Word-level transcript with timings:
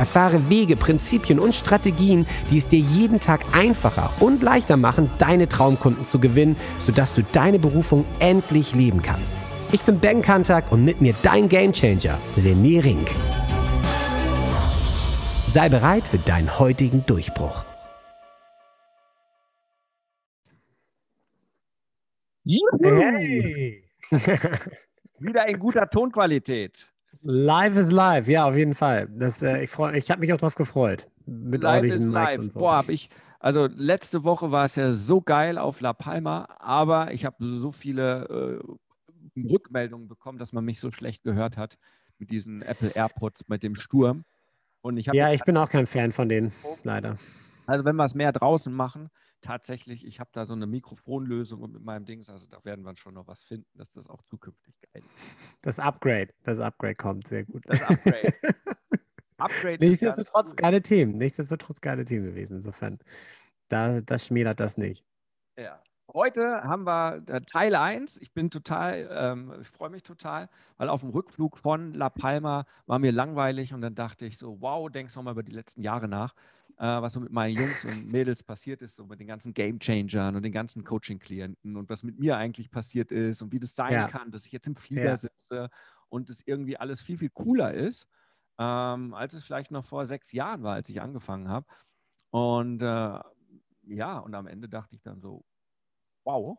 Erfahre 0.00 0.48
Wege, 0.48 0.76
Prinzipien 0.76 1.38
und 1.38 1.54
Strategien, 1.54 2.26
die 2.50 2.56
es 2.56 2.66
dir 2.66 2.78
jeden 2.78 3.20
Tag 3.20 3.44
einfacher 3.52 4.10
und 4.18 4.42
leichter 4.42 4.78
machen, 4.78 5.10
deine 5.18 5.46
Traumkunden 5.46 6.06
zu 6.06 6.18
gewinnen, 6.18 6.56
sodass 6.86 7.12
du 7.12 7.22
deine 7.22 7.58
Berufung 7.58 8.06
endlich 8.18 8.74
leben 8.74 9.02
kannst. 9.02 9.36
Ich 9.72 9.82
bin 9.82 10.00
Ben 10.00 10.22
Kantak 10.22 10.72
und 10.72 10.86
mit 10.86 11.02
mir 11.02 11.14
dein 11.20 11.50
Gamechanger, 11.50 12.16
René 12.38 12.82
Rink. 12.82 13.10
Sei 15.48 15.68
bereit 15.68 16.04
für 16.04 16.16
deinen 16.16 16.58
heutigen 16.58 17.04
Durchbruch. 17.04 17.62
Hey. 22.82 23.84
Wieder 25.18 25.46
in 25.46 25.58
guter 25.58 25.90
Tonqualität. 25.90 26.89
Live 27.22 27.76
is 27.76 27.90
live, 27.90 28.28
ja, 28.28 28.48
auf 28.48 28.56
jeden 28.56 28.74
Fall. 28.74 29.08
Das, 29.10 29.42
äh, 29.42 29.62
ich 29.62 29.70
ich 29.70 30.10
habe 30.10 30.20
mich 30.20 30.32
auch 30.32 30.38
drauf 30.38 30.54
gefreut. 30.54 31.06
Mit 31.26 31.62
live 31.62 31.84
is 31.84 32.06
live. 32.06 32.40
So. 32.40 32.58
Boah, 32.58 32.76
hab 32.76 32.88
ich, 32.88 33.10
also 33.38 33.66
letzte 33.66 34.24
Woche 34.24 34.50
war 34.50 34.64
es 34.64 34.76
ja 34.76 34.90
so 34.92 35.20
geil 35.20 35.58
auf 35.58 35.80
La 35.80 35.92
Palma, 35.92 36.48
aber 36.58 37.12
ich 37.12 37.24
habe 37.24 37.36
so 37.44 37.72
viele 37.72 38.60
äh, 39.36 39.40
Rückmeldungen 39.50 40.08
bekommen, 40.08 40.38
dass 40.38 40.52
man 40.52 40.64
mich 40.64 40.80
so 40.80 40.90
schlecht 40.90 41.22
gehört 41.22 41.56
hat 41.56 41.76
mit 42.18 42.30
diesen 42.30 42.62
Apple 42.62 42.90
AirPods, 42.94 43.48
mit 43.48 43.62
dem 43.62 43.74
Sturm. 43.74 44.24
Und 44.82 44.96
ich 44.96 45.06
ja, 45.06 45.32
ich 45.32 45.42
bin 45.44 45.56
auch 45.56 45.68
kein 45.68 45.86
Fan 45.86 46.12
von 46.12 46.28
denen, 46.28 46.52
leider. 46.84 47.18
Also 47.70 47.84
wenn 47.84 47.94
wir 47.94 48.04
es 48.04 48.14
mehr 48.14 48.32
draußen 48.32 48.72
machen, 48.72 49.10
tatsächlich, 49.40 50.04
ich 50.04 50.18
habe 50.18 50.30
da 50.32 50.44
so 50.44 50.54
eine 50.54 50.66
Mikrofonlösung 50.66 51.70
mit 51.70 51.84
meinem 51.84 52.04
Dings, 52.04 52.28
also 52.28 52.48
da 52.48 52.64
werden 52.64 52.84
wir 52.84 52.96
schon 52.96 53.14
noch 53.14 53.28
was 53.28 53.44
finden, 53.44 53.70
dass 53.78 53.92
das 53.92 54.08
auch 54.08 54.22
zukünftig 54.22 54.74
geil 54.92 55.04
ist. 55.04 55.36
Das 55.62 55.78
Upgrade, 55.78 56.34
das 56.42 56.58
Upgrade 56.58 56.96
kommt 56.96 57.28
sehr 57.28 57.44
gut. 57.44 57.62
Das 57.66 57.80
Upgrade. 57.82 58.32
Upgrade 59.38 59.78
Nichtsdestotrotz 59.78 60.56
geile 60.56 60.82
Themen, 60.82 61.16
nichtsdestotrotz 61.16 61.80
geile 61.80 62.04
Themen 62.04 62.26
gewesen, 62.26 62.56
insofern. 62.56 62.98
Da, 63.68 64.00
das 64.00 64.26
schmälert 64.26 64.58
das 64.58 64.76
nicht. 64.76 65.04
Ja. 65.56 65.80
Heute 66.12 66.64
haben 66.64 66.84
wir 66.88 67.22
äh, 67.28 67.40
Teil 67.42 67.76
1. 67.76 68.20
Ich 68.20 68.34
bin 68.34 68.50
total, 68.50 69.08
ähm, 69.12 69.54
ich 69.60 69.68
freue 69.68 69.90
mich 69.90 70.02
total, 70.02 70.48
weil 70.76 70.88
auf 70.88 71.02
dem 71.02 71.10
Rückflug 71.10 71.56
von 71.56 71.94
La 71.94 72.10
Palma 72.10 72.66
war 72.86 72.98
mir 72.98 73.12
langweilig 73.12 73.72
und 73.74 73.80
dann 73.80 73.94
dachte 73.94 74.26
ich 74.26 74.36
so, 74.36 74.60
wow, 74.60 74.90
denkst 74.90 75.14
du 75.14 75.22
mal 75.22 75.30
über 75.30 75.44
die 75.44 75.52
letzten 75.52 75.82
Jahre 75.82 76.08
nach 76.08 76.34
äh, 76.80 77.02
was 77.02 77.12
so 77.12 77.20
mit 77.20 77.30
meinen 77.30 77.56
Jungs 77.56 77.84
und 77.84 78.10
Mädels 78.10 78.42
passiert 78.42 78.80
ist, 78.80 78.96
so 78.96 79.04
mit 79.04 79.20
den 79.20 79.26
ganzen 79.26 79.52
Game 79.52 79.78
Changern 79.78 80.34
und 80.34 80.42
den 80.42 80.52
ganzen 80.52 80.82
Coaching-Klienten 80.82 81.76
und 81.76 81.90
was 81.90 82.02
mit 82.02 82.18
mir 82.18 82.38
eigentlich 82.38 82.70
passiert 82.70 83.12
ist 83.12 83.42
und 83.42 83.52
wie 83.52 83.58
das 83.58 83.74
sein 83.74 83.92
ja. 83.92 84.08
kann, 84.08 84.30
dass 84.30 84.46
ich 84.46 84.52
jetzt 84.52 84.66
im 84.66 84.74
Flieger 84.74 85.04
ja. 85.04 85.16
sitze 85.18 85.68
und 86.08 86.30
es 86.30 86.42
irgendwie 86.46 86.78
alles 86.78 87.02
viel, 87.02 87.18
viel 87.18 87.28
cooler 87.28 87.74
ist, 87.74 88.08
ähm, 88.58 89.12
als 89.12 89.34
es 89.34 89.44
vielleicht 89.44 89.70
noch 89.70 89.84
vor 89.84 90.06
sechs 90.06 90.32
Jahren 90.32 90.62
war, 90.62 90.74
als 90.74 90.88
ich 90.88 91.02
angefangen 91.02 91.48
habe. 91.48 91.66
Und 92.30 92.80
äh, 92.80 93.20
ja, 93.82 94.18
und 94.18 94.34
am 94.34 94.46
Ende 94.46 94.66
dachte 94.66 94.96
ich 94.96 95.02
dann 95.02 95.20
so, 95.20 95.44
wow, 96.24 96.58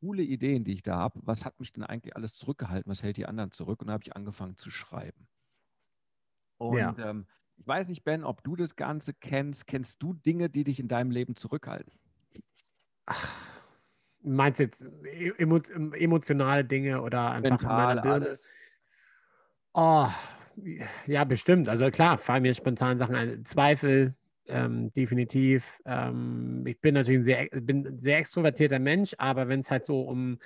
coole 0.00 0.22
Ideen, 0.22 0.64
die 0.64 0.72
ich 0.72 0.82
da 0.82 0.96
habe. 0.96 1.20
Was 1.22 1.44
hat 1.44 1.60
mich 1.60 1.70
denn 1.72 1.84
eigentlich 1.84 2.16
alles 2.16 2.34
zurückgehalten? 2.34 2.90
Was 2.90 3.02
hält 3.02 3.18
die 3.18 3.26
anderen 3.26 3.50
zurück? 3.50 3.82
Und 3.82 3.88
da 3.88 3.92
habe 3.92 4.04
ich 4.04 4.16
angefangen 4.16 4.56
zu 4.56 4.70
schreiben. 4.70 5.28
Und 6.56 6.78
ja. 6.78 6.94
ähm, 6.98 7.26
ich 7.60 7.68
weiß 7.68 7.90
nicht, 7.90 8.04
Ben, 8.04 8.24
ob 8.24 8.42
du 8.42 8.56
das 8.56 8.74
Ganze 8.74 9.12
kennst. 9.12 9.66
Kennst 9.66 10.02
du 10.02 10.14
Dinge, 10.14 10.48
die 10.48 10.64
dich 10.64 10.80
in 10.80 10.88
deinem 10.88 11.10
Leben 11.10 11.36
zurückhalten? 11.36 11.92
Ach, 13.04 13.28
meinst 14.22 14.60
du 14.60 14.64
jetzt 14.64 14.82
emo 15.38 15.58
emotionale 15.58 16.64
Dinge 16.64 17.02
oder 17.02 17.32
einfach 17.32 17.60
Mental, 17.60 17.98
alles? 17.98 18.50
Oh, 19.74 20.08
ja, 21.06 21.24
bestimmt. 21.24 21.68
Also 21.68 21.90
klar, 21.90 22.16
fallen 22.16 22.42
mir 22.42 22.54
spontan 22.54 22.98
Sachen 22.98 23.14
ein. 23.14 23.44
Zweifel, 23.44 24.14
ähm, 24.46 24.90
definitiv. 24.94 25.80
Ähm, 25.84 26.66
ich 26.66 26.80
bin 26.80 26.94
natürlich 26.94 27.20
ein 27.20 27.24
sehr, 27.24 27.48
bin 27.60 27.86
ein 27.86 28.00
sehr 28.00 28.18
extrovertierter 28.18 28.78
Mensch, 28.78 29.14
aber 29.18 29.48
wenn 29.48 29.60
es 29.60 29.70
halt 29.70 29.84
so 29.84 30.00
um, 30.00 30.38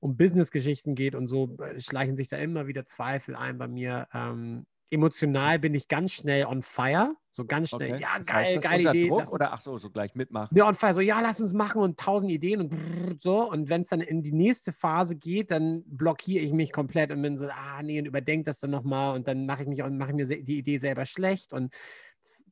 um 0.00 0.16
Business-Geschichten 0.16 0.94
geht 0.94 1.14
und 1.14 1.26
so, 1.26 1.54
äh, 1.58 1.78
schleichen 1.78 2.16
sich 2.16 2.28
da 2.28 2.38
immer 2.38 2.66
wieder 2.66 2.86
Zweifel 2.86 3.36
ein 3.36 3.58
bei 3.58 3.68
mir. 3.68 4.08
Ähm, 4.14 4.64
emotional 4.92 5.58
bin 5.58 5.74
ich 5.74 5.88
ganz 5.88 6.12
schnell 6.12 6.44
on 6.46 6.62
fire. 6.62 7.16
So 7.34 7.46
ganz 7.46 7.70
schnell, 7.70 7.94
okay. 7.94 8.02
ja, 8.02 8.18
das 8.18 8.26
geil, 8.26 8.44
heißt, 8.44 8.62
geile 8.62 8.90
Idee. 8.90 9.08
Druck 9.08 9.32
oder 9.32 9.54
ach 9.54 9.60
so, 9.62 9.78
so 9.78 9.88
gleich 9.88 10.14
mitmachen. 10.14 10.54
Ja, 10.54 10.68
on 10.68 10.74
fire, 10.74 10.92
so, 10.92 11.00
ja, 11.00 11.18
lass 11.20 11.40
uns 11.40 11.54
machen 11.54 11.80
und 11.80 11.98
tausend 11.98 12.30
Ideen 12.30 12.60
und 12.60 12.68
brrr, 12.68 13.16
so. 13.18 13.50
Und 13.50 13.70
wenn 13.70 13.82
es 13.82 13.88
dann 13.88 14.02
in 14.02 14.22
die 14.22 14.32
nächste 14.32 14.70
Phase 14.70 15.16
geht, 15.16 15.50
dann 15.50 15.82
blockiere 15.86 16.44
ich 16.44 16.52
mich 16.52 16.72
komplett 16.72 17.10
und 17.10 17.22
bin 17.22 17.38
so, 17.38 17.48
ah, 17.48 17.82
nee, 17.82 17.98
und 17.98 18.04
überdenke 18.04 18.44
das 18.44 18.60
dann 18.60 18.70
nochmal 18.70 19.16
und 19.16 19.26
dann 19.26 19.46
mache 19.46 19.62
ich 19.62 19.68
mich 19.68 19.82
und 19.82 19.96
mache 19.96 20.12
mir 20.12 20.26
die 20.26 20.58
Idee 20.58 20.76
selber 20.76 21.06
schlecht 21.06 21.54
und 21.54 21.72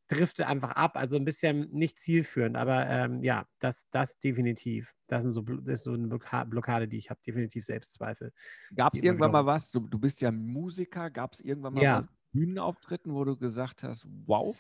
drifte 0.08 0.46
einfach 0.46 0.70
ab. 0.70 0.96
Also 0.96 1.16
ein 1.16 1.26
bisschen 1.26 1.68
nicht 1.72 1.98
zielführend, 1.98 2.56
aber 2.56 2.88
ähm, 2.88 3.22
ja, 3.22 3.44
das, 3.58 3.86
das 3.90 4.18
definitiv. 4.18 4.94
Das, 5.08 5.22
sind 5.22 5.32
so, 5.32 5.42
das 5.42 5.80
ist 5.80 5.84
so 5.84 5.92
eine 5.92 6.08
Blockade, 6.08 6.88
die 6.88 6.96
ich 6.96 7.10
habe, 7.10 7.20
definitiv 7.26 7.66
Selbstzweifel. 7.66 8.32
Gab 8.74 8.94
es 8.94 9.02
irgendwann 9.02 9.30
mal 9.30 9.44
was? 9.44 9.70
Du, 9.70 9.80
du 9.80 9.98
bist 9.98 10.22
ja 10.22 10.30
Musiker, 10.30 11.10
gab 11.10 11.34
es 11.34 11.40
irgendwann 11.40 11.74
mal 11.74 11.82
ja. 11.82 11.98
was? 11.98 12.08
Bühnenauftritten, 12.32 13.14
wo 13.14 13.24
du 13.24 13.36
gesagt 13.36 13.82
hast, 13.82 14.06
wow, 14.26 14.56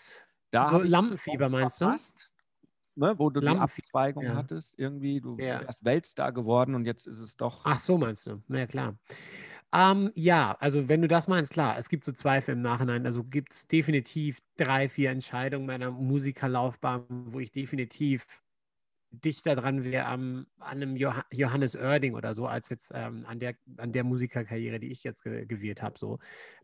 da 0.50 0.68
so 0.68 0.78
Lampenfieber 0.78 1.48
meinst 1.48 1.78
verpasst, 1.78 2.32
du? 2.96 3.06
Ne, 3.06 3.18
wo 3.18 3.30
du 3.30 3.40
Lampen 3.40 3.58
die 3.58 3.82
Abzweigung 3.82 4.24
ja. 4.24 4.34
hattest, 4.34 4.78
irgendwie, 4.78 5.20
du 5.20 5.38
ja. 5.38 5.60
wärst 5.60 5.84
Weltstar 5.84 6.32
geworden 6.32 6.74
und 6.74 6.84
jetzt 6.84 7.06
ist 7.06 7.20
es 7.20 7.36
doch. 7.36 7.62
Ach 7.64 7.78
so, 7.78 7.96
meinst 7.98 8.26
du? 8.26 8.42
Na 8.48 8.58
ja, 8.58 8.66
klar. 8.66 8.98
Ähm, 9.72 10.10
ja, 10.14 10.56
also 10.58 10.88
wenn 10.88 11.00
du 11.00 11.08
das 11.08 11.28
meinst, 11.28 11.52
klar, 11.52 11.78
es 11.78 11.88
gibt 11.88 12.04
so 12.04 12.12
Zweifel 12.12 12.54
im 12.54 12.62
Nachhinein. 12.62 13.06
Also 13.06 13.22
gibt 13.22 13.52
es 13.54 13.68
definitiv 13.68 14.40
drei, 14.56 14.88
vier 14.88 15.10
Entscheidungen 15.10 15.66
meiner 15.66 15.92
Musikerlaufbahn, 15.92 17.04
wo 17.32 17.38
ich 17.38 17.52
definitiv 17.52 18.26
dichter 19.10 19.56
dran 19.56 19.84
wäre 19.84 20.06
an 20.06 20.46
einem 20.58 20.96
Johannes 20.96 21.74
Oerding 21.74 22.14
oder 22.14 22.34
so, 22.34 22.46
als 22.46 22.70
jetzt 22.70 22.92
ähm, 22.94 23.24
an, 23.26 23.38
der, 23.38 23.54
an 23.76 23.92
der 23.92 24.04
Musikerkarriere, 24.04 24.78
die 24.80 24.90
ich 24.92 25.02
jetzt 25.04 25.24
ge 25.24 25.46
gewählt 25.46 25.82
habe. 25.82 25.98
So. 25.98 26.18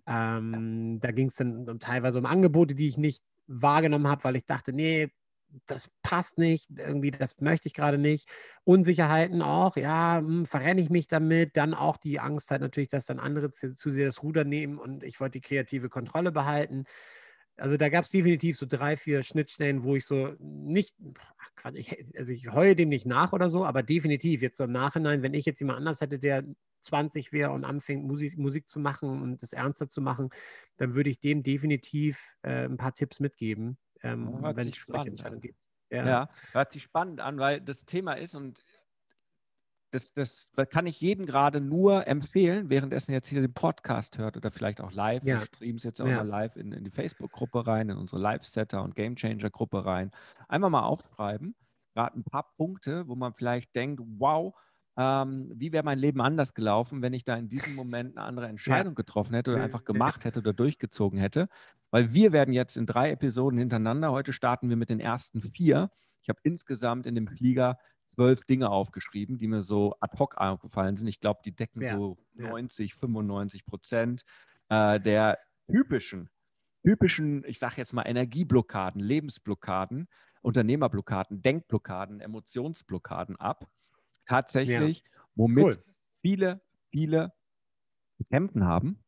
Ähm, 0.06 1.00
da 1.00 1.10
ging 1.10 1.28
es 1.28 1.34
dann 1.34 1.68
um, 1.68 1.80
teilweise 1.80 2.18
um 2.18 2.26
Angebote, 2.26 2.74
die 2.74 2.88
ich 2.88 2.98
nicht 2.98 3.22
wahrgenommen 3.46 4.06
habe, 4.06 4.24
weil 4.24 4.36
ich 4.36 4.46
dachte, 4.46 4.72
nee, 4.72 5.10
das 5.66 5.90
passt 6.02 6.38
nicht, 6.38 6.70
irgendwie, 6.76 7.10
das 7.10 7.40
möchte 7.40 7.68
ich 7.68 7.74
gerade 7.74 7.98
nicht. 7.98 8.28
Unsicherheiten 8.64 9.42
auch, 9.42 9.76
ja, 9.76 10.18
hm, 10.18 10.44
verrenne 10.44 10.80
ich 10.80 10.90
mich 10.90 11.08
damit. 11.08 11.56
Dann 11.56 11.74
auch 11.74 11.96
die 11.96 12.20
Angst 12.20 12.50
halt 12.50 12.60
natürlich, 12.62 12.88
dass 12.88 13.06
dann 13.06 13.20
andere 13.20 13.50
zu, 13.50 13.74
zu 13.74 13.90
sehr 13.90 14.06
das 14.06 14.22
Ruder 14.22 14.44
nehmen 14.44 14.78
und 14.78 15.02
ich 15.02 15.20
wollte 15.20 15.38
die 15.38 15.46
kreative 15.46 15.88
Kontrolle 15.88 16.32
behalten. 16.32 16.84
Also 17.56 17.76
da 17.76 17.88
gab 17.88 18.04
es 18.04 18.10
definitiv 18.10 18.58
so 18.58 18.66
drei, 18.68 18.96
vier 18.96 19.22
Schnittstellen, 19.22 19.82
wo 19.82 19.96
ich 19.96 20.04
so 20.04 20.34
nicht, 20.38 20.94
ach 21.38 21.50
Quatsch, 21.54 21.76
ich, 21.76 22.18
also 22.18 22.32
ich 22.32 22.52
heue 22.52 22.76
dem 22.76 22.90
nicht 22.90 23.06
nach 23.06 23.32
oder 23.32 23.48
so, 23.48 23.64
aber 23.64 23.82
definitiv 23.82 24.42
jetzt 24.42 24.58
so 24.58 24.64
im 24.64 24.72
Nachhinein, 24.72 25.22
wenn 25.22 25.34
ich 25.34 25.46
jetzt 25.46 25.60
jemand 25.60 25.78
anders 25.78 26.00
hätte, 26.00 26.18
der 26.18 26.44
20 26.80 27.32
wäre 27.32 27.52
und 27.52 27.64
anfängt 27.64 28.04
Musik, 28.04 28.36
Musik 28.36 28.68
zu 28.68 28.78
machen 28.78 29.22
und 29.22 29.42
das 29.42 29.52
ernster 29.52 29.88
zu 29.88 30.00
machen, 30.00 30.30
dann 30.76 30.94
würde 30.94 31.10
ich 31.10 31.18
dem 31.18 31.42
definitiv 31.42 32.20
äh, 32.42 32.64
ein 32.64 32.76
paar 32.76 32.94
Tipps 32.94 33.20
mitgeben, 33.20 33.78
ähm, 34.02 34.38
wenn 34.42 34.68
es 34.68 34.84
solche 34.84 35.08
Entscheidungen 35.08 35.40
gibt. 35.40 35.58
Ja. 35.90 36.06
ja, 36.06 36.28
hört 36.52 36.72
sich 36.72 36.82
spannend 36.82 37.20
an, 37.20 37.38
weil 37.38 37.60
das 37.60 37.84
Thema 37.84 38.14
ist 38.14 38.34
und 38.34 38.58
das, 39.90 40.12
das 40.12 40.50
kann 40.70 40.86
ich 40.86 41.00
jedem 41.00 41.26
gerade 41.26 41.60
nur 41.60 42.06
empfehlen, 42.06 42.68
währenddessen 42.70 43.12
jetzt 43.12 43.28
hier 43.28 43.40
den 43.40 43.54
Podcast 43.54 44.18
hört 44.18 44.36
oder 44.36 44.50
vielleicht 44.50 44.80
auch 44.80 44.92
live. 44.92 45.22
Ja. 45.24 45.38
Wir 45.38 45.46
streamen 45.46 45.76
es 45.76 45.84
jetzt 45.84 46.00
auch 46.00 46.06
ja. 46.06 46.16
mal 46.16 46.26
live 46.26 46.56
in, 46.56 46.72
in 46.72 46.84
die 46.84 46.90
Facebook-Gruppe 46.90 47.66
rein, 47.66 47.88
in 47.88 47.96
unsere 47.96 48.20
Live-Setter 48.20 48.82
und 48.82 48.94
Game 48.94 49.16
Changer-Gruppe 49.16 49.84
rein. 49.84 50.10
Einfach 50.48 50.70
mal 50.70 50.82
aufschreiben, 50.82 51.54
gerade 51.94 52.18
ein 52.18 52.24
paar 52.24 52.52
Punkte, 52.56 53.08
wo 53.08 53.14
man 53.14 53.32
vielleicht 53.32 53.74
denkt, 53.74 54.02
wow, 54.18 54.54
ähm, 54.98 55.52
wie 55.54 55.72
wäre 55.72 55.84
mein 55.84 55.98
Leben 55.98 56.20
anders 56.20 56.54
gelaufen, 56.54 57.02
wenn 57.02 57.12
ich 57.12 57.24
da 57.24 57.36
in 57.36 57.48
diesem 57.48 57.74
Moment 57.74 58.16
eine 58.16 58.26
andere 58.26 58.48
Entscheidung 58.48 58.94
getroffen 58.94 59.34
hätte 59.34 59.52
oder 59.52 59.62
einfach 59.62 59.84
gemacht 59.84 60.24
hätte 60.24 60.38
oder 60.38 60.52
durchgezogen 60.52 61.18
hätte. 61.18 61.48
Weil 61.90 62.12
wir 62.12 62.32
werden 62.32 62.52
jetzt 62.52 62.76
in 62.76 62.86
drei 62.86 63.10
Episoden 63.10 63.58
hintereinander, 63.58 64.10
heute 64.10 64.32
starten 64.32 64.68
wir 64.68 64.76
mit 64.76 64.90
den 64.90 65.00
ersten 65.00 65.42
vier. 65.42 65.90
Ich 66.22 66.28
habe 66.28 66.40
insgesamt 66.42 67.06
in 67.06 67.14
dem 67.14 67.28
Flieger 67.28 67.78
zwölf 68.06 68.44
Dinge 68.44 68.70
aufgeschrieben, 68.70 69.38
die 69.38 69.48
mir 69.48 69.62
so 69.62 69.94
ad 70.00 70.18
hoc 70.18 70.36
aufgefallen 70.36 70.96
sind. 70.96 71.06
Ich 71.08 71.20
glaube, 71.20 71.40
die 71.44 71.52
decken 71.52 71.82
ja, 71.82 71.96
so 71.96 72.18
90, 72.34 72.92
ja. 72.92 72.98
95 72.98 73.66
Prozent 73.66 74.24
äh, 74.68 75.00
der 75.00 75.38
typischen 75.70 76.30
typischen, 76.86 77.42
ich 77.46 77.58
sage 77.58 77.74
jetzt 77.78 77.92
mal 77.92 78.04
Energieblockaden, 78.04 79.00
Lebensblockaden, 79.00 80.06
Unternehmerblockaden, 80.42 81.42
Denkblockaden, 81.42 82.20
Emotionsblockaden 82.20 83.34
ab. 83.36 83.68
Tatsächlich, 84.24 85.00
ja. 85.00 85.20
womit 85.34 85.64
cool. 85.64 85.84
viele, 86.22 86.60
viele 86.90 87.32
kämpfen 88.30 88.64
haben. 88.64 89.02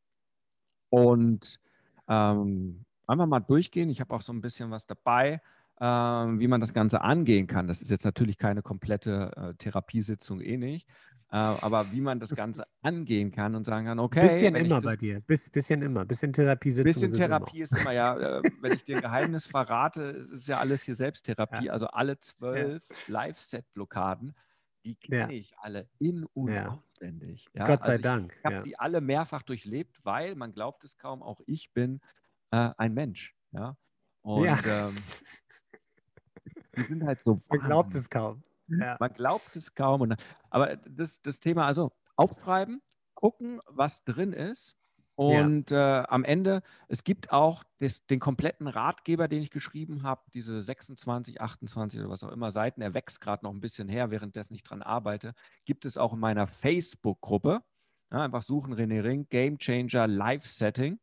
Und 0.88 1.60
ähm, 2.08 2.84
einfach 3.06 3.26
mal 3.26 3.40
durchgehen. 3.40 3.90
Ich 3.90 4.00
habe 4.00 4.12
auch 4.12 4.22
so 4.22 4.32
ein 4.32 4.40
bisschen 4.40 4.72
was 4.72 4.86
dabei, 4.86 5.40
wie 5.80 6.48
man 6.48 6.60
das 6.60 6.74
Ganze 6.74 7.02
angehen 7.02 7.46
kann. 7.46 7.68
Das 7.68 7.82
ist 7.82 7.90
jetzt 7.90 8.04
natürlich 8.04 8.36
keine 8.36 8.62
komplette 8.62 9.30
äh, 9.36 9.54
Therapiesitzung 9.54 10.40
eh 10.40 10.56
nicht. 10.56 10.88
Äh, 11.30 11.36
aber 11.36 11.92
wie 11.92 12.00
man 12.00 12.20
das 12.20 12.34
Ganze 12.34 12.64
angehen 12.82 13.30
kann 13.30 13.54
und 13.54 13.64
sagen 13.64 13.86
kann, 13.86 13.98
okay. 13.98 14.22
Bisschen 14.22 14.54
immer 14.54 14.80
bei 14.80 14.96
dir. 14.96 15.20
Biss, 15.20 15.50
bisschen 15.50 15.82
immer. 15.82 16.06
Bisschen 16.06 16.32
Therapiesitzung. 16.32 16.84
Bisschen 16.84 17.12
Therapie 17.12 17.60
ist 17.60 17.72
immer, 17.72 17.80
ist 17.80 17.84
immer 17.84 17.92
ja. 17.92 18.38
Äh, 18.38 18.42
wenn 18.62 18.72
ich 18.72 18.84
dir 18.84 18.96
ein 18.96 19.02
Geheimnis 19.02 19.46
verrate, 19.46 20.02
ist 20.02 20.48
ja 20.48 20.58
alles 20.58 20.82
hier 20.82 20.94
Selbsttherapie. 20.96 21.66
Ja. 21.66 21.72
Also 21.74 21.86
alle 21.88 22.18
zwölf 22.18 22.82
ja. 22.88 22.96
Live-Set-Blockaden, 23.08 24.34
die 24.84 24.94
kenne 24.94 25.34
ja. 25.34 25.38
ich 25.38 25.52
alle 25.58 25.88
in- 25.98 26.24
und 26.32 26.56
auswendig. 26.56 27.46
Ja? 27.52 27.66
Gott 27.66 27.84
sei 27.84 27.92
also 27.92 28.02
Dank. 28.02 28.32
Ich, 28.32 28.38
ich 28.38 28.44
habe 28.46 28.60
sie 28.62 28.78
alle 28.78 29.00
mehrfach 29.02 29.42
durchlebt, 29.42 30.02
weil 30.04 30.34
man 30.34 30.54
glaubt 30.54 30.82
es 30.84 30.96
kaum, 30.96 31.22
auch 31.22 31.42
ich 31.46 31.72
bin 31.74 32.00
äh, 32.52 32.70
ein 32.78 32.94
Mensch. 32.94 33.36
Ja. 33.52 33.76
Und 34.22 34.48
ähm, 34.66 34.96
die 36.78 36.84
sind 36.84 37.04
halt 37.04 37.22
so. 37.22 37.40
Man 37.48 37.60
glaubt 37.60 37.94
es 37.94 38.08
kaum. 38.08 38.42
Ja. 38.68 38.96
Man 39.00 39.12
glaubt 39.12 39.56
es 39.56 39.74
kaum. 39.74 40.02
Und, 40.02 40.16
aber 40.50 40.76
das, 40.76 41.22
das 41.22 41.40
Thema, 41.40 41.66
also 41.66 41.92
aufschreiben, 42.16 42.82
gucken, 43.14 43.60
was 43.66 44.04
drin 44.04 44.32
ist. 44.32 44.76
Und 45.14 45.72
ja. 45.72 46.02
äh, 46.02 46.06
am 46.08 46.24
Ende, 46.24 46.62
es 46.86 47.02
gibt 47.02 47.32
auch 47.32 47.64
des, 47.80 48.06
den 48.06 48.20
kompletten 48.20 48.68
Ratgeber, 48.68 49.26
den 49.26 49.42
ich 49.42 49.50
geschrieben 49.50 50.04
habe, 50.04 50.22
diese 50.32 50.62
26, 50.62 51.40
28 51.40 51.98
oder 51.98 52.08
was 52.08 52.22
auch 52.22 52.30
immer 52.30 52.52
Seiten, 52.52 52.82
er 52.82 52.94
wächst 52.94 53.20
gerade 53.20 53.44
noch 53.44 53.52
ein 53.52 53.60
bisschen 53.60 53.88
her, 53.88 54.12
währenddessen 54.12 54.54
ich 54.54 54.62
dran 54.62 54.80
arbeite, 54.80 55.34
gibt 55.64 55.86
es 55.86 55.98
auch 55.98 56.12
in 56.12 56.20
meiner 56.20 56.46
Facebook-Gruppe. 56.46 57.64
Ja, 58.12 58.22
einfach 58.22 58.42
suchen 58.42 58.74
René 58.74 59.02
Ring, 59.02 59.26
Game 59.28 59.58
Changer 59.58 60.06
Live 60.06 60.46
Setting 60.46 61.00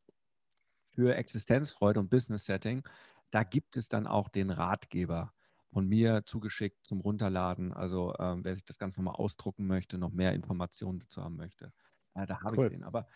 für 0.93 1.13
Existenzfreude 1.13 1.99
und 1.99 2.09
Business 2.09 2.45
Setting. 2.45 2.87
Da 3.31 3.43
gibt 3.43 3.75
es 3.75 3.89
dann 3.89 4.07
auch 4.07 4.29
den 4.29 4.49
Ratgeber 4.49 5.34
von 5.75 5.89
mir 5.89 6.25
zugeschickt 6.25 6.87
zum 6.87 7.01
Runterladen. 7.01 7.73
Also 7.73 8.15
ähm, 8.17 8.45
wer 8.45 8.55
sich 8.55 8.63
das 8.63 8.77
Ganze 8.77 9.01
nochmal 9.01 9.15
ausdrucken 9.15 9.67
möchte, 9.67 9.97
noch 9.97 10.13
mehr 10.13 10.31
Informationen 10.31 10.99
dazu 10.99 11.21
haben 11.21 11.35
möchte, 11.35 11.73
äh, 12.13 12.25
da 12.25 12.39
habe 12.39 12.57
cool. 12.57 12.65
ich 12.67 12.71
den. 12.71 12.85
Aber 12.85 13.09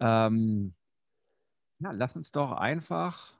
ähm, 0.00 0.74
ja, 1.78 1.92
lass 1.92 2.16
uns 2.16 2.32
doch 2.32 2.50
einfach. 2.50 3.38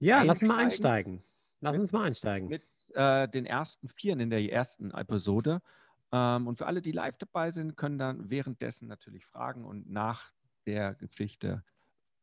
Ja, 0.00 0.24
lass 0.24 0.42
uns 0.42 0.48
mal 0.48 0.58
einsteigen. 0.58 1.22
Lass 1.60 1.78
uns 1.78 1.92
mal 1.92 2.02
einsteigen. 2.02 2.48
Mit 2.48 2.64
äh, 2.94 3.28
den 3.28 3.46
ersten 3.46 3.88
Vieren 3.88 4.18
in 4.18 4.30
der 4.30 4.50
ersten 4.50 4.90
Episode. 4.90 5.62
Ähm, 6.10 6.48
und 6.48 6.58
für 6.58 6.66
alle, 6.66 6.82
die 6.82 6.90
live 6.90 7.18
dabei 7.18 7.52
sind, 7.52 7.76
können 7.76 8.00
dann 8.00 8.30
währenddessen 8.30 8.88
natürlich 8.88 9.26
fragen 9.26 9.64
und 9.64 9.88
nach 9.88 10.32
der 10.66 10.96
Geschichte 10.96 11.62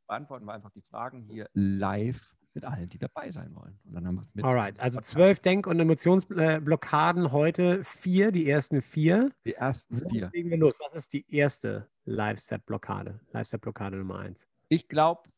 beantworten 0.07 0.43
wir 0.43 0.51
einfach 0.51 0.71
die 0.71 0.81
Fragen 0.81 1.21
hier 1.21 1.49
live 1.53 2.35
mit 2.59 2.65
allen, 2.65 2.89
die 2.89 2.97
dabei 2.97 3.31
sein 3.31 3.55
wollen. 3.55 3.79
Und 3.85 3.93
dann 3.93 4.05
haben 4.05 4.15
wir 4.15 4.27
mit. 4.33 4.45
Alright, 4.45 4.79
also 4.79 4.99
zwölf 4.99 5.39
Denk- 5.39 5.65
und 5.65 5.79
Emotionsblockaden 5.79 7.31
heute, 7.31 7.83
vier, 7.85 8.31
die 8.31 8.49
ersten 8.49 8.81
vier. 8.81 9.31
Die 9.45 9.53
ersten 9.53 9.97
vier. 9.97 10.29
Legen 10.33 10.49
wir 10.49 10.57
los? 10.57 10.77
Was 10.79 10.93
ist 10.93 11.13
die 11.13 11.25
erste 11.33 11.87
Live-Set-Blockade? 12.05 13.19
Live-Set-Blockade 13.31 13.97
Nummer 13.97 14.19
eins. 14.19 14.45
Ich 14.67 14.87
glaube, 14.87 15.29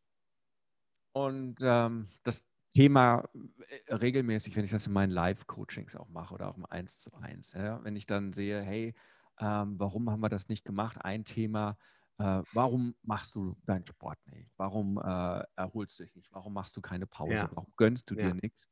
und 1.13 1.57
ähm, 1.61 2.07
das 2.23 2.47
Thema 2.73 3.29
äh, 3.67 3.93
regelmäßig, 3.93 4.55
wenn 4.55 4.65
ich 4.65 4.71
das 4.71 4.87
in 4.87 4.93
meinen 4.93 5.11
Live-Coachings 5.11 5.95
auch 5.95 6.09
mache 6.09 6.33
oder 6.33 6.49
auch 6.49 6.57
im 6.57 6.65
Eins 6.65 6.99
zu 6.99 7.13
eins, 7.13 7.53
ja, 7.53 7.83
wenn 7.83 7.95
ich 7.95 8.07
dann 8.07 8.33
sehe, 8.33 8.61
hey, 8.61 8.95
ähm, 9.39 9.75
warum 9.77 10.09
haben 10.09 10.21
wir 10.21 10.29
das 10.29 10.49
nicht 10.49 10.65
gemacht? 10.65 10.97
Ein 11.01 11.23
Thema, 11.23 11.77
äh, 12.17 12.43
warum 12.53 12.95
machst 13.03 13.35
du 13.35 13.55
deinen 13.65 13.85
Sport 13.85 14.19
nicht? 14.27 14.51
Warum 14.57 14.97
äh, 14.97 15.43
erholst 15.55 15.99
du 15.99 16.03
dich 16.03 16.15
nicht? 16.15 16.31
Warum 16.31 16.53
machst 16.53 16.75
du 16.77 16.81
keine 16.81 17.07
Pause? 17.07 17.33
Ja. 17.33 17.49
Warum 17.51 17.71
gönnst 17.77 18.09
du 18.09 18.15
dir 18.15 18.29
ja. 18.29 18.33
nichts? 18.33 18.67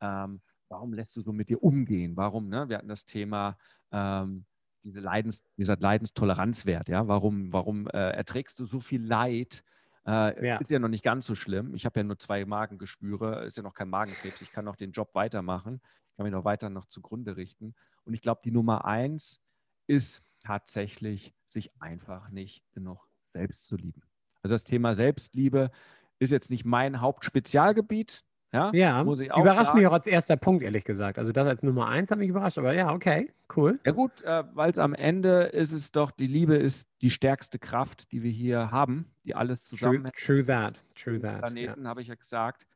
Ähm, 0.00 0.40
warum 0.68 0.92
lässt 0.92 1.16
du 1.16 1.22
so 1.22 1.32
mit 1.32 1.48
dir 1.48 1.62
umgehen? 1.62 2.16
Warum, 2.16 2.48
ne? 2.48 2.68
Wir 2.68 2.78
hatten 2.78 2.88
das 2.88 3.04
Thema, 3.04 3.56
ähm, 3.90 4.46
diese 4.84 5.00
Leidens, 5.00 5.44
dieser 5.56 5.76
Leidenstoleranzwert, 5.76 6.88
ja? 6.88 7.06
Warum, 7.08 7.52
warum 7.52 7.86
äh, 7.88 8.10
erträgst 8.10 8.58
du 8.60 8.64
so 8.64 8.80
viel 8.80 9.02
Leid? 9.02 9.64
Äh, 10.06 10.46
ja. 10.46 10.56
Ist 10.56 10.70
ja 10.70 10.78
noch 10.78 10.88
nicht 10.88 11.04
ganz 11.04 11.26
so 11.26 11.34
schlimm. 11.34 11.74
Ich 11.74 11.84
habe 11.86 12.00
ja 12.00 12.04
nur 12.04 12.18
zwei 12.18 12.44
Magengeschwüre, 12.44 13.44
ist 13.44 13.56
ja 13.56 13.62
noch 13.62 13.74
kein 13.74 13.88
Magenkrebs. 13.88 14.42
Ich 14.42 14.50
kann 14.50 14.64
noch 14.64 14.76
den 14.76 14.92
Job 14.92 15.14
weitermachen. 15.14 15.80
Ich 16.10 16.16
kann 16.16 16.24
mich 16.24 16.32
noch 16.32 16.44
weiter 16.44 16.70
noch 16.70 16.86
zugrunde 16.86 17.36
richten. 17.36 17.74
Und 18.04 18.14
ich 18.14 18.20
glaube, 18.20 18.40
die 18.44 18.50
Nummer 18.50 18.84
eins 18.84 19.40
ist 19.86 20.22
tatsächlich 20.42 21.34
sich 21.46 21.70
einfach 21.80 22.30
nicht 22.30 22.64
genug 22.72 23.08
selbst 23.32 23.64
zu 23.66 23.76
lieben. 23.76 24.02
Also 24.42 24.54
das 24.54 24.64
Thema 24.64 24.94
Selbstliebe 24.94 25.70
ist 26.18 26.30
jetzt 26.30 26.50
nicht 26.50 26.64
mein 26.64 27.00
Hauptspezialgebiet. 27.00 28.24
Ja, 28.52 28.70
ja 28.74 29.02
muss 29.02 29.20
ich 29.20 29.32
auch 29.32 29.40
überrascht 29.40 29.68
sagen. 29.68 29.78
mich 29.78 29.86
auch 29.86 29.92
als 29.92 30.06
erster 30.06 30.36
Punkt, 30.36 30.62
ehrlich 30.62 30.84
gesagt. 30.84 31.18
Also 31.18 31.32
das 31.32 31.46
als 31.46 31.62
Nummer 31.62 31.88
eins 31.88 32.10
hat 32.10 32.18
mich 32.18 32.28
überrascht, 32.28 32.58
aber 32.58 32.74
ja, 32.74 32.92
okay, 32.92 33.32
cool. 33.56 33.80
Ja 33.86 33.92
gut, 33.92 34.22
äh, 34.22 34.44
weil 34.52 34.70
es 34.70 34.78
am 34.78 34.94
Ende 34.94 35.44
ist 35.44 35.72
es 35.72 35.90
doch, 35.90 36.10
die 36.10 36.26
Liebe 36.26 36.56
ist 36.56 36.86
die 37.00 37.10
stärkste 37.10 37.58
Kraft, 37.58 38.12
die 38.12 38.22
wir 38.22 38.30
hier 38.30 38.70
haben, 38.70 39.10
die 39.24 39.34
alles 39.34 39.64
zusammen. 39.64 40.04
True, 40.14 40.44
true 40.44 40.44
that, 40.44 40.84
true 40.94 41.20
that. 41.20 41.38
Planeten, 41.38 41.84
ja. 41.84 41.88
habe 41.88 42.02
ich 42.02 42.08
ja 42.08 42.14
gesagt. 42.14 42.66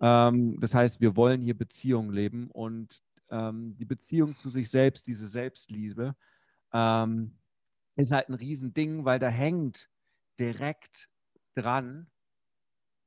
Ähm, 0.00 0.58
das 0.58 0.74
heißt, 0.74 1.00
wir 1.00 1.14
wollen 1.14 1.40
hier 1.40 1.56
Beziehungen 1.56 2.10
leben 2.10 2.50
und 2.50 3.00
ähm, 3.30 3.76
die 3.76 3.84
Beziehung 3.84 4.34
zu 4.34 4.50
sich 4.50 4.68
selbst, 4.68 5.06
diese 5.06 5.28
Selbstliebe, 5.28 6.16
ähm, 6.72 7.38
ist 7.96 8.12
halt 8.12 8.28
ein 8.28 8.34
Riesending, 8.34 9.04
weil 9.04 9.18
da 9.18 9.28
hängt 9.28 9.90
direkt 10.38 11.08
dran, 11.54 12.10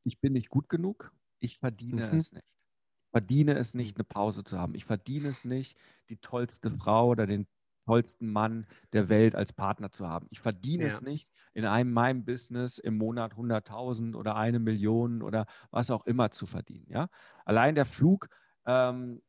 ich 0.04 0.20
bin 0.20 0.34
nicht 0.34 0.50
gut 0.50 0.70
genug, 0.70 1.12
ich 1.40 1.58
verdiene 1.58 2.08
mhm. 2.08 2.18
es 2.18 2.32
nicht. 2.32 2.46
Ich 2.46 3.12
verdiene 3.12 3.58
es 3.58 3.74
nicht, 3.74 3.98
eine 3.98 4.06
Pause 4.06 4.44
zu 4.44 4.58
haben. 4.58 4.74
Ich 4.74 4.86
verdiene 4.86 5.28
es 5.28 5.46
nicht, 5.46 5.78
die 6.10 6.18
tollste 6.18 6.72
Frau 6.72 7.10
oder 7.10 7.28
den 7.28 7.48
tollsten 7.86 8.32
Mann 8.32 8.66
der 8.92 9.10
Welt 9.10 9.36
als 9.36 9.54
Partner 9.54 9.92
zu 9.92 10.08
haben. 10.08 10.28
Ich 10.32 10.40
verdiene 10.40 10.84
ja. 10.84 10.88
es 10.88 11.02
nicht, 11.02 11.30
in 11.54 11.66
einem 11.66 11.92
meinem 11.92 12.26
Business 12.26 12.78
im 12.78 12.98
Monat 12.98 13.34
100.000 13.34 14.16
oder 14.16 14.36
eine 14.36 14.60
Million 14.60 15.22
oder 15.22 15.46
was 15.70 15.92
auch 15.92 16.06
immer 16.06 16.32
zu 16.32 16.48
verdienen. 16.48 16.88
Ja? 16.90 17.10
Allein 17.46 17.76
der 17.76 17.86
Flug, 17.86 18.30
ähm, 18.66 19.22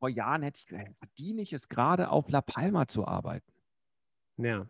vor 0.00 0.08
Jahren 0.08 0.42
hätte 0.42 0.58
ich 0.58 0.66
gesagt, 0.66 0.94
verdiene 0.98 1.40
ich 1.40 1.52
es 1.52 1.68
gerade 1.68 2.10
auf 2.10 2.28
La 2.28 2.42
Palma 2.42 2.86
zu 2.88 3.06
arbeiten. 3.06 3.53
Ja. 4.36 4.66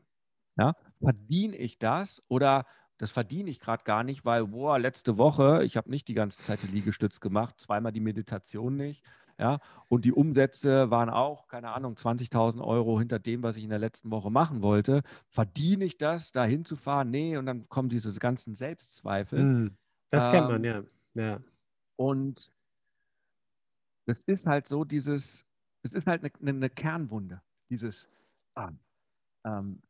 Ja, 0.56 0.74
verdiene 1.00 1.56
ich 1.56 1.78
das 1.78 2.22
oder 2.28 2.64
das 2.98 3.10
verdiene 3.10 3.50
ich 3.50 3.58
gerade 3.58 3.82
gar 3.84 4.04
nicht, 4.04 4.24
weil, 4.24 4.46
boah, 4.46 4.78
letzte 4.78 5.18
Woche, 5.18 5.64
ich 5.64 5.76
habe 5.76 5.90
nicht 5.90 6.06
die 6.06 6.14
ganze 6.14 6.38
Zeit 6.40 6.62
die 6.62 6.68
Liegestütz 6.68 7.18
gemacht, 7.20 7.60
zweimal 7.60 7.92
die 7.92 8.00
Meditation 8.00 8.76
nicht. 8.76 9.04
Ja, 9.36 9.58
und 9.88 10.04
die 10.04 10.12
Umsätze 10.12 10.92
waren 10.92 11.10
auch, 11.10 11.48
keine 11.48 11.72
Ahnung, 11.72 11.94
20.000 11.94 12.62
Euro 12.62 13.00
hinter 13.00 13.18
dem, 13.18 13.42
was 13.42 13.56
ich 13.56 13.64
in 13.64 13.70
der 13.70 13.80
letzten 13.80 14.12
Woche 14.12 14.30
machen 14.30 14.62
wollte. 14.62 15.02
Verdiene 15.28 15.84
ich 15.84 15.98
das, 15.98 16.30
da 16.30 16.44
hinzufahren? 16.44 17.10
Nee, 17.10 17.36
und 17.36 17.46
dann 17.46 17.68
kommen 17.68 17.88
diese 17.88 18.16
ganzen 18.20 18.54
Selbstzweifel. 18.54 19.42
Mm, 19.42 19.76
das 20.10 20.26
ähm, 20.26 20.30
kennt 20.30 20.48
man, 20.48 20.64
ähm, 20.64 20.86
ja. 21.14 21.24
ja. 21.24 21.40
Und 21.96 22.52
das 24.06 24.22
ist 24.22 24.46
halt 24.46 24.68
so, 24.68 24.84
dieses, 24.84 25.44
es 25.82 25.94
ist 25.94 26.06
halt 26.06 26.22
eine, 26.22 26.48
eine 26.48 26.70
Kernwunde, 26.70 27.42
dieses, 27.70 28.08
ah, 28.54 28.70
ähm, 29.44 29.82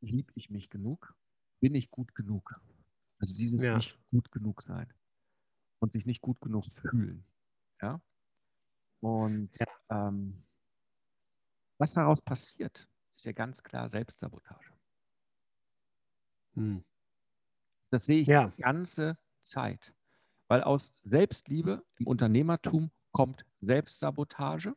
liebe 0.00 0.32
ich 0.34 0.50
mich 0.50 0.70
genug? 0.70 1.14
Bin 1.60 1.74
ich 1.74 1.90
gut 1.90 2.14
genug? 2.14 2.60
Also 3.18 3.34
dieses 3.34 3.60
ja. 3.60 3.74
nicht 3.74 3.98
gut 4.10 4.30
genug 4.30 4.62
sein 4.62 4.92
und 5.80 5.92
sich 5.92 6.06
nicht 6.06 6.20
gut 6.20 6.40
genug 6.40 6.64
fühlen. 6.64 7.24
Ja. 7.82 8.00
Und 9.00 9.50
ja. 9.58 9.66
Ähm, 9.90 10.44
was 11.78 11.92
daraus 11.92 12.20
passiert, 12.20 12.88
ist 13.16 13.26
ja 13.26 13.32
ganz 13.32 13.62
klar 13.62 13.88
Selbstsabotage. 13.90 14.72
Hm. 16.54 16.84
Das 17.90 18.06
sehe 18.06 18.20
ich 18.20 18.28
ja. 18.28 18.48
die 18.48 18.62
ganze 18.62 19.16
Zeit. 19.40 19.94
Weil 20.48 20.62
aus 20.62 20.92
Selbstliebe 21.02 21.84
im 21.98 22.06
Unternehmertum 22.06 22.90
kommt 23.12 23.44
Selbstsabotage 23.60 24.74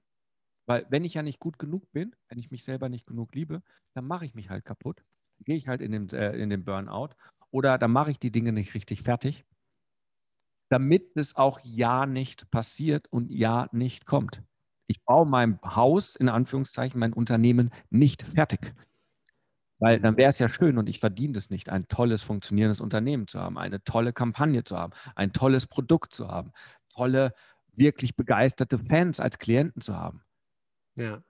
weil 0.71 0.85
wenn 0.89 1.03
ich 1.03 1.15
ja 1.15 1.21
nicht 1.21 1.41
gut 1.41 1.59
genug 1.59 1.91
bin, 1.91 2.15
wenn 2.29 2.39
ich 2.39 2.49
mich 2.49 2.63
selber 2.63 2.87
nicht 2.87 3.05
genug 3.05 3.35
liebe, 3.35 3.61
dann 3.93 4.07
mache 4.07 4.23
ich 4.23 4.35
mich 4.35 4.49
halt 4.49 4.63
kaputt. 4.63 5.03
Gehe 5.43 5.57
ich 5.57 5.67
halt 5.67 5.81
in 5.81 5.91
den, 5.91 6.09
äh, 6.11 6.31
in 6.37 6.49
den 6.49 6.63
Burnout 6.63 7.09
oder 7.51 7.77
dann 7.77 7.91
mache 7.91 8.09
ich 8.11 8.19
die 8.19 8.31
Dinge 8.31 8.53
nicht 8.53 8.73
richtig 8.73 9.01
fertig, 9.01 9.43
damit 10.69 11.11
es 11.17 11.35
auch 11.35 11.59
ja 11.61 12.05
nicht 12.05 12.49
passiert 12.51 13.07
und 13.11 13.29
ja 13.29 13.67
nicht 13.73 14.05
kommt. 14.05 14.41
Ich 14.87 15.03
baue 15.03 15.25
mein 15.25 15.59
Haus, 15.61 16.15
in 16.15 16.29
Anführungszeichen, 16.29 16.97
mein 16.97 17.11
Unternehmen 17.11 17.71
nicht 17.89 18.23
fertig. 18.23 18.73
Weil 19.79 19.99
dann 19.99 20.15
wäre 20.15 20.29
es 20.29 20.39
ja 20.39 20.47
schön 20.47 20.77
und 20.77 20.87
ich 20.87 20.99
verdiene 20.99 21.33
das 21.33 21.49
nicht, 21.49 21.67
ein 21.67 21.87
tolles, 21.89 22.21
funktionierendes 22.23 22.79
Unternehmen 22.79 23.27
zu 23.27 23.41
haben, 23.41 23.57
eine 23.57 23.83
tolle 23.83 24.13
Kampagne 24.13 24.63
zu 24.63 24.77
haben, 24.77 24.93
ein 25.15 25.33
tolles 25.33 25.67
Produkt 25.67 26.13
zu 26.13 26.29
haben, 26.29 26.53
tolle, 26.89 27.33
wirklich 27.73 28.15
begeisterte 28.15 28.79
Fans 28.79 29.19
als 29.19 29.37
Klienten 29.37 29.81
zu 29.81 29.97
haben. 29.97 30.23
Ja. 31.01 31.23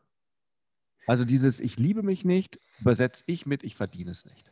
Also 1.08 1.26
dieses 1.26 1.60
Ich 1.60 1.78
liebe 1.78 2.04
mich 2.04 2.26
nicht, 2.26 2.60
übersetze 2.80 3.24
ich 3.28 3.46
mit 3.46 3.64
Ich 3.64 3.76
verdiene 3.76 4.12
es 4.12 4.26
nicht. 4.26 4.52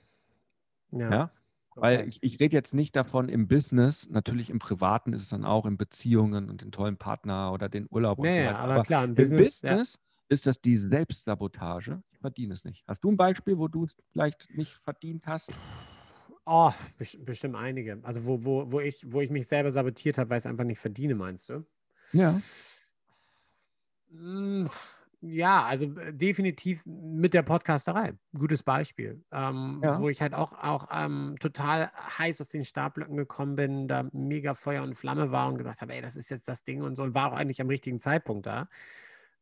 Ja. 0.91 1.11
Ja? 1.11 1.31
Weil 1.75 2.07
ich, 2.07 2.21
ich 2.23 2.39
rede 2.39 2.55
jetzt 2.57 2.73
nicht 2.73 2.95
davon 2.95 3.29
im 3.29 3.47
Business, 3.47 4.09
natürlich 4.09 4.49
im 4.49 4.59
Privaten 4.59 5.13
ist 5.13 5.21
es 5.23 5.29
dann 5.29 5.45
auch 5.45 5.65
in 5.65 5.77
Beziehungen 5.77 6.49
und 6.49 6.61
den 6.61 6.71
tollen 6.71 6.97
Partner 6.97 7.53
oder 7.53 7.69
den 7.69 7.87
Urlaub 7.89 8.19
und 8.19 8.33
so 8.33 8.41
ja, 8.41 8.47
weiter. 8.47 8.59
aber 8.59 8.81
klar, 8.81 9.05
im 9.05 9.15
Business, 9.15 9.61
Business, 9.61 9.93
ja. 9.93 10.25
ist 10.27 10.47
das 10.47 10.59
die 10.59 10.75
Selbstsabotage. 10.75 12.01
Ich 12.11 12.19
verdiene 12.19 12.53
es 12.53 12.65
nicht. 12.65 12.83
Hast 12.87 13.01
du 13.03 13.11
ein 13.11 13.17
Beispiel, 13.17 13.57
wo 13.57 13.67
du 13.67 13.85
es 13.85 13.95
vielleicht 14.11 14.49
nicht 14.57 14.73
verdient 14.83 15.25
hast? 15.25 15.51
Oh, 16.45 16.73
best- 16.97 17.23
bestimmt 17.23 17.55
einige. 17.55 17.99
Also 18.03 18.25
wo, 18.25 18.43
wo, 18.43 18.71
wo, 18.71 18.79
ich, 18.79 19.05
wo 19.09 19.21
ich 19.21 19.29
mich 19.29 19.47
selber 19.47 19.71
sabotiert 19.71 20.17
habe, 20.17 20.31
weil 20.31 20.39
ich 20.39 20.45
es 20.45 20.47
einfach 20.47 20.65
nicht 20.65 20.79
verdiene, 20.79 21.15
meinst 21.15 21.47
du? 21.47 21.65
Ja. 22.11 22.41
Mm, 24.09 24.65
Ja, 25.21 25.65
also 25.65 25.97
äh, 25.99 26.13
definitiv 26.13 26.81
mit 26.85 27.33
der 27.33 27.43
Podcasterei. 27.43 28.13
Gutes 28.37 28.63
Beispiel. 28.63 29.23
Ähm, 29.31 29.81
Ja. 29.83 29.99
Wo 29.99 30.07
ich 30.07 30.21
halt 30.21 30.33
auch, 30.33 30.53
auch 30.53 30.87
ähm, 30.91 31.35
total 31.41 31.91
heiß 32.17 32.39
aus 32.39 32.47
den 32.47 32.63
Startblöcken 32.63 33.17
gekommen 33.17 33.55
bin, 33.57 33.87
da 33.89 34.07
mega 34.13 34.53
Feuer 34.53 34.81
und 34.83 34.95
Flamme 34.95 35.31
war 35.31 35.49
und 35.49 35.57
gesagt 35.57 35.81
habe, 35.81 35.93
ey, 35.93 36.01
das 36.01 36.15
ist 36.15 36.29
jetzt 36.29 36.47
das 36.47 36.63
Ding 36.63 36.81
und 36.83 36.95
so. 36.95 37.03
Und 37.03 37.15
war 37.15 37.31
auch 37.31 37.35
eigentlich 37.35 37.59
am 37.61 37.67
richtigen 37.67 37.99
Zeitpunkt 37.99 38.45
da. 38.45 38.69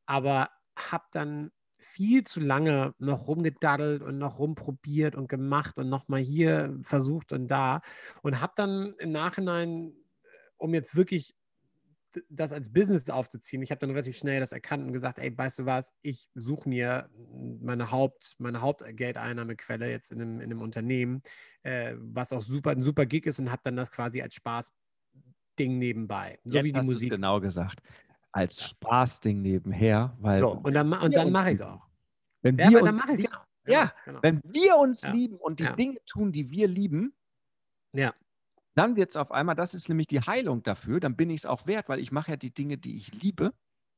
Aber 0.07 0.49
habe 0.75 1.05
dann 1.13 1.51
viel 1.79 2.23
zu 2.23 2.39
lange 2.39 2.95
noch 2.97 3.27
rumgedaddelt 3.27 4.01
und 4.01 4.17
noch 4.17 4.39
rumprobiert 4.39 5.15
und 5.15 5.29
gemacht 5.29 5.77
und 5.77 5.89
nochmal 5.89 6.21
hier 6.21 6.75
versucht 6.81 7.33
und 7.33 7.47
da. 7.49 7.81
Und 8.23 8.41
habe 8.41 8.53
dann 8.55 8.95
im 8.99 9.11
Nachhinein, 9.11 9.93
äh, 10.23 10.27
um 10.57 10.73
jetzt 10.73 10.95
wirklich 10.95 11.35
das 12.29 12.53
als 12.53 12.71
Business 12.71 13.09
aufzuziehen, 13.09 13.61
ich 13.61 13.71
habe 13.71 13.79
dann 13.79 13.89
relativ 13.91 14.17
schnell 14.17 14.39
das 14.39 14.51
erkannt 14.51 14.85
und 14.85 14.93
gesagt, 14.93 15.19
ey, 15.19 15.35
weißt 15.37 15.59
du 15.59 15.65
was, 15.65 15.93
ich 16.01 16.29
suche 16.35 16.67
mir 16.69 17.09
meine 17.59 17.91
Haupt, 17.91 18.35
meine 18.39 18.61
Hauptgeldeinnahmequelle 18.61 19.89
jetzt 19.89 20.11
in 20.11 20.21
einem, 20.21 20.39
in 20.39 20.51
einem 20.51 20.61
Unternehmen, 20.61 21.21
äh, 21.63 21.95
was 21.97 22.33
auch 22.33 22.41
super, 22.41 22.71
ein 22.71 22.81
super 22.81 23.05
Gig 23.05 23.25
ist 23.25 23.39
und 23.39 23.51
habe 23.51 23.61
dann 23.65 23.75
das 23.75 23.91
quasi 23.91 24.21
als 24.21 24.35
Spaßding 24.35 25.77
nebenbei. 25.77 26.39
So 26.43 26.55
Jetzt 26.55 26.65
wie 26.65 26.69
die 26.71 26.77
hast 26.77 26.85
Musik. 26.85 27.09
genau 27.11 27.39
gesagt. 27.39 27.81
Als 28.31 28.63
Spaßding 28.69 29.41
nebenher, 29.41 30.15
weil 30.19 30.39
So, 30.39 30.51
und 30.51 30.73
dann, 30.73 30.91
und 30.93 31.15
dann 31.15 31.27
uns 31.27 31.33
mache 31.33 31.47
ich 31.47 31.53
es 31.55 31.61
auch. 31.61 31.87
wenn 32.41 32.57
Ja, 32.57 32.69
wir 32.69 32.77
aber 32.79 32.85
dann 32.87 32.95
uns 32.95 32.97
mache 33.05 33.11
ich 33.13 33.17
lieben, 33.19 33.31
genau. 33.63 33.79
Ja, 33.79 33.93
genau. 34.05 34.19
wenn 34.21 34.41
wir 34.43 34.77
uns 34.77 35.01
Ja. 35.01 35.11
lieben 35.11 35.37
und 35.37 35.59
die 35.59 35.63
Ja. 35.63 35.75
Dinge 35.75 35.97
tun, 36.05 36.31
die 36.31 36.49
wir 36.51 36.67
lieben, 36.67 37.13
Ja. 37.93 38.13
Dann 38.77 38.95
wird 38.95 39.09
es 39.11 39.15
auf 39.17 39.31
einmal, 39.31 39.55
das 39.55 39.73
ist 39.73 39.89
nämlich 39.89 40.07
die 40.07 40.21
Heilung 40.21 40.63
dafür, 40.63 40.99
dann 40.99 41.15
bin 41.15 41.29
ich 41.29 41.41
es 41.41 41.45
auch 41.45 41.67
wert, 41.67 41.89
weil 41.89 41.99
ich 41.99 42.11
mache 42.11 42.31
ja 42.31 42.37
die 42.37 42.53
Dinge, 42.53 42.77
die 42.77 42.95
ich 42.95 43.13
liebe. 43.13 43.53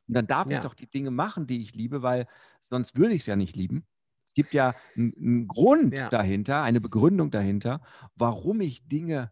Und 0.07 0.15
dann 0.15 0.27
darf 0.27 0.49
Ja. 0.49 0.57
ich 0.57 0.63
doch 0.63 0.73
die 0.73 0.87
Dinge 0.89 1.11
machen, 1.11 1.47
die 1.47 1.61
ich 1.61 1.75
liebe, 1.75 2.01
weil 2.01 2.27
sonst 2.61 2.97
würde 2.97 3.13
ich 3.13 3.21
es 3.21 3.27
ja 3.27 3.35
nicht 3.35 3.55
lieben. 3.55 3.85
Es 4.27 4.33
gibt 4.33 4.53
ja 4.53 4.75
einen, 4.95 5.47
Grund 5.47 5.97
Ja. 5.97 6.09
dahinter, 6.09 6.61
eine 6.63 6.81
Begründung 6.81 7.31
dahinter, 7.31 7.81
warum 8.15 8.61
ich 8.61 8.87
Dinge 8.87 9.31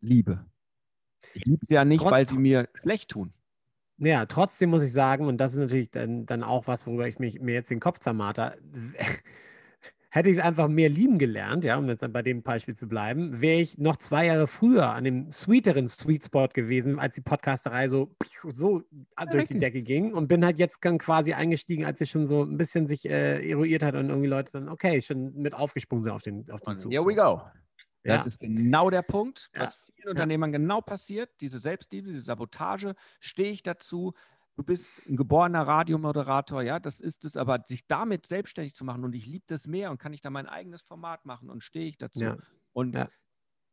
liebe. 0.00 0.46
Ich 1.34 1.44
liebe 1.44 1.66
sie 1.66 1.74
ja 1.74 1.84
nicht, 1.84 2.02
Trotz- 2.02 2.12
weil 2.12 2.26
sie 2.26 2.38
mir 2.38 2.68
schlecht 2.74 3.10
tun. 3.10 3.32
Ja, 3.98 4.26
trotzdem 4.26 4.70
muss 4.70 4.82
ich 4.82 4.92
sagen, 4.92 5.26
und 5.26 5.38
das 5.38 5.52
ist 5.52 5.58
natürlich 5.58 5.90
dann, 5.90 6.26
dann 6.26 6.42
auch 6.42 6.66
was, 6.66 6.86
worüber 6.86 7.08
ich 7.08 7.18
mich, 7.18 7.40
mir 7.40 7.54
jetzt 7.54 7.70
den 7.70 7.80
Kopf 7.80 7.98
zermarter, 7.98 8.54
hätte 10.16 10.30
ich 10.30 10.38
es 10.38 10.42
einfach 10.42 10.66
mehr 10.68 10.88
lieben 10.88 11.18
gelernt, 11.18 11.62
ja, 11.64 11.76
um 11.76 11.86
jetzt 11.88 12.02
dann 12.02 12.12
bei 12.12 12.22
dem 12.22 12.42
Beispiel 12.42 12.74
zu 12.74 12.88
bleiben, 12.88 13.42
wäre 13.42 13.60
ich 13.60 13.76
noch 13.76 13.96
zwei 13.96 14.26
Jahre 14.26 14.46
früher 14.46 14.88
an 14.90 15.04
dem 15.04 15.30
sweeteren 15.30 15.88
Sweet 15.88 16.24
Spot 16.24 16.48
gewesen, 16.48 16.98
als 16.98 17.16
die 17.16 17.20
Podcasterei 17.20 17.88
so, 17.88 18.16
so 18.48 18.82
durch 19.30 19.46
die. 19.46 19.58
Decke 19.58 19.82
ging 19.82 20.14
und 20.14 20.26
bin 20.26 20.42
halt 20.42 20.56
jetzt 20.58 20.78
dann 20.82 20.96
quasi 20.96 21.34
eingestiegen, 21.34 21.84
als 21.84 21.98
sie 21.98 22.06
schon 22.06 22.26
so 22.26 22.42
ein 22.44 22.56
bisschen 22.56 22.86
sich 22.86 23.06
äh, 23.06 23.46
eruiert 23.46 23.82
hat 23.82 23.94
und 23.94 24.08
irgendwie 24.08 24.28
Leute 24.28 24.52
dann, 24.52 24.70
okay, 24.70 25.02
schon 25.02 25.34
mit 25.34 25.52
aufgesprungen 25.52 26.04
sind 26.04 26.12
auf 26.12 26.22
den, 26.22 26.50
auf 26.50 26.60
den 26.62 26.78
Zug. 26.78 26.92
here 26.92 27.04
we 27.04 27.14
go. 27.14 27.42
Das 28.02 28.22
Ja. 28.22 28.26
ist 28.28 28.40
genau 28.40 28.88
der 28.88 29.02
Punkt, 29.02 29.50
Ja. 29.54 29.62
was 29.62 29.82
vielen 29.96 30.10
Unternehmern 30.10 30.52
genau 30.52 30.80
passiert. 30.80 31.28
Diese 31.40 31.58
Selbstliebe, 31.58 32.08
diese 32.08 32.20
Sabotage, 32.22 32.94
stehe 33.20 33.50
ich 33.50 33.62
dazu. 33.64 34.14
Du 34.56 34.64
bist 34.64 35.02
ein 35.06 35.16
geborener 35.16 35.66
Radiomoderator, 35.66 36.62
ja, 36.62 36.80
das 36.80 36.98
ist 37.00 37.26
es, 37.26 37.36
aber 37.36 37.62
sich 37.66 37.86
damit 37.86 38.24
selbstständig 38.24 38.74
zu 38.74 38.84
machen 38.86 39.04
und 39.04 39.14
ich 39.14 39.26
liebe 39.26 39.44
das 39.48 39.66
mehr 39.66 39.90
und 39.90 39.98
kann 39.98 40.14
ich 40.14 40.22
da 40.22 40.30
mein 40.30 40.46
eigenes 40.46 40.80
Format 40.80 41.26
machen 41.26 41.50
und 41.50 41.62
stehe 41.62 41.86
ich 41.88 41.98
dazu. 41.98 42.34
Ja. 42.34 42.40
Und 42.72 42.96
Ja. 42.96 43.10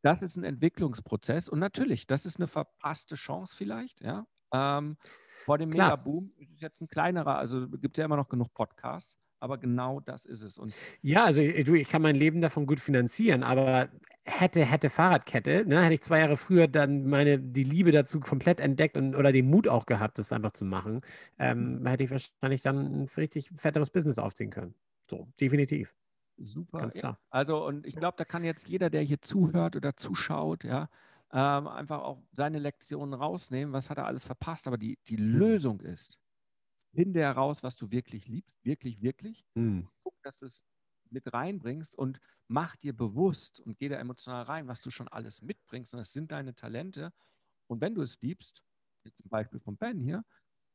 das 0.03 0.21
ist 0.21 0.37
ein 0.37 0.43
Entwicklungsprozess 0.45 1.49
und 1.49 1.59
natürlich, 1.59 2.07
das 2.07 2.25
ist 2.25 2.37
eine 2.37 2.47
verpasste 2.47 3.15
Chance 3.15 3.55
vielleicht, 3.57 4.01
ja. 4.01 4.27
Ähm, 4.53 4.97
vor 5.45 5.57
dem 5.57 5.71
Klar. 5.71 5.93
Megaboom 5.93 6.33
ist 6.37 6.51
es 6.53 6.61
jetzt 6.61 6.81
ein 6.81 6.87
kleinerer, 6.89 7.37
also 7.37 7.69
gibt 7.69 7.97
es 7.97 8.01
ja 8.01 8.05
immer 8.05 8.17
noch 8.17 8.29
genug 8.29 8.53
Podcasts, 8.53 9.17
aber 9.39 9.57
genau 9.59 9.99
das 10.01 10.25
ist 10.25 10.43
es. 10.43 10.57
Und 10.57 10.75
Ja, 11.01 11.25
also 11.25 11.41
ich, 11.41 11.65
du, 11.65 11.73
ich 11.75 11.89
kann 11.89 12.01
mein 12.01 12.15
Leben 12.15 12.41
davon 12.41 12.65
gut 12.65 12.79
finanzieren, 12.79 13.43
aber 13.43 13.89
hätte, 14.25 14.63
hätte 14.63 14.89
Fahrradkette, 14.89 15.65
ne, 15.65 15.83
hätte 15.83 15.95
ich 15.95 16.01
zwei 16.01 16.19
Jahre 16.19 16.37
früher 16.37 16.67
dann 16.67 17.07
meine, 17.07 17.39
die 17.39 17.63
Liebe 17.63 17.91
dazu 17.91 18.19
komplett 18.19 18.59
entdeckt 18.59 18.97
und 18.97 19.15
oder 19.15 19.31
den 19.31 19.49
Mut 19.49 19.67
auch 19.67 19.85
gehabt, 19.85 20.17
das 20.17 20.31
einfach 20.31 20.51
zu 20.53 20.65
machen, 20.65 21.01
ähm, 21.39 21.85
hätte 21.85 22.03
ich 22.03 22.11
wahrscheinlich 22.11 22.61
dann 22.61 23.03
ein 23.03 23.09
richtig 23.17 23.51
fetteres 23.57 23.89
Business 23.89 24.19
aufziehen 24.19 24.49
können. 24.49 24.75
So, 25.01 25.27
definitiv. 25.39 25.93
Super. 26.37 26.79
Ganz 26.79 26.95
ja. 26.95 26.99
klar. 27.01 27.19
Also, 27.29 27.65
und 27.65 27.85
ich 27.85 27.95
glaube, 27.95 28.15
da 28.17 28.25
kann 28.25 28.43
jetzt 28.43 28.67
jeder, 28.67 28.89
der 28.89 29.01
hier 29.01 29.21
zuhört 29.21 29.75
oder 29.75 29.95
zuschaut, 29.95 30.63
ja, 30.63 30.89
ähm, 31.31 31.67
einfach 31.67 32.01
auch 32.01 32.21
seine 32.31 32.59
Lektionen 32.59 33.13
rausnehmen. 33.13 33.73
Was 33.73 33.89
hat 33.89 33.97
er 33.97 34.05
alles 34.05 34.23
verpasst? 34.23 34.67
Aber 34.67 34.77
die, 34.77 34.97
die 35.07 35.15
Lösung 35.15 35.81
ist, 35.81 36.19
finde 36.93 37.21
heraus, 37.21 37.63
was 37.63 37.75
du 37.75 37.91
wirklich 37.91 38.27
liebst, 38.27 38.63
wirklich, 38.63 39.01
wirklich. 39.01 39.45
Guck, 40.03 40.13
dass 40.23 40.35
du 40.37 40.45
es 40.45 40.63
mit 41.13 41.33
reinbringst 41.33 41.95
und 41.95 42.19
mach 42.47 42.75
dir 42.77 42.95
bewusst 42.95 43.59
und 43.61 43.77
geh 43.77 43.89
da 43.89 43.97
emotional 43.97 44.43
rein, 44.43 44.67
was 44.67 44.81
du 44.81 44.91
schon 44.91 45.07
alles 45.07 45.41
mitbringst. 45.41 45.93
Und 45.93 45.99
das 45.99 46.11
sind 46.13 46.31
deine 46.31 46.55
Talente. 46.55 47.13
Und 47.67 47.81
wenn 47.81 47.95
du 47.95 48.01
es 48.01 48.21
liebst, 48.21 48.63
jetzt 49.05 49.19
zum 49.19 49.29
Beispiel 49.29 49.59
von 49.59 49.77
Ben 49.77 49.99
hier, 49.99 50.25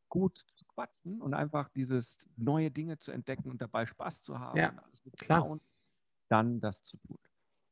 gut 0.08 0.38
zu 0.56 0.64
quatschen 0.66 1.20
und 1.20 1.34
einfach 1.34 1.68
dieses 1.70 2.18
neue 2.36 2.70
Dinge 2.70 2.98
zu 2.98 3.12
entdecken 3.12 3.50
und 3.50 3.60
dabei 3.62 3.86
Spaß 3.86 4.22
zu 4.22 4.38
haben 4.38 4.64
Ja, 4.64 4.68
und 4.68 4.78
alles 4.78 5.04
mit 5.04 5.16
klar. 5.20 5.42
Frauen, 5.42 5.60
dann 6.28 6.60
das 6.60 6.84
zu 6.84 6.98
tun. 6.98 7.18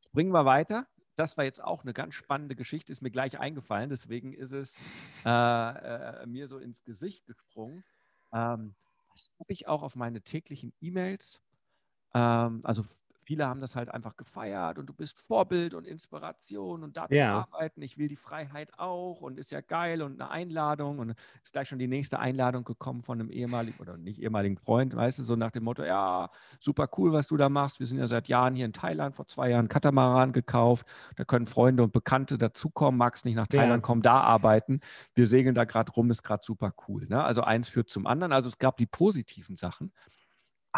Springen 0.05 0.33
wir 0.33 0.45
weiter. 0.45 0.89
Das 1.17 1.37
war 1.39 1.45
jetzt 1.45 1.63
auch 1.63 1.83
eine 1.83 1.95
ganz 1.95 2.15
spannende 2.15 2.57
Geschichte, 2.57 2.93
ist 2.93 3.01
mir 3.03 3.11
gleich 3.11 3.39
eingefallen, 3.39 3.89
deswegen 3.89 4.35
ist 4.35 4.53
es 4.53 4.77
äh, 5.25 5.31
äh, 5.31 6.27
mir 6.27 6.47
so 6.49 6.59
ins 6.59 6.85
Gesicht 6.85 7.25
gesprungen. 7.25 7.85
Ähm, 8.33 8.77
das 9.13 9.31
habe 9.41 9.53
ich 9.53 9.67
auch 9.67 9.83
auf 9.83 9.97
meine 9.97 10.23
täglichen 10.23 10.75
E-Mails. 10.81 11.43
Ähm, 12.17 12.61
also 12.63 12.83
viele 13.25 13.47
haben 13.47 13.61
das 13.61 13.75
halt 13.75 13.91
einfach 13.93 14.17
gefeiert 14.17 14.79
und 14.79 14.87
du 14.87 14.93
bist 14.95 15.19
Vorbild 15.19 15.75
und 15.75 15.85
Inspiration 15.85 16.85
und 16.85 16.97
da 16.97 17.09
zu 17.09 17.15
Ja. 17.17 17.41
arbeiten. 17.41 17.83
Ich 17.83 17.99
will 17.99 18.07
die 18.07 18.17
Freiheit 18.17 18.71
auch 18.79 19.21
und 19.21 19.37
ist 19.39 19.51
ja 19.51 19.61
geil 19.61 20.01
und 20.01 20.21
eine 20.21 20.31
Einladung 20.31 21.01
und 21.01 21.11
ist 21.43 21.53
gleich 21.53 21.69
schon 21.69 21.81
die 21.81 21.89
nächste 21.89 22.21
Einladung 22.21 22.63
gekommen 22.63 23.03
von 23.03 23.19
einem 23.21 23.29
ehemaligen 23.31 23.79
oder 23.81 23.97
nicht 23.99 24.21
ehemaligen 24.23 24.57
Freund, 24.57 24.95
weißt 24.95 25.19
du, 25.19 25.25
so 25.25 25.35
nach 25.35 25.51
dem 25.51 25.65
Motto, 25.65 25.83
ja, 25.83 26.31
super 26.61 26.89
cool, 26.97 27.13
was 27.13 27.27
du 27.27 27.37
da 27.37 27.49
machst. 27.49 27.81
Wir 27.81 27.87
sind 27.89 27.99
ja 27.99 28.07
seit 28.07 28.29
Jahren 28.29 28.55
hier 28.55 28.65
in 28.65 28.73
Thailand, 28.73 29.17
vor 29.17 29.27
zwei 29.27 29.51
Jahren 29.51 29.69
Katamaran 29.69 30.33
gekauft. 30.33 30.87
Da 31.17 31.25
können 31.25 31.49
Freunde 31.49 31.83
und 31.83 31.93
Bekannte 31.93 32.39
dazukommen, 32.39 32.97
magst 32.97 33.25
nicht 33.25 33.35
nach 33.35 33.49
Ja. 33.53 33.59
Thailand 33.61 33.83
kommen, 33.83 34.03
da 34.03 34.21
arbeiten. 34.21 34.81
Wir 35.15 35.27
segeln 35.27 35.57
da 35.57 35.65
gerade 35.65 35.91
rum, 35.93 36.11
ist 36.13 36.23
gerade 36.23 36.45
super 36.47 36.73
cool. 36.87 37.07
Ne? 37.09 37.23
Also 37.23 37.43
eins 37.43 37.67
führt 37.69 37.91
zum 37.91 38.07
anderen. 38.07 38.33
Also 38.33 38.49
es 38.49 38.59
gab 38.59 38.77
die 38.77 38.87
positiven 38.87 39.57
Sachen. 39.57 39.93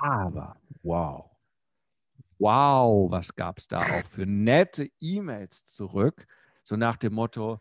Aber 0.03 0.57
wow. 0.83 1.31
Wow, 2.39 3.11
was 3.11 3.35
gab 3.35 3.59
es 3.59 3.67
da 3.67 3.83
auch 3.87 4.07
für 4.07 4.25
nette 4.27 4.89
E-Mails 5.01 5.65
zurück? 5.65 6.27
So 6.63 6.77
nach 6.77 6.97
dem 6.97 7.15
Motto, 7.15 7.61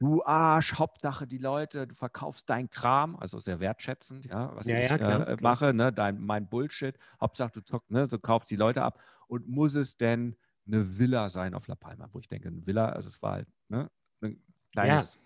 du 0.00 0.24
Arsch, 0.24 0.74
Hauptsache 0.74 1.26
die 1.26 1.38
Leute, 1.38 1.86
du 1.86 1.94
verkaufst 1.94 2.50
dein 2.50 2.70
Kram, 2.70 3.16
also 3.16 3.38
sehr 3.40 3.60
wertschätzend, 3.60 4.26
ja, 4.26 4.54
was 4.56 4.66
Ja, 4.66 4.78
ich 4.78 4.88
ja, 4.90 4.98
klar, 4.98 5.28
äh, 5.28 5.36
klar. 5.36 5.40
mache, 5.40 5.74
ne, 5.74 5.92
dein, 5.92 6.20
mein 6.20 6.48
Bullshit. 6.48 6.98
Hauptsache 7.20 7.52
du 7.52 7.60
zockst, 7.62 7.90
ne, 7.90 8.08
du 8.08 8.18
kaufst 8.18 8.50
die 8.50 8.56
Leute 8.56 8.82
ab. 8.82 9.00
Und 9.28 9.48
muss 9.48 9.74
es 9.76 9.96
denn 9.96 10.36
eine 10.66 10.98
Villa 10.98 11.28
sein 11.28 11.54
auf 11.54 11.68
La 11.68 11.76
Palma? 11.76 12.08
Wo 12.12 12.18
ich 12.20 12.28
denke, 12.28 12.48
eine 12.48 12.66
Villa, 12.66 12.88
also 12.90 13.08
es 13.08 13.22
war 13.22 13.32
halt 13.34 13.48
ne, 13.68 13.90
ein 14.22 14.42
kleines 14.72 15.18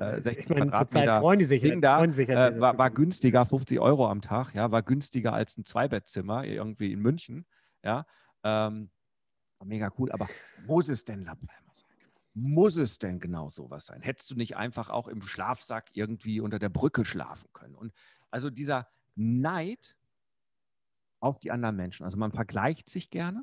Äh, 0.00 0.22
60 0.22 0.38
ich 0.38 0.48
meine, 0.48 0.70
Quadratmeter 0.70 1.20
freuen 1.20 1.38
die 1.40 1.44
sich, 1.44 1.62
Ding 1.62 1.80
da, 1.80 1.98
freuen 1.98 2.12
sich 2.12 2.28
ja 2.28 2.48
äh, 2.48 2.60
war, 2.60 2.78
war 2.78 2.90
günstiger, 2.90 3.44
50 3.44 3.80
Euro 3.80 4.08
am 4.08 4.22
Tag, 4.22 4.54
ja, 4.54 4.70
war 4.70 4.82
günstiger 4.82 5.32
als 5.32 5.56
ein 5.56 5.64
Zweibettzimmer 5.64 6.44
irgendwie 6.44 6.92
in 6.92 7.00
München, 7.00 7.46
ja, 7.82 8.06
ähm, 8.44 8.90
war 9.58 9.66
mega 9.66 9.90
cool, 9.98 10.12
aber 10.12 10.28
muss 10.66 10.88
es 10.88 11.04
denn 11.04 11.24
La 11.24 11.34
Palma 11.34 11.72
sein? 11.72 11.90
Muss 12.34 12.76
es 12.76 12.98
denn 12.98 13.18
genau 13.18 13.48
sowas 13.48 13.86
sein? 13.86 14.02
Hättest 14.02 14.30
du 14.30 14.34
nicht 14.36 14.56
einfach 14.56 14.90
auch 14.90 15.08
im 15.08 15.22
Schlafsack 15.22 15.88
irgendwie 15.94 16.40
unter 16.40 16.58
der 16.58 16.68
Brücke 16.68 17.04
schlafen 17.04 17.48
können? 17.52 17.74
Und 17.74 17.92
also 18.30 18.50
dieser 18.50 18.88
Neid 19.14 19.96
auf 21.20 21.40
die 21.40 21.50
anderen 21.50 21.76
Menschen, 21.76 22.04
also 22.04 22.18
man 22.18 22.32
vergleicht 22.32 22.90
sich 22.90 23.10
gerne, 23.10 23.42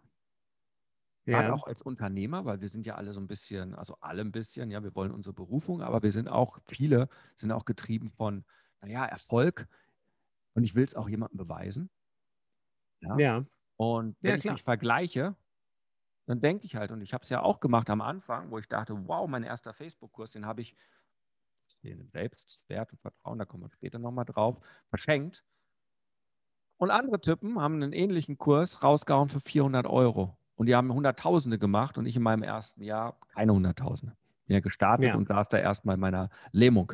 Ja. 1.26 1.54
auch 1.54 1.66
als 1.68 1.82
Unternehmer, 1.82 2.46
weil 2.46 2.62
wir 2.62 2.70
sind 2.70 2.86
ja 2.86 2.96
alle 2.96 3.14
so 3.14 3.20
ein 3.22 3.28
bisschen, 3.28 3.76
also 3.76 3.96
alle 4.02 4.22
ein 4.22 4.32
bisschen, 4.32 4.72
ja, 4.72 4.84
wir 4.84 4.96
wollen 4.96 5.12
unsere 5.12 5.34
Berufung, 5.34 5.82
aber 5.82 6.04
wir 6.04 6.12
sind 6.12 6.28
auch, 6.28 6.60
viele 6.68 7.10
sind 7.36 7.52
auch 7.52 7.66
getrieben 7.66 8.12
von, 8.12 8.46
naja, 8.82 9.06
Erfolg. 9.06 9.68
Und 10.56 10.64
ich 10.64 10.76
will 10.76 10.84
es 10.84 10.96
auch 10.96 11.10
jemandem 11.10 11.38
beweisen. 11.38 11.90
Ja. 13.02 13.18
Ja. 13.18 13.46
Und 13.78 14.18
Ja, 14.22 14.32
wenn 14.32 14.38
ich 14.38 14.44
klar. 14.44 14.54
mich 14.54 14.64
vergleiche, 14.64 15.36
dann 16.28 16.42
denke 16.42 16.66
ich 16.66 16.76
halt, 16.76 16.92
und 16.92 17.02
ich 17.02 17.14
habe 17.14 17.24
es 17.24 17.30
ja 17.30 17.42
auch 17.42 17.60
gemacht 17.60 17.90
am 17.90 18.02
Anfang, 18.02 18.52
wo 18.52 18.60
ich 18.60 18.68
dachte, 18.68 19.08
wow, 19.08 19.28
mein 19.30 19.44
erster 19.44 19.74
Facebook-Kurs, 19.74 20.32
den 20.32 20.46
habe 20.46 20.62
ich, 20.62 20.76
den 21.84 22.10
Selbstwert 22.10 22.92
und 22.94 23.02
Vertrauen, 23.02 23.40
da 23.40 23.46
kommen 23.46 23.64
wir 23.64 23.70
später 23.72 24.00
nochmal 24.00 24.26
drauf, 24.26 24.60
verschenkt. 24.90 25.44
Und 26.78 26.92
andere 26.92 27.20
Typen 27.20 27.60
haben 27.60 27.76
einen 27.82 27.94
ähnlichen 27.94 28.38
Kurs 28.38 28.84
rausgehauen 28.84 29.30
für 29.30 29.40
400 29.40 29.88
Euro. 29.88 30.38
Und 30.56 30.68
die 30.68 30.76
haben 30.76 30.94
Hunderttausende 30.94 31.58
gemacht 31.58 31.98
und 31.98 32.06
ich 32.06 32.16
in 32.16 32.22
meinem 32.24 32.44
ersten 32.44 32.84
Jahr 32.84 33.18
keine 33.34 33.54
Hunderttausende. 33.54 34.16
Bin 34.48 34.56
ja 34.56 34.60
gestartet 34.60 35.08
Ja. 35.08 35.16
und 35.16 35.28
saß 35.28 35.50
da 35.50 35.58
erstmal 35.58 35.96
in 35.96 36.02
meiner 36.02 36.30
Lähmung. 36.52 36.94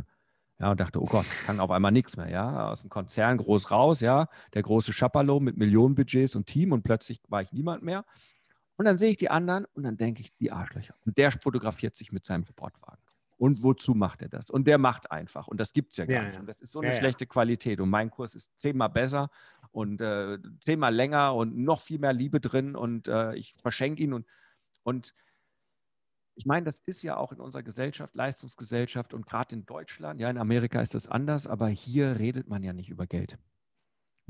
Ja, 0.60 0.72
und 0.72 0.80
dachte, 0.80 1.02
oh 1.02 1.06
Gott, 1.06 1.26
ich 1.26 1.46
kann 1.48 1.60
auf 1.62 1.72
einmal 1.72 1.92
nichts 1.92 2.18
mehr, 2.18 2.30
ja. 2.30 2.70
Aus 2.70 2.82
dem 2.82 2.90
Konzern 2.90 3.38
groß 3.38 3.72
raus, 3.72 4.02
ja. 4.02 4.28
Der 4.54 4.62
große 4.62 4.92
Schapperlo 4.92 5.40
mit 5.40 5.56
Millionenbudgets 5.58 6.36
und 6.36 6.48
Team 6.48 6.74
und 6.74 6.84
plötzlich 6.84 7.22
war 7.30 7.42
ich 7.42 7.54
niemand 7.54 7.82
mehr. 7.82 8.04
Und 8.76 8.86
dann 8.86 8.98
sehe 8.98 9.10
ich 9.12 9.18
die 9.18 9.30
anderen 9.30 9.66
und 9.74 9.84
dann 9.84 9.98
denke 9.98 10.22
ich, 10.22 10.36
die 10.36 10.52
Arschlöcher. 10.52 10.96
Und 11.06 11.18
der 11.18 11.32
fotografiert 11.32 11.96
sich 11.96 12.12
mit 12.12 12.26
seinem 12.26 12.46
Sportwagen. 12.46 13.02
Und 13.38 13.64
wozu 13.64 13.94
macht 13.96 14.22
er 14.22 14.28
das? 14.28 14.50
Und 14.50 14.68
der 14.68 14.78
macht 14.78 15.12
einfach. 15.12 15.48
Und 15.48 15.62
das 15.62 15.72
gibt 15.72 15.92
es 15.92 15.98
ja 15.98 16.06
gar 16.06 16.24
Ja, 16.24 16.28
nicht. 16.28 16.40
Und 16.40 16.46
das 16.46 16.60
ist 16.60 16.74
so 16.74 16.80
eine 16.82 16.90
ja. 16.92 16.98
schlechte 16.98 17.26
Qualität. 17.26 17.80
Und 17.80 17.90
mein 17.90 18.12
Kurs 18.12 18.36
ist 18.36 18.52
zehnmal 18.58 18.90
besser 18.90 19.30
und 19.72 20.02
äh, 20.02 20.40
zehnmal 20.60 20.94
länger 20.94 21.36
und 21.36 21.58
noch 21.58 21.80
viel 21.82 22.00
mehr 22.00 22.14
Liebe 22.14 22.40
drin. 22.40 22.76
Und 22.76 23.08
äh, 23.08 23.36
ich 23.36 23.56
verschenke 23.62 24.04
ihn. 24.04 24.14
Und, 24.14 24.26
und 24.84 25.14
ich 26.36 26.46
meine, 26.46 26.66
das 26.66 26.80
ist 26.86 27.04
ja 27.04 27.18
auch 27.18 27.32
in 27.32 27.40
unserer 27.40 27.64
Gesellschaft, 27.64 28.16
Leistungsgesellschaft 28.16 29.14
und 29.14 29.26
gerade 29.26 29.56
in 29.56 29.66
Deutschland, 29.66 30.22
ja, 30.22 30.30
in 30.30 30.38
Amerika 30.38 30.82
ist 30.82 30.96
das 30.96 31.06
anders, 31.08 31.48
aber 31.48 31.68
hier 31.68 32.18
redet 32.18 32.48
man 32.48 32.64
ja 32.64 32.72
nicht 32.74 32.90
über 32.90 33.08
Geld. 33.08 33.38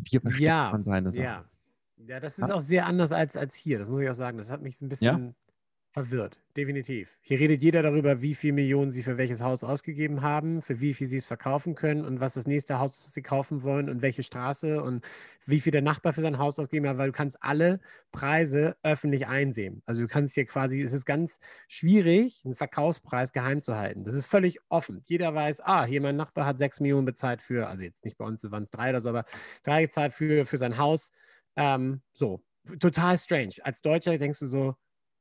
Hier 0.08 0.22
versteckt 0.22 0.44
Ja, 0.44 0.70
man 0.72 0.84
seine 0.84 1.12
Sachen. 1.12 1.24
Ja. 1.24 1.46
Ja, 2.08 2.20
das 2.20 2.40
ist 2.40 2.48
Ja. 2.48 2.56
auch 2.56 2.62
sehr 2.62 2.86
anders 2.86 3.12
als, 3.12 3.36
als 3.36 3.56
hier. 3.56 3.80
Das 3.80 3.90
muss 3.90 4.02
ich 4.02 4.10
auch 4.10 4.14
sagen. 4.16 4.38
Das 4.38 4.50
hat 4.50 4.62
mich 4.62 4.78
so 4.78 4.86
ein 4.86 4.90
bisschen 4.90 5.36
verwirrt. 6.00 6.40
Definitiv. 6.56 7.10
Hier 7.22 7.40
redet 7.40 7.62
jeder 7.62 7.84
darüber, 7.84 8.22
wie 8.22 8.34
viel 8.34 8.54
Millionen 8.54 8.92
sie 8.92 9.04
für 9.04 9.18
welches 9.18 9.42
Haus 9.42 9.64
ausgegeben 9.64 10.22
haben, 10.22 10.62
für 10.62 10.80
wie 10.80 10.94
viel 10.94 11.08
sie 11.08 11.18
es 11.18 11.26
verkaufen 11.26 11.76
können 11.76 12.06
und 12.06 12.20
was 12.20 12.36
das 12.36 12.48
nächste 12.48 12.80
Haus 12.80 13.02
sie 13.04 13.22
kaufen 13.22 13.64
wollen 13.64 13.90
und 13.90 14.02
welche 14.02 14.24
Straße 14.24 14.82
und 14.82 15.04
wie 15.46 15.60
viel 15.60 15.72
der 15.72 15.82
Nachbar 15.82 16.14
für 16.14 16.22
sein 16.22 16.38
Haus 16.38 16.58
ausgegeben 16.58 16.88
hat, 16.88 16.98
weil 16.98 17.08
du 17.08 17.18
kannst 17.18 17.42
alle 17.42 17.80
Preise 18.12 18.78
öffentlich 18.84 19.28
einsehen. 19.28 19.82
Also 19.86 20.02
du 20.02 20.08
kannst 20.08 20.36
hier 20.36 20.46
quasi, 20.46 20.82
es 20.82 20.94
ist 20.94 21.06
ganz 21.06 21.40
schwierig, 21.68 22.44
einen 22.46 22.56
Verkaufspreis 22.56 23.34
geheim 23.34 23.62
zu 23.62 23.76
halten. 23.76 24.06
Das 24.06 24.14
ist 24.14 24.28
völlig 24.28 24.60
offen. 24.70 25.04
Jeder 25.06 25.34
weiß, 25.36 25.62
ah, 25.62 25.86
hier 25.86 26.02
mein 26.02 26.16
Nachbar 26.16 26.46
hat 26.46 26.60
sechs 26.60 26.80
Millionen 26.80 27.06
bezahlt 27.06 27.42
für, 27.42 27.68
also 27.68 27.84
jetzt 27.84 28.06
nicht 28.06 28.18
bei 28.18 28.26
uns 28.26 28.50
waren 28.50 28.64
es 28.64 28.72
drei 28.72 28.92
oder 28.92 29.02
so, 29.02 29.10
aber 29.10 29.26
drei 29.64 29.84
gezahlt 29.84 30.14
für, 30.14 30.46
für 30.46 30.58
sein 30.58 30.78
Haus. 30.78 31.12
Ähm, 31.58 32.02
so, 32.14 32.42
total 32.80 33.18
strange. 33.18 33.56
Als 33.64 33.82
Deutscher 33.82 34.18
denkst 34.18 34.40
du 34.40 34.48
so, 34.48 34.76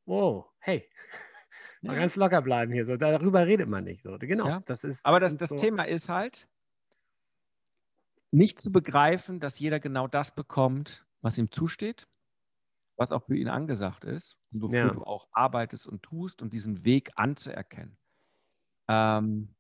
wow, 0.09 0.47
hey, 0.61 0.89
mal 1.87 1.95
Ja. 1.95 1.97
ganz 1.97 2.17
locker 2.17 2.43
bleiben 2.43 2.73
hier. 2.73 2.87
So, 2.87 2.97
darüber 2.97 3.47
redet 3.47 3.69
man 3.69 3.85
nicht. 3.85 4.03
So, 4.05 4.19
genau, 4.19 4.51
Ja. 4.51 4.63
das 4.67 4.85
ist. 4.85 5.05
Aber 5.05 5.21
das, 5.21 5.37
das 5.37 5.51
so, 5.51 5.57
Thema 5.57 5.85
ist 5.85 6.09
halt, 6.09 6.49
nicht 8.31 8.61
zu 8.61 8.71
begreifen, 8.73 9.41
dass 9.41 9.59
jeder 9.59 9.81
genau 9.81 10.07
das 10.07 10.35
bekommt, 10.35 11.07
was 11.23 11.39
ihm 11.39 11.51
zusteht, 11.51 12.09
was 12.97 13.13
auch 13.13 13.25
für 13.27 13.37
ihn 13.37 13.49
angesagt 13.49 14.05
ist 14.05 14.39
und 14.53 14.63
wofür 14.63 14.91
Ja. 14.91 14.93
du 14.93 15.05
auch 15.05 15.29
arbeitest 15.33 15.87
und 15.87 16.03
tust 16.05 16.43
und 16.43 16.53
diesen 16.53 16.85
Weg 16.85 17.13
anzuerkennen. 17.17 17.99
Ähm, 18.89 19.57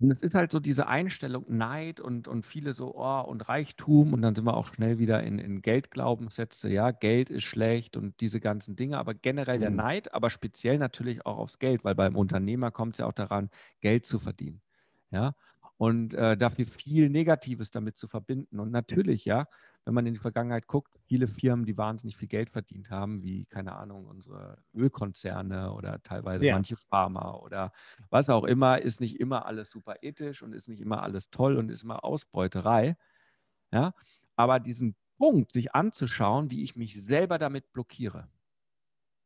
und 0.00 0.10
es 0.10 0.22
ist 0.22 0.34
halt 0.34 0.50
so 0.52 0.60
diese 0.60 0.86
Einstellung, 0.88 1.44
Neid 1.48 2.00
und, 2.00 2.26
und 2.28 2.44
viele 2.46 2.72
so, 2.74 2.94
oh, 2.96 3.20
und 3.22 3.48
Reichtum 3.48 4.12
und 4.12 4.22
dann 4.22 4.34
sind 4.34 4.44
wir 4.44 4.56
auch 4.56 4.66
schnell 4.74 4.98
wieder 4.98 5.22
in, 5.22 5.38
in 5.38 5.62
Geldglaubenssätze, 5.62 6.68
ja, 6.68 6.90
Geld 6.90 7.30
ist 7.30 7.44
schlecht 7.44 7.96
und 7.96 8.20
diese 8.20 8.40
ganzen 8.40 8.76
Dinge, 8.76 8.98
aber 8.98 9.14
generell 9.14 9.58
der 9.60 9.70
Mhm. 9.70 9.70
Neid, 9.70 10.12
aber 10.12 10.30
speziell 10.30 10.78
natürlich 10.78 11.24
auch 11.26 11.38
aufs 11.38 11.58
Geld, 11.58 11.84
weil 11.84 11.94
beim 11.94 12.16
Unternehmer 12.16 12.70
kommt 12.72 12.94
es 12.96 12.98
ja 12.98 13.06
auch 13.06 13.12
daran, 13.12 13.50
Geld 13.80 14.04
zu 14.06 14.18
verdienen, 14.18 14.62
ja, 15.10 15.34
und 15.76 16.14
äh, 16.14 16.36
dafür 16.36 16.66
viel 16.66 17.08
Negatives 17.10 17.70
damit 17.70 17.96
zu 17.96 18.06
verbinden. 18.08 18.60
Und 18.60 18.70
natürlich, 18.70 19.24
ja, 19.24 19.46
wenn 19.84 19.94
man 19.94 20.06
in 20.06 20.14
die 20.14 20.20
Vergangenheit 20.20 20.66
guckt, 20.66 20.98
viele 21.06 21.26
Firmen, 21.28 21.66
die 21.66 21.76
wahnsinnig 21.76 22.16
viel 22.16 22.28
Geld 22.28 22.50
verdient 22.50 22.90
haben, 22.90 23.22
wie, 23.22 23.46
keine 23.46 23.76
Ahnung, 23.76 24.06
unsere 24.06 24.64
Ölkonzerne 24.74 25.72
oder 25.72 26.02
teilweise 26.02 26.46
Ja. 26.46 26.48
manche 26.48 26.76
Pharma 26.76 27.34
oder 27.34 27.72
was 28.10 28.30
auch 28.30 28.44
immer, 28.44 28.80
ist 28.80 29.00
nicht 29.00 29.20
immer 29.20 29.46
alles 29.46 29.70
super 29.70 29.96
ethisch 30.02 30.42
und 30.42 30.54
ist 30.54 30.68
nicht 30.68 30.80
immer 30.80 31.02
alles 31.02 31.30
toll 31.30 31.56
und 31.56 31.70
ist 31.70 31.82
immer 31.84 32.04
Ausbeuterei. 32.04 32.96
Ja? 33.72 33.94
Aber 34.36 34.60
diesen 34.60 34.96
Punkt, 35.18 35.52
sich 35.52 35.74
anzuschauen, 35.74 36.50
wie 36.50 36.62
ich 36.62 36.76
mich 36.76 37.02
selber 37.04 37.38
damit 37.38 37.72
blockiere. 37.72 38.28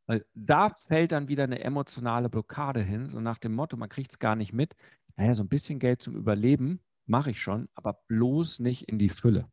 Weil 0.07 0.25
da 0.35 0.71
fällt 0.71 1.13
dann 1.13 1.29
wieder 1.29 1.45
eine 1.45 1.61
emotionale 1.61 2.29
Blockade 2.31 2.83
hin, 2.83 3.11
so 3.11 3.21
nach 3.21 3.39
dem 3.39 3.55
Motto, 3.55 3.77
man 3.77 3.89
kriegt 3.89 4.13
es 4.13 4.19
gar 4.19 4.37
nicht 4.37 4.53
mit. 4.53 4.75
Naja, 5.17 5.35
so 5.35 5.43
ein 5.43 5.49
bisschen 5.49 5.79
Geld 5.79 6.03
zum 6.03 6.17
Überleben 6.17 6.81
mache 7.07 7.31
ich 7.31 7.41
schon, 7.41 7.69
aber 7.75 8.03
bloß 8.09 8.59
nicht 8.61 8.89
in 8.89 8.99
die 8.99 9.09
Fülle. 9.11 9.51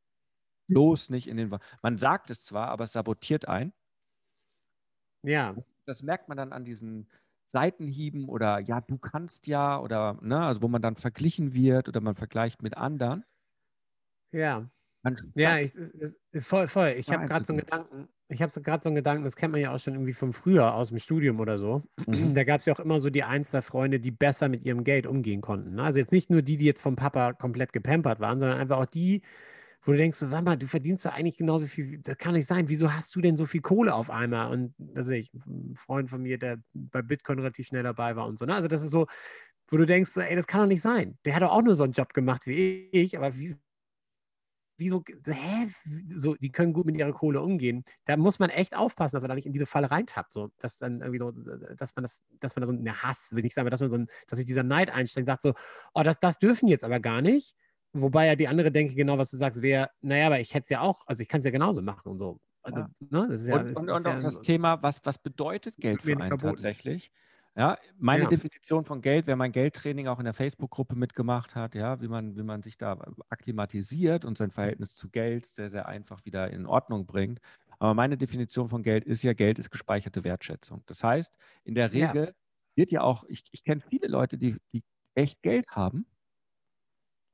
Bloß 0.67 1.09
nicht 1.09 1.27
in 1.27 1.37
den. 1.37 1.51
Wa- 1.51 1.59
Man 1.81 1.97
sagt 1.97 2.29
es 2.31 2.43
zwar, 2.43 2.69
aber 2.69 2.83
es 2.85 2.93
sabotiert 2.93 3.47
ein. 3.47 3.73
Ja, 5.23 5.55
Das 5.85 6.03
merkt 6.03 6.27
man 6.29 6.37
dann 6.37 6.53
an 6.53 6.65
diesen 6.65 7.09
Seitenhieben 7.53 8.27
oder 8.29 8.59
ja, 8.59 8.81
du 8.81 8.97
kannst 8.97 9.47
ja 9.47 9.79
oder 9.79 10.19
ne, 10.21 10.45
also 10.45 10.61
wo 10.61 10.67
man 10.67 10.81
dann 10.81 10.95
verglichen 10.97 11.53
wird 11.53 11.87
oder 11.87 12.01
man 12.01 12.15
vergleicht 12.15 12.61
mit 12.61 12.77
anderen. 12.77 13.23
ja. 14.31 14.69
Man 15.03 15.15
Ja, 15.35 15.59
ich, 15.59 15.75
es- 15.75 16.19
voll, 16.39 16.67
voll. 16.67 16.95
Ich 16.97 17.11
habe 17.11 17.27
gerade 17.27 17.45
so 17.45 17.53
einen. 17.53 17.59
Gedanken, 17.59 18.09
ich 18.27 18.41
habe 18.41 18.51
so 18.51 18.59
gerade 18.59 18.81
so 18.83 18.89
einen 18.89 18.95
Gedanken, 18.95 19.23
das 19.23 19.35
kennt 19.35 19.51
man 19.51 19.61
ja 19.61 19.71
auch 19.71 19.77
schon 19.77 19.93
irgendwie 19.93 20.13
von 20.13 20.33
früher 20.33 20.73
aus 20.73 20.89
dem 20.89 20.97
Studium 20.97 21.39
oder 21.39 21.59
so. 21.59 21.83
Mhm. 22.07 22.33
Da 22.33 22.43
gab 22.43 22.59
es 22.61 22.65
ja 22.65 22.73
auch 22.73 22.79
immer 22.79 22.99
so 22.99 23.11
die 23.11 23.23
ein, 23.23 23.45
zwei 23.45 23.61
Freunde, 23.61 23.99
die 23.99 24.09
besser 24.09 24.49
mit 24.49 24.65
ihrem 24.65 24.83
Geld 24.83 25.05
umgehen 25.05 25.41
konnten. 25.41 25.75
ne? 25.75 25.83
Also 25.83 25.99
jetzt 25.99 26.11
nicht 26.11 26.31
nur 26.31 26.41
die, 26.41 26.57
die 26.57 26.65
jetzt 26.65 26.81
vom 26.81 26.95
Papa 26.95 27.33
komplett 27.33 27.71
gepampert 27.71 28.19
waren, 28.19 28.39
sondern 28.39 28.57
einfach 28.57 28.77
auch 28.79 28.85
die, 28.87 29.21
wo 29.85 29.91
du 29.91 29.97
denkst, 29.97 30.17
so, 30.17 30.27
sag 30.27 30.43
mal, 30.43 30.57
du 30.57 30.67
verdienst 30.67 31.05
doch 31.05 31.13
eigentlich 31.13 31.37
genauso 31.37 31.67
viel, 31.67 31.99
das 31.99 32.17
kann 32.17 32.33
nicht 32.33 32.47
sein. 32.47 32.67
Wieso 32.67 32.91
hast 32.91 33.15
du 33.15 33.21
denn 33.21 33.37
so 33.37 33.45
viel 33.45 33.61
Kohle 33.61 33.93
auf 33.93 34.09
einmal? 34.09 34.51
Und 34.51 34.73
das 34.77 35.05
sehe 35.05 35.19
ich, 35.19 35.31
ein 35.33 35.75
Freund 35.75 36.09
von 36.09 36.23
mir, 36.23 36.39
der 36.39 36.57
bei 36.73 37.03
Bitcoin 37.03 37.37
relativ 37.39 37.67
schnell 37.67 37.83
dabei 37.83 38.15
war 38.15 38.27
und 38.27 38.39
so. 38.39 38.45
Ne? 38.45 38.55
Also 38.55 38.67
das 38.67 38.81
ist 38.81 38.91
so, 38.91 39.05
wo 39.67 39.77
du 39.77 39.85
denkst, 39.85 40.17
ey, 40.17 40.35
das 40.35 40.47
kann 40.47 40.61
doch 40.61 40.67
nicht 40.67 40.81
sein. 40.81 41.17
Der 41.23 41.35
hat 41.35 41.43
doch 41.43 41.51
auch 41.51 41.61
nur 41.61 41.75
so 41.75 41.83
einen 41.83 41.93
Job 41.93 42.13
gemacht 42.13 42.47
wie 42.47 42.89
ich, 42.91 43.15
aber 43.15 43.37
wie, 43.37 43.55
wieso, 44.77 45.03
hä? 45.25 45.69
So, 46.15 46.33
die 46.35 46.51
können 46.51 46.73
gut 46.73 46.87
mit 46.87 46.97
ihrer 46.97 47.13
Kohle 47.13 47.41
umgehen. 47.41 47.83
Da 48.05 48.17
muss 48.17 48.39
man 48.39 48.49
echt 48.49 48.75
aufpassen, 48.75 49.15
dass 49.15 49.21
man 49.21 49.29
da 49.29 49.35
nicht 49.35 49.45
in 49.45 49.53
diese 49.53 49.67
Falle 49.67 49.91
reintappt. 49.91 50.33
So, 50.33 50.49
dass 50.57 50.77
dann 50.77 51.01
irgendwie 51.01 51.19
so, 51.19 51.31
dass 51.75 51.95
man 51.95 52.03
das, 52.03 52.23
dass 52.39 52.55
man 52.55 52.61
da 52.61 52.67
so 52.67 52.73
eine 52.73 53.03
Hass, 53.03 53.29
will 53.33 53.45
ich 53.45 53.53
sagen, 53.53 53.65
aber 53.65 53.71
dass 53.71 53.81
man 53.81 53.89
so 53.91 53.97
ein, 53.97 54.07
dass 54.27 54.37
sich 54.37 54.47
dieser 54.47 54.63
Neid 54.63 54.89
einstellt, 54.89 55.27
sagt 55.27 55.43
so, 55.43 55.53
oh, 55.93 56.03
das, 56.03 56.19
das 56.19 56.39
dürfen 56.39 56.67
jetzt 56.67 56.83
aber 56.83 56.99
gar 56.99 57.21
nicht. 57.21 57.55
Wobei 58.01 58.27
ja 58.27 58.35
die 58.35 58.47
andere 58.47 58.71
denke, 58.71 58.93
genau, 58.93 59.17
was 59.17 59.31
du 59.31 59.37
sagst, 59.37 59.61
wäre, 59.61 59.89
naja, 60.01 60.27
aber 60.27 60.39
ich 60.39 60.53
hätte 60.53 60.63
es 60.63 60.69
ja 60.69 60.81
auch, 60.81 61.03
also 61.07 61.21
ich 61.23 61.29
kann 61.29 61.39
es 61.39 61.45
ja 61.45 61.51
genauso 61.51 61.81
machen 61.81 62.09
und 62.09 62.19
so. 62.19 62.39
Also, 62.61 62.81
Ja. 62.81 62.87
ne, 62.99 63.27
das 63.29 63.41
ist 63.41 63.47
ja, 63.47 63.55
und, 63.55 63.61
und, 63.61 63.67
ist 63.69 63.77
und 63.77 64.05
ja 64.05 64.17
auch 64.17 64.21
das 64.21 64.41
Thema, 64.41 64.81
was, 64.83 64.99
was 65.05 65.17
bedeutet 65.17 65.77
Geld 65.77 66.01
für 66.01 66.11
einen 66.11 66.21
verboten. 66.27 66.47
tatsächlich? 66.47 67.11
Ja, 67.57 67.77
meine 67.97 68.23
Ja. 68.23 68.29
Definition 68.29 68.83
von 68.83 69.01
Geld, 69.01 69.27
wer 69.27 69.37
mein 69.37 69.53
Geldtraining 69.53 70.07
auch 70.07 70.19
in 70.19 70.25
der 70.25 70.33
Facebook-Gruppe 70.33 70.95
mitgemacht 70.95 71.55
hat, 71.55 71.73
ja, 71.73 72.01
wie 72.01 72.09
man, 72.09 72.35
wie 72.35 72.43
man 72.43 72.61
sich 72.63 72.77
da 72.77 72.99
akklimatisiert 73.29 74.25
und 74.25 74.37
sein 74.37 74.51
Verhältnis 74.51 74.95
zu 74.97 75.09
Geld 75.09 75.45
sehr, 75.45 75.69
sehr 75.69 75.85
einfach 75.87 76.25
wieder 76.25 76.49
in 76.51 76.65
Ordnung 76.65 77.05
bringt. 77.05 77.39
Aber 77.79 77.93
meine 77.93 78.17
Definition 78.17 78.67
von 78.67 78.83
Geld 78.83 79.05
ist 79.05 79.23
ja, 79.23 79.31
Geld 79.33 79.57
ist 79.59 79.69
gespeicherte 79.69 80.25
Wertschätzung. 80.25 80.83
Das 80.85 81.01
heißt, 81.01 81.37
in 81.63 81.75
der 81.75 81.93
Ja. 81.93 82.11
Regel 82.11 82.35
wird 82.75 82.91
ja 82.91 83.01
auch, 83.01 83.23
ich, 83.29 83.43
ich 83.51 83.63
kenne 83.63 83.81
viele 83.81 84.07
Leute, 84.09 84.37
die, 84.37 84.57
die 84.73 84.83
echt 85.13 85.41
Geld 85.41 85.67
haben 85.69 86.05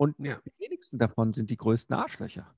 und 0.02 0.16
Ja. 0.18 0.42
die 0.46 0.52
wenigsten 0.60 0.98
davon 1.00 1.34
sind 1.34 1.50
die 1.50 1.58
größten 1.58 1.96
Arschlöcher. 1.96 2.56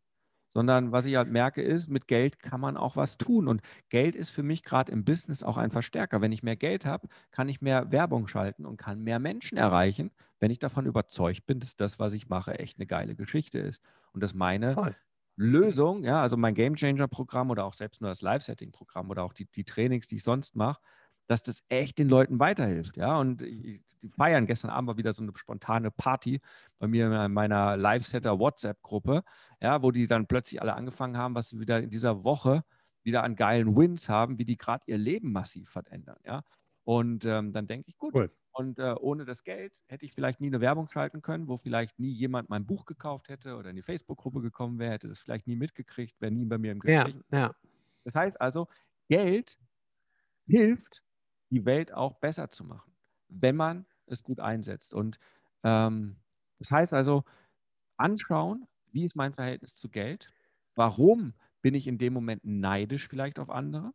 Sondern 0.50 0.92
was 0.92 1.06
ich 1.08 1.16
halt 1.16 1.30
merke, 1.30 1.64
ist, 1.64 1.88
mit 1.90 2.08
Geld 2.08 2.38
kann 2.40 2.62
man 2.62 2.78
auch 2.78 2.96
was 2.96 3.18
tun. 3.18 3.48
Und 3.48 3.62
Geld 3.90 4.16
ist 4.16 4.30
für 4.30 4.44
mich 4.44 4.64
gerade 4.64 4.92
im 4.92 5.04
Business 5.04 5.42
auch 5.44 5.58
ein 5.58 5.72
Verstärker. 5.72 6.22
Wenn 6.22 6.32
ich 6.32 6.44
mehr 6.44 6.56
Geld 6.56 6.86
habe, 6.86 7.08
kann 7.32 7.50
ich 7.50 7.62
mehr 7.62 7.92
Werbung 7.92 8.28
schalten 8.28 8.66
und 8.68 8.78
kann 8.78 9.02
mehr 9.02 9.18
Menschen 9.20 9.58
erreichen, 9.58 10.12
wenn 10.40 10.52
ich 10.52 10.60
davon 10.60 10.86
überzeugt 10.86 11.48
bin, 11.48 11.60
dass 11.60 11.76
das, 11.76 11.98
was 12.00 12.14
ich 12.14 12.30
mache, 12.30 12.60
echt 12.60 12.78
eine 12.78 12.86
geile 12.86 13.16
Geschichte 13.16 13.58
ist. 13.60 13.82
Und 14.14 14.22
dass 14.22 14.36
meine 14.36 14.78
voll. 14.78 14.96
Lösung, 15.36 16.04
ja, 16.04 16.22
also 16.22 16.38
mein 16.38 16.54
Game 16.56 16.76
Changer 16.76 17.08
Programm 17.08 17.50
oder 17.50 17.66
auch 17.66 17.74
selbst 17.74 18.02
nur 18.02 18.10
das 18.12 18.22
Live-Setting 18.22 18.72
Programm 18.72 19.10
oder 19.10 19.24
auch 19.24 19.34
die, 19.34 19.48
die 19.52 19.66
Trainings, 19.66 20.08
die 20.08 20.16
ich 20.18 20.24
sonst 20.24 20.56
mache, 20.56 20.82
dass 21.28 21.44
das 21.44 21.64
echt 21.70 21.98
den 22.00 22.10
Leuten 22.10 22.40
weiterhilft, 22.40 22.98
ja. 22.98 23.18
Und 23.18 23.42
ich, 23.42 23.84
die 24.02 24.10
feiern 24.10 24.46
gestern 24.46 24.72
Abend 24.72 24.90
war 24.90 24.98
wieder 24.98 25.14
so 25.14 25.24
eine 25.24 25.32
spontane 25.36 25.90
Party 25.92 26.42
bei 26.80 26.88
mir 26.88 27.06
in 27.26 27.34
meiner 27.34 27.78
Live-Setter 27.78 28.40
WhatsApp-Gruppe, 28.40 29.24
ja, 29.62 29.82
wo 29.82 29.92
die 29.92 30.08
dann 30.08 30.28
plötzlich 30.28 30.62
alle 30.62 30.74
angefangen 30.74 31.18
haben, 31.18 31.36
was 31.36 31.50
sie 31.50 31.60
wieder 31.60 31.80
in 31.82 31.90
dieser 31.90 32.24
Woche 32.24 32.64
wieder 33.04 33.24
an 33.24 33.36
geilen 33.36 33.76
Wins 33.76 34.10
haben, 34.10 34.38
wie 34.38 34.46
die 34.46 34.58
gerade 34.58 34.84
ihr 34.88 34.98
Leben 34.98 35.32
massiv 35.32 35.70
verändern. 35.70 36.18
Ja? 36.26 36.44
Und 36.84 37.26
ähm, 37.26 37.54
dann 37.54 37.68
denke 37.68 37.90
ich, 37.90 37.98
gut, 37.98 38.14
cool. 38.14 38.32
und 38.54 38.80
äh, 38.80 38.96
ohne 39.00 39.26
das 39.26 39.44
Geld 39.44 39.84
hätte 39.88 40.06
ich 40.06 40.14
vielleicht 40.14 40.42
nie 40.42 40.48
eine 40.48 40.62
Werbung 40.62 40.90
schalten 40.90 41.22
können, 41.22 41.48
wo 41.48 41.58
vielleicht 41.58 42.00
nie 42.00 42.12
jemand 42.12 42.50
mein 42.50 42.66
Buch 42.66 42.86
gekauft 42.86 43.30
hätte 43.30 43.56
oder 43.56 43.70
in 43.70 43.76
die 43.76 43.82
Facebook-Gruppe 43.82 44.42
gekommen 44.42 44.80
wäre, 44.80 44.94
hätte 44.94 45.08
das 45.08 45.20
vielleicht 45.20 45.48
nie 45.48 45.56
mitgekriegt, 45.56 46.20
wäre 46.20 46.32
nie 46.32 46.46
bei 46.46 46.58
mir 46.58 46.72
im 46.72 46.80
Gespräch. 46.80 47.16
Ja, 47.32 47.38
ja. 47.38 47.56
Das 48.04 48.16
heißt 48.16 48.42
also, 48.42 48.68
Geld 49.08 49.58
hilft, 50.46 51.02
die 51.54 51.66
Welt 51.66 51.94
auch 51.94 52.16
besser 52.16 52.50
zu 52.50 52.64
machen, 52.64 52.92
wenn 53.30 53.56
man 53.56 53.86
es 54.08 54.24
gut 54.24 54.40
einsetzt. 54.40 54.94
Und 54.94 55.20
ähm, 55.64 56.18
das 56.58 56.72
heißt 56.72 56.94
also, 56.94 57.24
anschauen, 57.98 58.68
wie 58.92 59.06
ist 59.06 59.16
mein 59.16 59.34
Verhältnis 59.34 59.76
zu 59.76 59.90
Geld? 59.90 60.32
Warum 60.74 61.34
bin 61.62 61.76
ich 61.76 61.88
in 61.88 62.00
dem 62.00 62.14
Moment 62.14 62.44
neidisch 62.44 63.08
vielleicht 63.08 63.38
auf 63.38 63.52
andere? 63.52 63.94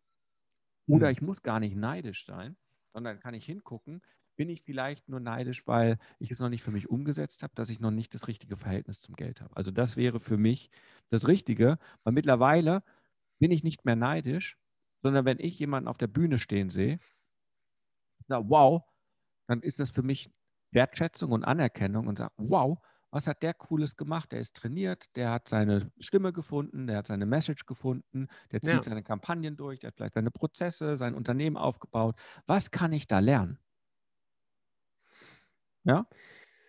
Oder 0.87 1.09
hm. 1.09 1.13
ich 1.13 1.21
muss 1.21 1.43
gar 1.43 1.59
nicht 1.59 1.77
neidisch 1.77 2.25
sein, 2.25 2.57
sondern 2.93 3.19
kann 3.19 3.35
ich 3.35 3.45
hingucken, 3.45 4.03
bin 4.37 4.49
ich 4.49 4.63
vielleicht 4.63 5.09
nur 5.09 5.19
neidisch, 5.19 5.67
weil 5.67 5.99
ich 6.21 6.31
es 6.31 6.39
noch 6.39 6.49
nicht 6.49 6.63
für 6.63 6.71
mich 6.71 6.89
umgesetzt 6.89 7.43
habe, 7.43 7.53
dass 7.57 7.71
ich 7.71 7.81
noch 7.81 7.91
nicht 7.91 8.15
das 8.15 8.29
richtige 8.29 8.57
Verhältnis 8.57 9.03
zum 9.03 9.17
Geld 9.17 9.41
habe. 9.41 9.57
Also 9.57 9.73
das 9.73 9.97
wäre 9.97 10.21
für 10.21 10.37
mich 10.37 10.71
das 11.11 11.27
Richtige, 11.27 11.79
weil 12.05 12.13
mittlerweile 12.13 12.85
bin 13.41 13.51
ich 13.51 13.65
nicht 13.65 13.85
mehr 13.85 13.97
neidisch, 13.97 14.57
sondern 15.03 15.25
wenn 15.25 15.41
ich 15.41 15.59
jemanden 15.59 15.89
auf 15.89 15.99
der 15.99 16.07
Bühne 16.07 16.39
stehen 16.39 16.71
sehe, 16.71 17.01
na, 18.29 18.49
wow, 18.49 18.83
dann 19.47 19.63
ist 19.63 19.81
das 19.81 19.91
für 19.91 20.03
mich 20.03 20.31
Wertschätzung 20.71 21.33
und 21.33 21.45
Anerkennung 21.45 22.07
und 22.07 22.19
sage, 22.19 22.33
wow, 22.37 22.79
was 23.11 23.27
hat 23.27 23.43
der 23.43 23.55
Cooles 23.55 23.97
gemacht? 23.97 24.33
Der 24.33 24.41
ist 24.41 24.55
trainiert, 24.55 25.17
der 25.17 25.31
hat 25.31 25.49
seine 25.49 25.91
Stimme 25.99 26.33
gefunden, 26.33 26.87
der 26.87 26.99
hat 26.99 27.07
seine 27.07 27.25
Message 27.25 27.65
gefunden, 27.65 28.29
der 28.53 28.61
zieht 28.61 28.75
ja. 28.75 28.83
seine 28.83 29.03
Kampagnen 29.03 29.57
durch, 29.57 29.81
der 29.81 29.89
hat 29.89 29.97
vielleicht 29.97 30.15
seine 30.15 30.31
Prozesse, 30.31 30.97
sein 30.99 31.15
Unternehmen 31.15 31.57
aufgebaut. 31.57 32.17
Was 32.47 32.71
kann 32.71 32.93
ich 32.93 33.07
da 33.07 33.19
lernen? 33.19 33.59
Ja? 35.85 36.07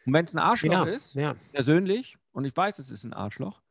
Und 0.06 0.14
wenn 0.14 0.26
es 0.26 0.34
ein 0.34 0.40
Arschloch 0.40 0.72
ja, 0.72 0.84
ist, 0.86 1.14
ja. 1.14 1.36
persönlich, 1.52 2.18
und 2.32 2.46
ich 2.46 2.56
weiß, 2.56 2.80
es 2.80 2.90
ist 2.90 3.04
ein 3.04 3.14
Arschloch, 3.14 3.62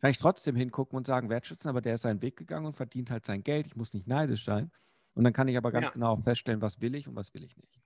kann 0.00 0.10
ich 0.10 0.18
trotzdem 0.18 0.56
hingucken 0.56 0.96
und 0.96 1.06
sagen, 1.06 1.28
wertschätzen, 1.28 1.68
aber 1.68 1.80
der 1.80 1.94
ist 1.94 2.02
seinen 2.02 2.22
Weg 2.22 2.36
gegangen 2.36 2.66
und 2.66 2.76
verdient 2.76 3.10
halt 3.10 3.26
sein 3.26 3.42
Geld. 3.42 3.66
Ich 3.66 3.76
muss 3.76 3.92
nicht 3.92 4.06
neidisch 4.06 4.44
sein. 4.44 4.70
Und 5.14 5.24
dann 5.24 5.32
kann 5.32 5.48
ich 5.48 5.56
aber 5.56 5.72
ganz 5.72 5.86
ja. 5.86 5.92
genau 5.92 6.16
feststellen, 6.16 6.60
was 6.60 6.80
will 6.80 6.94
ich 6.94 7.08
und 7.08 7.14
was 7.14 7.34
will 7.34 7.44
ich 7.44 7.56
nicht. 7.56 7.80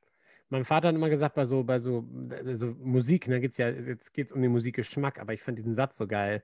Mein 0.50 0.64
Vater 0.64 0.88
hat 0.88 0.94
immer 0.94 1.10
gesagt, 1.10 1.34
bei 1.34 1.44
so, 1.44 1.62
bei 1.62 1.78
so, 1.78 2.08
so 2.54 2.74
Musik, 2.80 3.28
ne, 3.28 3.40
geht's 3.40 3.58
ja, 3.58 3.68
jetzt 3.68 4.14
geht 4.14 4.28
es 4.28 4.32
um 4.32 4.40
den 4.40 4.50
Musikgeschmack, 4.50 5.20
aber 5.20 5.34
ich 5.34 5.42
fand 5.42 5.58
diesen 5.58 5.74
Satz 5.74 5.98
so 5.98 6.06
geil. 6.06 6.42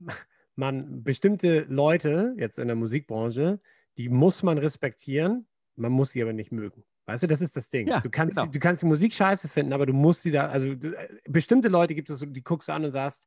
Man, 0.54 1.02
bestimmte 1.02 1.66
Leute 1.68 2.34
jetzt 2.36 2.58
in 2.58 2.66
der 2.66 2.76
Musikbranche, 2.76 3.58
die 3.96 4.10
muss 4.10 4.42
man 4.42 4.58
respektieren, 4.58 5.46
man 5.76 5.92
muss 5.92 6.10
sie 6.10 6.20
aber 6.20 6.34
nicht 6.34 6.52
mögen. 6.52 6.84
Weißt 7.06 7.22
du, 7.22 7.26
das 7.26 7.40
ist 7.40 7.56
das 7.56 7.70
Ding. 7.70 7.88
Ja, 7.88 8.00
du, 8.00 8.10
kannst, 8.10 8.36
genau. 8.36 8.50
du 8.50 8.58
kannst 8.58 8.82
die 8.82 8.86
Musik 8.86 9.14
scheiße 9.14 9.48
finden, 9.48 9.72
aber 9.72 9.86
du 9.86 9.94
musst 9.94 10.22
sie 10.22 10.30
da, 10.30 10.48
also 10.48 10.74
du, 10.74 10.94
äh, 10.94 11.08
bestimmte 11.26 11.68
Leute 11.68 11.94
gibt 11.94 12.10
es, 12.10 12.24
die 12.28 12.42
guckst 12.42 12.68
du 12.68 12.72
an 12.72 12.84
und 12.84 12.90
sagst, 12.90 13.26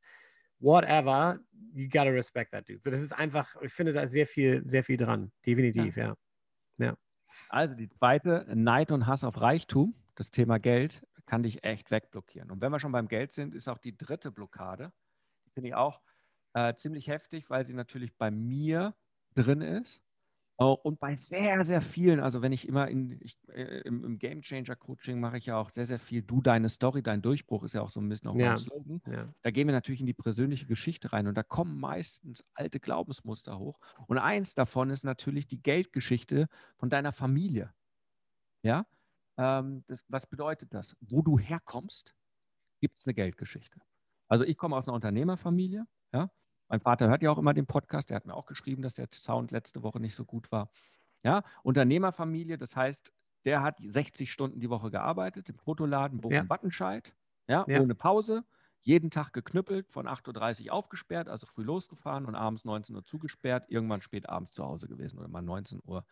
whatever, 0.60 1.40
you 1.74 1.88
gotta 1.88 2.10
respect 2.10 2.52
that 2.52 2.68
dude. 2.68 2.80
So, 2.82 2.90
das 2.90 3.00
ist 3.00 3.12
einfach, 3.12 3.54
ich 3.60 3.72
finde 3.72 3.92
da 3.92 4.06
sehr 4.06 4.26
viel, 4.26 4.62
sehr 4.66 4.84
viel 4.84 4.96
dran. 4.96 5.32
Definitiv, 5.44 5.96
ja. 5.96 6.06
ja. 6.06 6.16
Ja. 6.78 6.96
Also 7.48 7.74
die 7.74 7.88
zweite, 7.88 8.46
Neid 8.54 8.92
und 8.92 9.06
Hass 9.06 9.24
auf 9.24 9.40
Reichtum 9.40 9.94
das 10.14 10.30
Thema 10.30 10.58
Geld 10.58 11.06
kann 11.26 11.42
dich 11.42 11.64
echt 11.64 11.90
wegblockieren. 11.90 12.50
Und 12.50 12.60
wenn 12.60 12.72
wir 12.72 12.80
schon 12.80 12.92
beim 12.92 13.08
Geld 13.08 13.32
sind, 13.32 13.54
ist 13.54 13.68
auch 13.68 13.78
die 13.78 13.96
dritte 13.96 14.30
Blockade, 14.30 14.92
die 15.44 15.50
finde 15.50 15.68
ich 15.68 15.74
auch 15.74 16.00
äh, 16.54 16.74
ziemlich 16.74 17.08
heftig, 17.08 17.50
weil 17.50 17.64
sie 17.64 17.74
natürlich 17.74 18.16
bei 18.16 18.30
mir 18.30 18.94
drin 19.34 19.60
ist. 19.60 20.02
Auch, 20.58 20.84
und 20.84 20.98
bei 20.98 21.16
sehr, 21.16 21.64
sehr 21.66 21.82
vielen, 21.82 22.18
also 22.18 22.40
wenn 22.40 22.52
ich 22.52 22.66
immer 22.66 22.88
in, 22.88 23.18
ich, 23.20 23.38
äh, 23.52 23.80
im, 23.80 24.04
im, 24.04 24.18
Game 24.18 24.40
Changer 24.40 24.74
Coaching 24.74 25.20
mache 25.20 25.36
ich 25.36 25.46
ja 25.46 25.58
auch 25.58 25.70
sehr, 25.70 25.84
sehr 25.84 25.98
viel, 25.98 26.22
du 26.22 26.40
deine 26.40 26.70
Story, 26.70 27.02
dein 27.02 27.20
Durchbruch 27.20 27.62
ist 27.64 27.74
ja 27.74 27.82
auch 27.82 27.90
so 27.90 28.00
ein 28.00 28.08
bisschen 28.08 28.28
auch 28.28 28.36
ja. 28.36 28.48
mein 28.48 28.56
Slogan. 28.56 29.02
Ja. 29.06 29.28
Da 29.42 29.50
gehen 29.50 29.68
wir 29.68 29.74
natürlich 29.74 30.00
in 30.00 30.06
die 30.06 30.14
persönliche 30.14 30.66
Geschichte 30.66 31.12
rein 31.12 31.26
und 31.26 31.34
da 31.34 31.42
kommen 31.42 31.78
meistens 31.78 32.42
alte 32.54 32.80
Glaubensmuster 32.80 33.58
hoch. 33.58 33.78
Und 34.06 34.16
eins 34.16 34.54
davon 34.54 34.88
ist 34.88 35.04
natürlich 35.04 35.46
die 35.46 35.60
Geldgeschichte 35.62 36.48
von 36.76 36.88
deiner 36.88 37.12
Familie. 37.12 37.74
Ja, 38.62 38.86
ähm, 39.36 39.84
das, 39.88 40.04
was 40.08 40.26
bedeutet 40.26 40.72
das? 40.72 40.96
Wo 41.00 41.20
du 41.20 41.38
herkommst, 41.38 42.14
gibt 42.80 42.98
es 42.98 43.06
eine 43.06 43.14
Geldgeschichte. 43.14 43.80
Also 44.28 44.44
ich 44.44 44.56
komme 44.56 44.76
aus 44.76 44.86
einer 44.86 44.94
Unternehmerfamilie. 44.94 45.86
Ja? 46.12 46.30
Mein 46.68 46.80
Vater 46.80 47.08
hört 47.08 47.22
ja 47.22 47.30
auch 47.30 47.38
immer 47.38 47.54
den 47.54 47.66
Podcast. 47.66 48.10
Der 48.10 48.16
hat 48.16 48.26
mir 48.26 48.34
auch 48.34 48.46
geschrieben, 48.46 48.82
dass 48.82 48.94
der 48.94 49.08
Sound 49.12 49.50
letzte 49.50 49.82
Woche 49.82 50.00
nicht 50.00 50.14
so 50.14 50.24
gut 50.24 50.50
war. 50.50 50.70
Ja? 51.22 51.42
Unternehmerfamilie, 51.62 52.58
das 52.58 52.76
heißt, 52.76 53.12
der 53.44 53.62
hat 53.62 53.78
60 53.80 54.30
Stunden 54.30 54.60
die 54.60 54.70
Woche 54.70 54.90
gearbeitet 54.90 55.48
im 55.48 55.58
Fotoladen 55.58 56.20
Bochum-Wattenscheid, 56.20 57.14
ja. 57.46 57.64
ja, 57.68 57.80
ohne 57.80 57.94
Pause, 57.94 58.44
jeden 58.82 59.10
Tag 59.10 59.32
geknüppelt, 59.32 59.88
von 59.88 60.08
8.30 60.08 60.66
Uhr 60.66 60.72
aufgesperrt, 60.72 61.28
also 61.28 61.46
früh 61.46 61.62
losgefahren 61.62 62.26
und 62.26 62.34
abends 62.34 62.64
19 62.64 62.96
Uhr 62.96 63.04
zugesperrt, 63.04 63.66
irgendwann 63.68 64.00
spät 64.00 64.28
abends 64.28 64.52
zu 64.52 64.64
Hause 64.64 64.88
gewesen 64.88 65.18
oder 65.18 65.28
mal 65.28 65.42
19 65.42 65.80
Uhr 65.84 66.04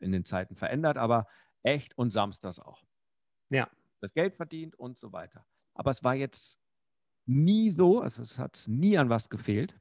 in 0.00 0.12
den 0.12 0.24
Zeiten 0.24 0.54
verändert, 0.54 0.98
aber 0.98 1.26
echt 1.62 1.96
und 1.96 2.12
samstags 2.12 2.58
auch. 2.58 2.82
Ja. 3.48 3.68
Das 4.00 4.12
Geld 4.12 4.34
verdient 4.34 4.74
und 4.76 4.98
so 4.98 5.12
weiter. 5.12 5.46
Aber 5.74 5.90
es 5.90 6.04
war 6.04 6.14
jetzt 6.14 6.58
nie 7.24 7.70
so, 7.70 8.00
also 8.00 8.22
es 8.22 8.38
hat 8.38 8.64
nie 8.68 8.98
an 8.98 9.08
was 9.08 9.30
gefehlt. 9.30 9.80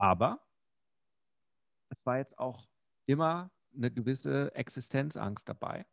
Aber 0.00 0.40
es 1.90 2.04
war 2.06 2.18
jetzt 2.18 2.38
auch 2.38 2.68
immer 3.06 3.50
eine 3.74 3.90
gewisse 3.90 4.54
Existenzangst 4.54 5.48
dabei. 5.48 5.86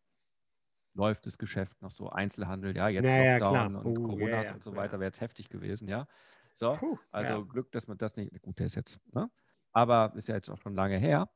Läuft 0.93 1.27
das 1.27 1.37
Geschäft 1.37 1.81
noch 1.81 1.91
so, 1.91 2.09
Einzelhandel, 2.09 2.75
ja, 2.75 2.87
jetzt 2.87 3.05
naja, 3.05 3.37
Lockdown 3.37 3.71
klar. 3.71 3.85
und 3.85 3.97
uh, 3.97 4.07
Corona 4.07 4.29
ja, 4.29 4.43
ja, 4.43 4.53
und 4.53 4.63
so 4.63 4.75
weiter, 4.75 4.93
ja. 4.93 4.99
wäre 4.99 5.09
jetzt 5.09 5.21
heftig 5.21 5.49
gewesen, 5.49 5.87
ja. 5.87 6.07
So, 6.53 6.73
Puh, 6.73 6.97
also 7.11 7.45
Glück, 7.45 7.71
dass 7.71 7.87
man 7.87 7.97
das 7.99 8.15
nicht, 8.15 8.41
gut, 8.41 8.57
der 8.57 8.65
ist 8.65 8.75
jetzt, 8.75 8.99
ne? 9.13 9.29
aber 9.73 10.13
ist 10.15 10.27
ja 10.27 10.35
jetzt 10.35 10.49
auch 10.49 10.57
schon 10.57 10.73
lange 10.73 10.97
her. 10.97 11.29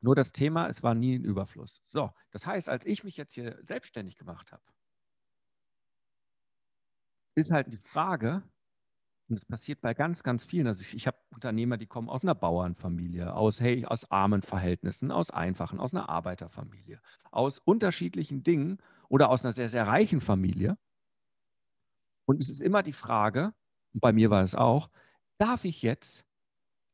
Nur 0.00 0.14
das 0.14 0.32
Thema, 0.32 0.68
es 0.68 0.82
war 0.82 0.94
nie 0.94 1.18
ein 1.18 1.24
Überfluss. 1.24 1.80
So, 1.86 2.12
das 2.30 2.46
heißt, 2.46 2.68
als 2.68 2.84
ich 2.84 3.04
mich 3.04 3.16
jetzt 3.16 3.32
hier 3.32 3.58
selbstständig 3.62 4.16
gemacht 4.16 4.52
habe, 4.52 4.62
ist 7.36 7.50
halt 7.52 7.72
die 7.72 7.78
Frage, 7.78 8.42
und 9.28 9.38
das 9.38 9.44
passiert 9.46 9.80
bei 9.80 9.94
ganz, 9.94 10.22
ganz 10.22 10.44
vielen. 10.44 10.66
Also 10.66 10.82
ich, 10.82 10.94
ich 10.94 11.06
habe 11.06 11.16
Unternehmer, 11.30 11.78
die 11.78 11.86
kommen 11.86 12.10
aus 12.10 12.22
einer 12.22 12.34
Bauernfamilie, 12.34 13.32
aus, 13.34 13.60
hey, 13.60 13.86
aus 13.86 14.10
armen 14.10 14.42
Verhältnissen, 14.42 15.10
aus 15.10 15.30
einfachen, 15.30 15.80
aus 15.80 15.94
einer 15.94 16.08
Arbeiterfamilie, 16.08 17.00
aus 17.30 17.58
unterschiedlichen 17.58 18.42
Dingen 18.42 18.78
oder 19.08 19.30
aus 19.30 19.44
einer 19.44 19.52
sehr, 19.52 19.70
sehr 19.70 19.86
reichen 19.86 20.20
Familie. 20.20 20.76
Und 22.26 22.42
es 22.42 22.50
ist 22.50 22.60
immer 22.60 22.82
die 22.82 22.92
Frage, 22.92 23.54
und 23.94 24.00
bei 24.00 24.12
mir 24.12 24.28
war 24.30 24.42
es 24.42 24.54
auch, 24.54 24.90
darf 25.38 25.64
ich 25.64 25.80
jetzt 25.82 26.26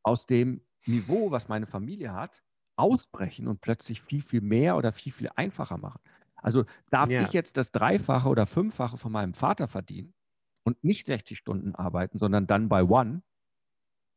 aus 0.02 0.26
dem 0.26 0.60
Niveau, 0.86 1.30
was 1.30 1.48
meine 1.48 1.66
Familie 1.66 2.14
hat, 2.14 2.42
ausbrechen 2.76 3.48
und 3.48 3.60
plötzlich 3.60 4.02
viel, 4.02 4.22
viel 4.22 4.40
mehr 4.40 4.76
oder 4.76 4.92
viel, 4.92 5.12
viel 5.12 5.30
einfacher 5.34 5.78
machen. 5.78 6.00
Also 6.36 6.64
darf 6.90 7.10
ja. 7.10 7.22
ich 7.22 7.32
jetzt 7.32 7.56
das 7.56 7.72
Dreifache 7.72 8.28
oder 8.28 8.46
Fünffache 8.46 8.96
von 8.96 9.12
meinem 9.12 9.34
Vater 9.34 9.68
verdienen 9.68 10.14
und 10.62 10.82
nicht 10.84 11.06
60 11.06 11.38
Stunden 11.38 11.74
arbeiten, 11.74 12.18
sondern 12.18 12.46
dann 12.46 12.68
bei 12.68 12.84
One, 12.84 13.22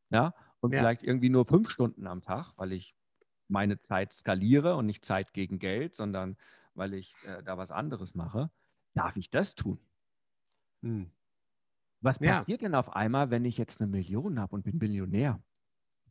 ja, 0.09 0.33
und 0.59 0.71
ja. 0.73 0.79
vielleicht 0.79 1.03
irgendwie 1.03 1.29
nur 1.29 1.45
fünf 1.45 1.69
Stunden 1.69 2.07
am 2.07 2.21
Tag, 2.21 2.53
weil 2.55 2.71
ich 2.71 2.95
meine 3.47 3.81
Zeit 3.81 4.13
skaliere 4.13 4.75
und 4.75 4.85
nicht 4.85 5.03
Zeit 5.03 5.33
gegen 5.33 5.59
Geld, 5.59 5.95
sondern 5.95 6.37
weil 6.75 6.93
ich 6.93 7.15
äh, 7.25 7.43
da 7.43 7.57
was 7.57 7.71
anderes 7.71 8.15
mache, 8.15 8.49
darf 8.93 9.15
ich 9.17 9.29
das 9.29 9.55
tun? 9.55 9.79
Hm. 10.81 11.11
Was 12.01 12.19
passiert 12.19 12.61
ja. 12.61 12.67
denn 12.67 12.75
auf 12.75 12.95
einmal, 12.95 13.29
wenn 13.29 13.45
ich 13.45 13.57
jetzt 13.57 13.79
eine 13.79 13.89
Million 13.89 14.39
habe 14.39 14.55
und 14.55 14.63
bin 14.63 14.77
Millionär? 14.77 15.41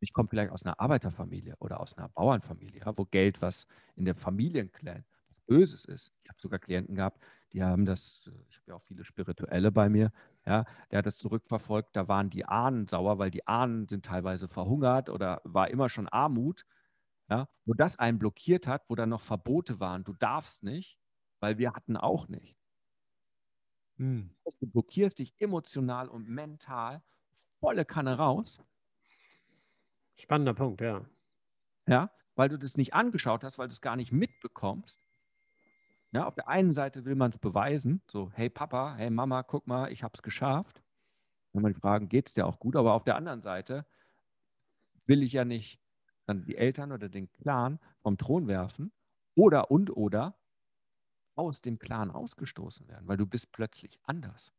ich 0.03 0.12
komme 0.12 0.29
vielleicht 0.29 0.51
aus 0.51 0.64
einer 0.64 0.79
Arbeiterfamilie 0.81 1.55
oder 1.59 1.81
aus 1.81 1.97
einer 1.97 2.09
Bauernfamilie, 2.09 2.83
wo 2.97 3.05
Geld 3.05 3.40
was 3.40 3.66
in 3.95 4.05
der 4.05 4.14
Familienclan 4.14 5.05
was 5.29 5.40
Böses 5.40 5.85
ist. 5.85 6.12
Ich 6.25 6.29
habe 6.29 6.40
sogar 6.40 6.59
Klienten 6.59 6.97
gehabt, 6.97 7.23
die 7.53 7.62
haben 7.62 7.85
das, 7.85 8.23
ich 8.49 8.57
habe 8.59 8.71
ja 8.71 8.75
auch 8.77 8.83
viele 8.83 9.05
Spirituelle 9.05 9.73
bei 9.73 9.88
mir, 9.88 10.12
ja, 10.47 10.65
der 10.91 10.99
hat 10.99 11.07
das 11.07 11.17
zurückverfolgt, 11.17 11.97
da 11.97 12.09
waren 12.09 12.31
die 12.31 12.45
Ahnen 12.47 12.87
sauer, 12.88 13.19
weil 13.19 13.31
die 13.31 13.47
Ahnen 13.47 13.88
sind 13.88 14.05
teilweise 14.07 14.49
verhungert 14.49 15.09
oder 15.11 15.41
war 15.45 15.69
immer 15.71 15.88
schon 15.88 16.09
Armut, 16.09 16.65
ja, 17.31 17.49
wo 17.67 17.75
das 17.75 17.99
einen 17.99 18.19
blockiert 18.19 18.67
hat, 18.67 18.85
wo 18.88 18.95
dann 18.97 19.11
noch 19.11 19.23
Verbote 19.23 19.81
waren, 19.81 20.05
du 20.05 20.15
darfst 20.15 20.62
nicht, 20.62 20.99
weil 21.41 21.59
wir 21.59 21.73
hatten 21.75 21.97
auch 21.97 22.29
nicht. 22.29 22.57
Hm. 23.99 24.31
Du 24.61 24.67
blockierst 24.67 25.19
dich 25.19 25.35
emotional 25.38 26.09
und 26.09 26.29
mental 26.29 27.03
volle 27.61 27.85
Kanne 27.85 28.17
raus 28.19 28.61
Spannender 30.17 30.55
Punkt, 30.55 30.81
ja. 30.81 31.05
Ja, 31.88 32.11
weil 32.37 32.49
du 32.49 32.59
das 32.59 32.77
nicht 32.77 32.95
angeschaut 32.95 33.45
hast, 33.45 33.59
weil 33.59 33.69
du 33.69 33.73
es 33.73 33.81
gar 33.81 33.97
nicht 33.97 34.12
mitbekommst. 34.12 35.01
Ja, 36.12 36.27
auf 36.27 36.35
der 36.35 36.46
einen 36.48 36.72
Seite 36.72 37.07
will 37.07 37.14
man 37.14 37.31
es 37.31 37.38
beweisen, 37.38 38.03
so, 38.07 38.31
hey 38.35 38.51
Papa, 38.51 38.94
hey 38.96 39.09
Mama, 39.09 39.42
guck 39.42 39.66
mal, 39.66 39.90
ich 39.90 40.03
habe 40.03 40.12
es 40.14 40.22
geschafft. 40.22 40.83
Wenn 41.53 41.62
man 41.62 41.72
die 41.72 41.81
fragen, 41.81 42.09
geht 42.09 42.29
es 42.29 42.35
dir 42.35 42.46
auch 42.46 42.59
gut? 42.59 42.77
Aber 42.77 42.92
auf 42.92 43.05
der 43.05 43.16
anderen 43.16 43.40
Seite 43.40 43.87
will 45.07 45.22
ich 45.22 45.33
ja 45.33 45.44
nicht 45.44 45.81
dann 46.27 46.44
die 46.44 46.57
Eltern 46.57 46.92
oder 46.92 47.09
den 47.09 47.33
Clan 47.33 47.81
vom 48.03 48.18
Thron 48.18 48.46
werfen 48.46 48.92
oder 49.35 49.70
und 49.70 49.94
oder 49.96 50.37
aus 51.35 51.62
dem 51.62 51.79
Clan 51.79 52.11
ausgestoßen 52.11 52.88
werden, 52.88 53.09
weil 53.09 53.16
du 53.16 53.27
bist 53.27 53.51
plötzlich 53.51 53.98
anders. 54.03 54.53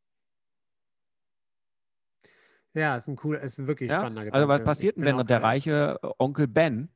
Ja, 2.74 2.96
ist 2.96 3.08
ein 3.08 3.16
cool, 3.22 3.36
ist 3.36 3.58
ein 3.58 3.68
wirklich 3.68 3.90
ja? 3.90 3.98
spannender 3.98 4.24
Gedanke. 4.24 4.34
Also 4.34 4.48
was 4.48 4.64
passiert 4.64 4.96
denn, 4.96 5.04
wenn 5.04 5.26
der 5.26 5.42
reiche 5.42 6.00
Onkel 6.18 6.48
Ben 6.48 6.88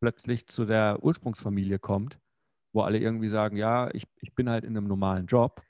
plötzlich 0.00 0.46
zu 0.46 0.66
der 0.66 1.02
Ursprungsfamilie 1.02 1.78
kommt, 1.78 2.18
wo 2.72 2.82
alle 2.82 2.98
irgendwie 2.98 3.28
sagen, 3.28 3.56
ja, 3.56 3.90
ich, 3.94 4.06
ich 4.20 4.34
bin 4.34 4.48
halt 4.48 4.64
in 4.64 4.76
einem 4.76 4.86
normalen 4.86 5.26
Job, 5.26 5.62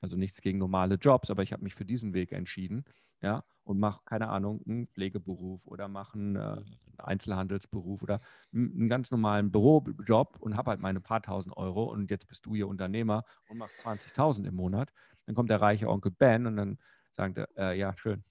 also 0.00 0.16
nichts 0.16 0.40
gegen 0.40 0.58
normale 0.58 0.96
Jobs, 0.96 1.30
aber 1.30 1.42
ich 1.42 1.52
habe 1.52 1.62
mich 1.62 1.74
für 1.74 1.84
diesen 1.84 2.14
Weg 2.14 2.32
entschieden, 2.32 2.84
ja, 3.20 3.44
und 3.64 3.78
mache, 3.78 4.00
keine 4.04 4.28
Ahnung, 4.28 4.60
einen 4.66 4.88
Pflegeberuf 4.88 5.66
oder 5.66 5.88
mache 5.88 6.18
einen, 6.18 6.36
äh, 6.36 6.62
Einzelhandelsberuf 6.98 8.02
oder 8.02 8.20
einen 8.52 8.88
ganz 8.88 9.10
normalen 9.10 9.50
Bürojob 9.50 10.36
und 10.40 10.56
habe 10.56 10.70
halt 10.70 10.80
meine 10.80 11.00
paar 11.00 11.22
tausend 11.22 11.56
Euro 11.56 11.84
und 11.84 12.10
jetzt 12.10 12.28
bist 12.28 12.46
du 12.46 12.54
hier 12.54 12.68
Unternehmer 12.68 13.24
und 13.48 13.58
machst 13.58 13.80
20.000 13.80 14.46
im 14.46 14.54
Monat. 14.54 14.92
Dann 15.26 15.34
kommt 15.34 15.50
der 15.50 15.60
reiche 15.60 15.88
Onkel 15.88 16.12
Ben 16.12 16.46
und 16.46 16.56
dann 16.56 16.78
sagt 17.10 17.38
er, 17.38 17.48
äh, 17.56 17.78
ja, 17.78 17.96
schön, 17.96 18.24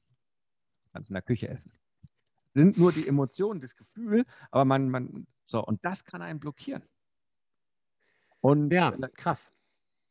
kannst 0.91 1.09
in 1.09 1.13
der 1.13 1.21
Küche 1.21 1.47
essen. 1.47 1.71
Sind 2.53 2.77
nur 2.77 2.91
die 2.91 3.07
Emotionen, 3.07 3.61
das 3.61 3.75
Gefühl, 3.75 4.25
aber 4.51 4.65
man, 4.65 4.89
man, 4.89 5.27
so, 5.45 5.63
und 5.65 5.83
das 5.85 6.03
kann 6.03 6.21
einen 6.21 6.39
blockieren. 6.39 6.83
Und 8.41 8.73
ja, 8.73 8.91
krass. 9.15 9.53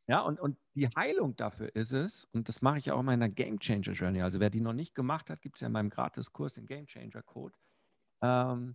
Ja, 0.07 0.23
und, 0.23 0.41
und 0.41 0.57
die 0.75 0.89
Heilung 0.89 1.37
dafür 1.37 1.75
ist 1.77 1.93
es, 1.93 2.25
und 2.33 2.49
das 2.49 2.63
mache 2.63 2.79
ich 2.79 2.91
auch 2.91 2.99
in 2.99 3.07
meiner 3.07 3.29
Game 3.29 3.61
Changer 3.61 3.93
Journey. 3.93 4.23
Also 4.23 4.41
wer 4.41 4.51
die 4.51 4.61
noch 4.61 4.73
nicht 4.73 4.95
gemacht 4.95 5.31
hat, 5.31 5.41
gibt 5.41 5.57
es 5.57 5.61
ja 5.61 5.69
in 5.69 5.73
meinem 5.73 5.91
Gratiskurs 5.91 6.55
den 6.55 6.67
Game 6.67 6.87
Changer 6.87 7.23
Code. 7.23 7.55
Ähm, 8.23 8.75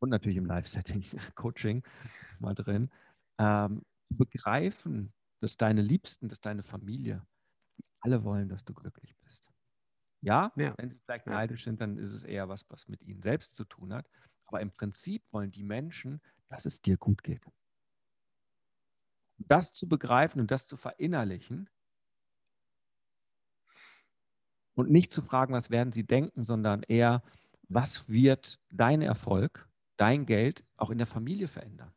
und 0.00 0.10
natürlich 0.10 0.36
im 0.36 0.44
Live-Setting, 0.44 1.02
Coaching 1.34 1.82
mal 2.40 2.54
drin. 2.54 2.90
Ähm, 3.38 3.86
begreifen, 4.10 5.14
dass 5.40 5.56
deine 5.56 5.80
Liebsten, 5.80 6.28
dass 6.28 6.40
deine 6.40 6.62
Familie, 6.62 7.26
alle 8.00 8.22
wollen, 8.22 8.50
dass 8.50 8.64
du 8.64 8.74
glücklich 8.74 9.16
bist. 9.24 9.50
Ja, 10.20 10.52
ja. 10.56 10.74
wenn 10.76 10.90
sie 10.90 10.98
vielleicht 10.98 11.26
neidisch 11.26 11.64
sind, 11.64 11.80
dann 11.80 11.96
ist 11.96 12.12
es 12.12 12.22
eher 12.22 12.50
was, 12.50 12.64
was 12.68 12.86
mit 12.86 13.02
ihnen 13.02 13.22
selbst 13.22 13.56
zu 13.56 13.64
tun 13.64 13.94
hat. 13.94 14.06
Aber 14.46 14.60
im 14.60 14.70
Prinzip 14.70 15.22
wollen 15.32 15.50
die 15.50 15.64
Menschen, 15.64 16.20
dass 16.48 16.66
es 16.66 16.82
dir 16.82 16.98
gut 16.98 17.22
geht. 17.22 17.42
Das 19.38 19.72
zu 19.72 19.88
begreifen 19.88 20.40
und 20.40 20.50
das 20.50 20.66
zu 20.66 20.76
verinnerlichen 20.76 21.68
und 24.74 24.90
nicht 24.90 25.12
zu 25.12 25.22
fragen, 25.22 25.54
was 25.54 25.70
werden 25.70 25.92
sie 25.92 26.04
denken, 26.04 26.44
sondern 26.44 26.82
eher, 26.82 27.22
was 27.68 28.08
wird 28.08 28.60
dein 28.70 29.02
Erfolg, 29.02 29.68
dein 29.96 30.26
Geld 30.26 30.64
auch 30.76 30.90
in 30.90 30.98
der 30.98 31.06
Familie 31.06 31.48
verändern. 31.48 31.92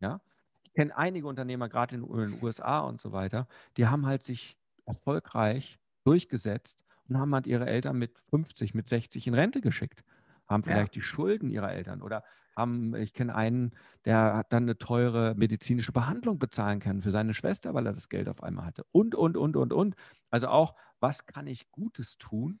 Ja? 0.00 0.20
Ich 0.62 0.72
kenne 0.74 0.96
einige 0.96 1.26
Unternehmer, 1.26 1.68
gerade 1.68 1.94
in 1.94 2.02
den 2.02 2.42
USA 2.42 2.80
und 2.80 3.00
so 3.00 3.12
weiter, 3.12 3.46
die 3.76 3.86
haben 3.86 4.06
halt 4.06 4.22
sich 4.22 4.58
erfolgreich 4.86 5.78
durchgesetzt 6.04 6.84
und 7.08 7.18
haben 7.18 7.34
halt 7.34 7.46
ihre 7.46 7.66
Eltern 7.66 7.98
mit 7.98 8.18
50, 8.30 8.74
mit 8.74 8.88
60 8.88 9.26
in 9.26 9.34
Rente 9.34 9.60
geschickt, 9.60 10.04
haben 10.46 10.64
vielleicht 10.64 10.94
ja. 10.94 11.00
die 11.00 11.06
Schulden 11.06 11.48
ihrer 11.48 11.72
Eltern 11.72 12.02
oder 12.02 12.24
haben, 12.56 12.94
ich 12.94 13.12
kenne 13.12 13.34
einen, 13.34 13.72
der 14.04 14.36
hat 14.36 14.52
dann 14.52 14.64
eine 14.64 14.78
teure 14.78 15.34
medizinische 15.34 15.92
Behandlung 15.92 16.38
bezahlen 16.38 16.80
können 16.80 17.02
für 17.02 17.10
seine 17.10 17.34
Schwester, 17.34 17.74
weil 17.74 17.86
er 17.86 17.92
das 17.92 18.08
Geld 18.08 18.28
auf 18.28 18.42
einmal 18.42 18.66
hatte. 18.66 18.84
Und, 18.92 19.14
und, 19.14 19.36
und, 19.36 19.56
und, 19.56 19.72
und. 19.72 19.94
Also 20.30 20.48
auch, 20.48 20.74
was 21.00 21.26
kann 21.26 21.46
ich 21.46 21.70
Gutes 21.70 22.18
tun, 22.18 22.60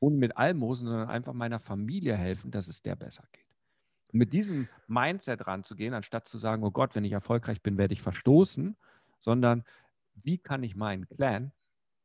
ohne 0.00 0.16
mit 0.16 0.36
Almosen, 0.36 0.88
sondern 0.88 1.08
einfach 1.08 1.32
meiner 1.32 1.58
Familie 1.58 2.16
helfen, 2.16 2.50
dass 2.50 2.68
es 2.68 2.82
der 2.82 2.96
besser 2.96 3.24
geht. 3.32 3.46
Und 4.12 4.18
mit 4.18 4.32
diesem 4.32 4.68
Mindset 4.86 5.46
ranzugehen, 5.46 5.94
anstatt 5.94 6.26
zu 6.26 6.38
sagen, 6.38 6.62
oh 6.62 6.70
Gott, 6.70 6.94
wenn 6.94 7.04
ich 7.04 7.12
erfolgreich 7.12 7.62
bin, 7.62 7.78
werde 7.78 7.94
ich 7.94 8.02
verstoßen, 8.02 8.76
sondern 9.18 9.64
wie 10.14 10.38
kann 10.38 10.62
ich 10.62 10.76
meinen 10.76 11.08
Clan, 11.08 11.52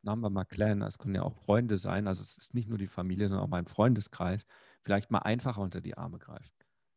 haben 0.05 0.21
wir 0.21 0.29
mal 0.29 0.45
Clan, 0.45 0.79
das 0.79 0.97
können 0.97 1.15
ja 1.15 1.21
auch 1.21 1.35
Freunde 1.35 1.77
sein, 1.77 2.07
also 2.07 2.23
es 2.23 2.37
ist 2.37 2.53
nicht 2.53 2.67
nur 2.67 2.77
die 2.77 2.87
Familie, 2.87 3.27
sondern 3.27 3.45
auch 3.45 3.49
mein 3.49 3.67
Freundeskreis, 3.67 4.45
vielleicht 4.81 5.11
mal 5.11 5.19
einfacher 5.19 5.61
unter 5.61 5.81
die 5.81 5.97
Arme 5.97 6.17
greifen. 6.17 6.51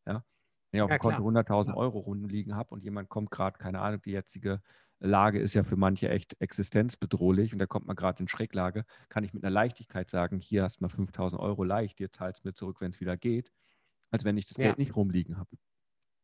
Ja? 0.05 0.23
Wenn 0.71 0.79
ich 0.79 0.81
auf 0.81 0.89
ja, 0.89 0.97
dem 0.97 1.01
Konto 1.01 1.27
100.000 1.27 1.75
Euro 1.75 1.99
runden 1.99 2.27
liegen 2.27 2.55
habe 2.55 2.73
und 2.73 2.83
jemand 2.83 3.09
kommt 3.09 3.31
gerade, 3.31 3.57
keine 3.57 3.79
Ahnung, 3.79 4.01
die 4.01 4.11
jetzige 4.11 4.61
Lage 4.99 5.39
ist 5.39 5.53
ja 5.53 5.63
für 5.63 5.75
manche 5.75 6.09
echt 6.09 6.35
existenzbedrohlich 6.39 7.53
und 7.53 7.59
da 7.59 7.65
kommt 7.65 7.85
man 7.85 7.95
gerade 7.95 8.21
in 8.21 8.27
Schräglage, 8.27 8.85
kann 9.09 9.23
ich 9.23 9.33
mit 9.33 9.43
einer 9.43 9.51
Leichtigkeit 9.51 10.09
sagen, 10.09 10.39
hier 10.39 10.63
hast 10.63 10.79
du 10.79 10.83
mal 10.83 10.89
5000 10.89 11.39
Euro 11.41 11.63
leicht, 11.63 11.99
dir 11.99 12.11
zahlst 12.11 12.45
mir 12.45 12.53
zurück, 12.53 12.81
wenn 12.81 12.91
es 12.91 12.99
wieder 12.99 13.17
geht, 13.17 13.51
als 14.11 14.23
wenn 14.23 14.37
ich 14.37 14.47
das 14.47 14.57
ja. 14.57 14.65
Geld 14.65 14.77
nicht 14.77 14.95
rumliegen 14.95 15.37
habe. 15.37 15.57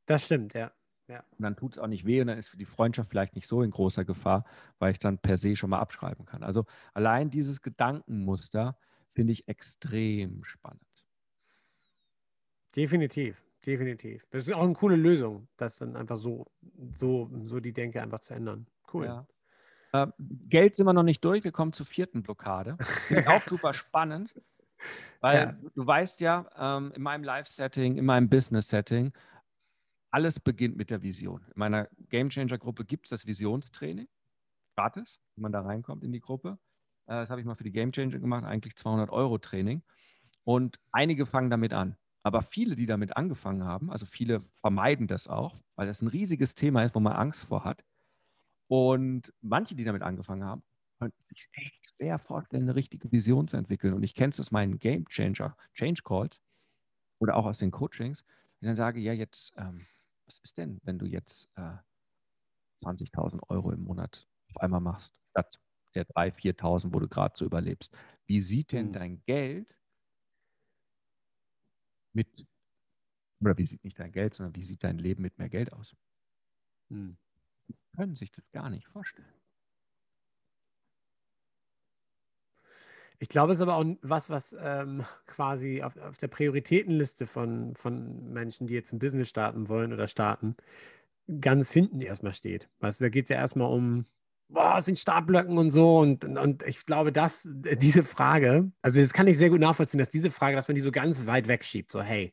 Das 0.05 0.25
stimmt, 0.25 0.53
ja. 0.53 0.71
ja. 1.07 1.23
Und 1.31 1.43
dann 1.43 1.55
tut 1.55 1.73
es 1.73 1.79
auch 1.79 1.87
nicht 1.87 2.05
weh 2.05 2.21
und 2.21 2.27
dann 2.27 2.37
ist 2.37 2.47
für 2.47 2.57
die 2.57 2.65
Freundschaft 2.65 3.09
vielleicht 3.09 3.35
nicht 3.35 3.47
so 3.47 3.61
in 3.61 3.71
großer 3.71 4.05
Gefahr, 4.05 4.45
weil 4.79 4.91
ich 4.91 4.99
dann 4.99 5.19
per 5.19 5.37
se 5.37 5.55
schon 5.55 5.69
mal 5.69 5.79
abschreiben 5.79 6.25
kann. 6.25 6.43
Also 6.43 6.65
allein 6.93 7.29
dieses 7.29 7.61
Gedankenmuster 7.61 8.77
finde 9.13 9.33
ich 9.33 9.47
extrem 9.47 10.43
spannend. 10.43 10.81
Definitiv 12.75 13.50
definitiv. 13.65 14.25
Das 14.31 14.47
ist 14.47 14.53
auch 14.53 14.63
eine 14.63 14.73
coole 14.73 14.95
Lösung, 14.95 15.47
das 15.57 15.77
dann 15.77 15.95
einfach 15.95 16.17
so, 16.17 16.51
so, 16.93 17.29
so 17.45 17.59
die 17.59 17.73
Denke 17.73 18.01
einfach 18.01 18.21
zu 18.21 18.33
ändern. 18.33 18.67
Cool. 18.93 19.05
Ja. 19.05 19.27
Äh, 19.93 20.07
Geld 20.19 20.75
sind 20.75 20.85
wir 20.85 20.93
noch 20.93 21.03
nicht 21.03 21.23
durch. 21.23 21.43
Wir 21.43 21.51
kommen 21.51 21.73
zur 21.73 21.85
vierten 21.85 22.23
Blockade. 22.23 22.77
Finde 23.07 23.23
ich 23.23 23.27
auch 23.27 23.41
super 23.47 23.73
spannend, 23.73 24.33
weil 25.19 25.35
ja. 25.35 25.69
du 25.75 25.85
weißt 25.85 26.21
ja, 26.21 26.49
ähm, 26.57 26.91
in 26.95 27.01
meinem 27.01 27.23
Live-Setting, 27.23 27.97
in 27.97 28.05
meinem 28.05 28.29
Business-Setting, 28.29 29.13
alles 30.11 30.39
beginnt 30.39 30.75
mit 30.77 30.89
der 30.89 31.01
Vision. 31.01 31.41
In 31.47 31.53
meiner 31.59 31.87
Game 32.09 32.29
Changer-Gruppe 32.29 32.85
gibt 32.85 33.05
es 33.05 33.11
das 33.11 33.25
Visionstraining, 33.25 34.07
gratis, 34.75 35.19
wenn 35.35 35.43
man 35.43 35.51
da 35.51 35.61
reinkommt 35.61 36.03
in 36.03 36.11
die 36.11 36.19
Gruppe. 36.19 36.57
Äh, 37.07 37.15
das 37.15 37.29
habe 37.29 37.41
ich 37.41 37.45
mal 37.45 37.55
für 37.55 37.63
die 37.63 37.71
Game 37.71 37.91
Changer 37.91 38.19
gemacht, 38.19 38.43
eigentlich 38.43 38.75
200 38.75 39.09
Euro 39.09 39.37
Training. 39.37 39.83
Und 40.43 40.79
einige 40.91 41.25
fangen 41.25 41.49
damit 41.49 41.73
an. 41.73 41.95
Aber 42.23 42.41
viele, 42.41 42.75
die 42.75 42.85
damit 42.85 43.17
angefangen 43.17 43.63
haben, 43.63 43.91
also 43.91 44.05
viele 44.05 44.41
vermeiden 44.59 45.07
das 45.07 45.27
auch, 45.27 45.55
weil 45.75 45.87
das 45.87 46.01
ein 46.01 46.07
riesiges 46.07 46.53
Thema 46.55 46.83
ist, 46.83 46.93
wo 46.93 46.99
man 46.99 47.13
Angst 47.13 47.45
vor 47.45 47.63
hat. 47.63 47.83
Und 48.67 49.33
manche, 49.41 49.75
die 49.75 49.83
damit 49.83 50.03
angefangen 50.03 50.43
haben, 50.43 50.63
können 50.99 51.13
sich 51.29 51.49
echt 51.53 51.93
schwer 51.95 52.19
vorstellen, 52.19 52.63
eine 52.63 52.75
richtige 52.75 53.11
Vision 53.11 53.47
zu 53.47 53.57
entwickeln. 53.57 53.93
Und 53.93 54.03
ich 54.03 54.13
kenne 54.13 54.29
es 54.29 54.39
aus 54.39 54.51
meinen 54.51 54.77
Game 54.77 55.05
Changer, 55.09 55.57
Change 55.73 56.03
Calls 56.03 56.41
oder 57.19 57.35
auch 57.35 57.45
aus 57.45 57.57
den 57.57 57.71
Coachings, 57.71 58.23
die 58.61 58.65
dann 58.65 58.75
sage, 58.75 58.99
ja, 58.99 59.13
jetzt, 59.13 59.53
ähm, 59.57 59.87
was 60.25 60.39
ist 60.39 60.57
denn, 60.57 60.79
wenn 60.83 60.99
du 60.99 61.07
jetzt 61.07 61.49
äh, 61.55 61.77
20.000 62.83 63.41
Euro 63.49 63.71
im 63.71 63.83
Monat 63.83 64.27
auf 64.49 64.61
einmal 64.61 64.79
machst, 64.79 65.13
statt 65.31 65.59
der 65.95 66.05
3.000, 66.05 66.55
4.000, 66.59 66.93
wo 66.93 66.99
du 66.99 67.07
gerade 67.07 67.33
so 67.35 67.45
überlebst? 67.45 67.95
Wie 68.27 68.41
sieht 68.41 68.71
denn 68.71 68.89
mhm. 68.89 68.93
dein 68.93 69.23
Geld 69.25 69.77
mit, 72.13 72.47
oder 73.41 73.57
wie 73.57 73.65
sieht 73.65 73.83
nicht 73.83 73.99
dein 73.99 74.11
Geld, 74.11 74.33
sondern 74.33 74.55
wie 74.55 74.63
sieht 74.63 74.83
dein 74.83 74.97
Leben 74.97 75.21
mit 75.21 75.37
mehr 75.37 75.49
Geld 75.49 75.73
aus? 75.73 75.95
Hm. 76.89 77.17
Die 77.67 77.75
können 77.95 78.15
sich 78.15 78.31
das 78.31 78.49
gar 78.51 78.69
nicht 78.69 78.87
vorstellen. 78.87 79.33
Ich 83.21 83.29
glaube, 83.29 83.53
es 83.53 83.59
ist 83.59 83.61
aber 83.61 83.75
auch 83.75 83.85
was, 84.01 84.31
was 84.31 84.57
ähm, 84.59 85.05
quasi 85.27 85.83
auf, 85.83 85.95
auf, 85.97 86.17
der 86.17 86.27
Prioritätenliste 86.27 87.27
von, 87.27 87.75
von 87.75 88.33
Menschen, 88.33 88.65
die 88.65 88.73
jetzt 88.73 88.93
ein 88.93 88.99
Business 88.99 89.29
starten 89.29 89.69
wollen 89.69 89.93
oder 89.93 90.07
starten, 90.07 90.55
ganz 91.39 91.71
hinten 91.71 92.01
erstmal 92.01 92.33
steht. 92.33 92.67
Weißt 92.79 92.99
du, 92.99 93.05
da 93.05 93.09
geht 93.09 93.25
es 93.25 93.29
ja 93.29 93.35
erstmal 93.35 93.71
um, 93.71 94.05
boah, 94.51 94.77
es 94.77 94.85
sind 94.85 94.99
Startblöcken 94.99 95.57
und 95.57 95.71
so. 95.71 95.99
Und, 95.99 96.23
und 96.25 96.63
ich 96.63 96.85
glaube, 96.85 97.11
dass 97.11 97.47
diese 97.51 98.03
Frage, 98.03 98.71
also 98.81 99.01
das 99.01 99.13
kann 99.13 99.27
ich 99.27 99.37
sehr 99.37 99.49
gut 99.49 99.59
nachvollziehen, 99.59 99.99
dass 99.99 100.09
diese 100.09 100.31
Frage, 100.31 100.55
dass 100.55 100.67
man 100.67 100.75
die 100.75 100.81
so 100.81 100.91
ganz 100.91 101.25
weit 101.25 101.47
wegschiebt, 101.47 101.91
so, 101.91 102.01
hey, 102.01 102.31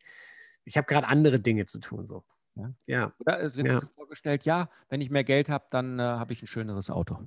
ich 0.64 0.76
habe 0.76 0.86
gerade 0.86 1.08
andere 1.08 1.40
Dinge 1.40 1.66
zu 1.66 1.78
tun, 1.78 2.06
so. 2.06 2.24
Ja. 2.56 2.72
ja. 2.86 3.12
Oder 3.20 3.40
es 3.40 3.56
wird 3.56 3.68
ja. 3.68 3.80
sich 3.80 3.88
vorgestellt, 3.94 4.44
ja, 4.44 4.68
wenn 4.88 5.00
ich 5.00 5.10
mehr 5.10 5.24
Geld 5.24 5.48
habe, 5.48 5.66
dann 5.70 5.98
äh, 5.98 6.02
habe 6.02 6.32
ich 6.32 6.42
ein 6.42 6.46
schöneres 6.46 6.90
Auto. 6.90 7.18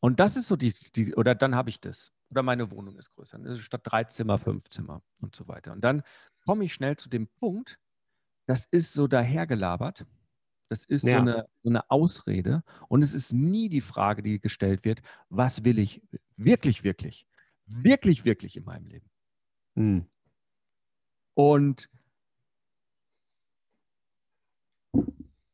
Und 0.00 0.18
das 0.18 0.36
ist 0.36 0.48
so 0.48 0.56
die, 0.56 0.72
die 0.96 1.14
oder 1.14 1.34
dann 1.34 1.54
habe 1.54 1.68
ich 1.68 1.80
das. 1.80 2.12
Oder 2.30 2.42
meine 2.42 2.70
Wohnung 2.70 2.98
ist 2.98 3.14
größer. 3.14 3.38
Also 3.44 3.60
statt 3.60 3.82
drei 3.84 4.04
Zimmer, 4.04 4.38
fünf 4.38 4.68
Zimmer 4.70 5.02
und 5.20 5.36
so 5.36 5.46
weiter. 5.46 5.72
Und 5.72 5.82
dann 5.82 6.02
komme 6.46 6.64
ich 6.64 6.72
schnell 6.72 6.96
zu 6.96 7.10
dem 7.10 7.28
Punkt, 7.28 7.78
das 8.46 8.64
ist 8.64 8.94
so 8.94 9.06
dahergelabert. 9.06 10.06
Das 10.70 10.84
ist 10.84 11.02
ja. 11.02 11.16
so, 11.16 11.18
eine, 11.18 11.46
so 11.64 11.68
eine 11.68 11.90
Ausrede. 11.90 12.62
Und 12.88 13.02
es 13.02 13.12
ist 13.12 13.32
nie 13.32 13.68
die 13.68 13.80
Frage, 13.80 14.22
die 14.22 14.38
gestellt 14.38 14.84
wird, 14.84 15.02
was 15.28 15.64
will 15.64 15.80
ich 15.80 16.00
wirklich, 16.36 16.84
wirklich, 16.84 17.26
wirklich, 17.66 18.24
wirklich 18.24 18.56
in 18.56 18.64
meinem 18.64 18.86
Leben? 18.86 19.10
Hm. 19.74 20.06
Und 21.34 21.90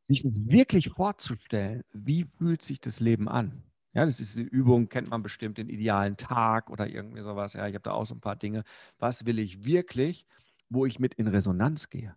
sich 0.07 0.23
wirklich 0.23 0.89
vorzustellen, 0.89 1.83
wie 1.93 2.25
fühlt 2.37 2.61
sich 2.61 2.79
das 2.79 2.99
Leben 2.99 3.27
an? 3.27 3.63
Ja, 3.93 4.05
das 4.05 4.19
ist 4.19 4.37
eine 4.37 4.45
Übung, 4.45 4.87
kennt 4.87 5.09
man 5.09 5.23
bestimmt, 5.23 5.57
den 5.57 5.69
idealen 5.69 6.15
Tag 6.15 6.69
oder 6.69 6.87
irgendwie 6.87 7.21
sowas. 7.23 7.53
Ja, 7.53 7.67
ich 7.67 7.73
habe 7.73 7.83
da 7.83 7.91
auch 7.93 8.05
so 8.05 8.13
ein 8.13 8.21
paar 8.21 8.35
Dinge. 8.35 8.63
Was 8.99 9.25
will 9.25 9.39
ich 9.39 9.65
wirklich, 9.65 10.27
wo 10.69 10.85
ich 10.85 10.99
mit 10.99 11.15
in 11.15 11.27
Resonanz 11.27 11.89
gehe? 11.89 12.15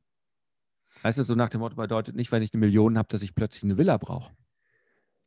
Weißt 1.02 1.18
du, 1.18 1.22
so 1.22 1.34
nach 1.34 1.48
dem 1.48 1.60
Motto 1.60 1.76
bedeutet 1.76 2.14
nicht, 2.16 2.32
wenn 2.32 2.42
ich 2.42 2.52
eine 2.52 2.60
Million 2.60 2.98
habe, 2.98 3.08
dass 3.08 3.22
ich 3.22 3.34
plötzlich 3.34 3.64
eine 3.64 3.78
Villa 3.78 3.96
brauche. 3.96 4.32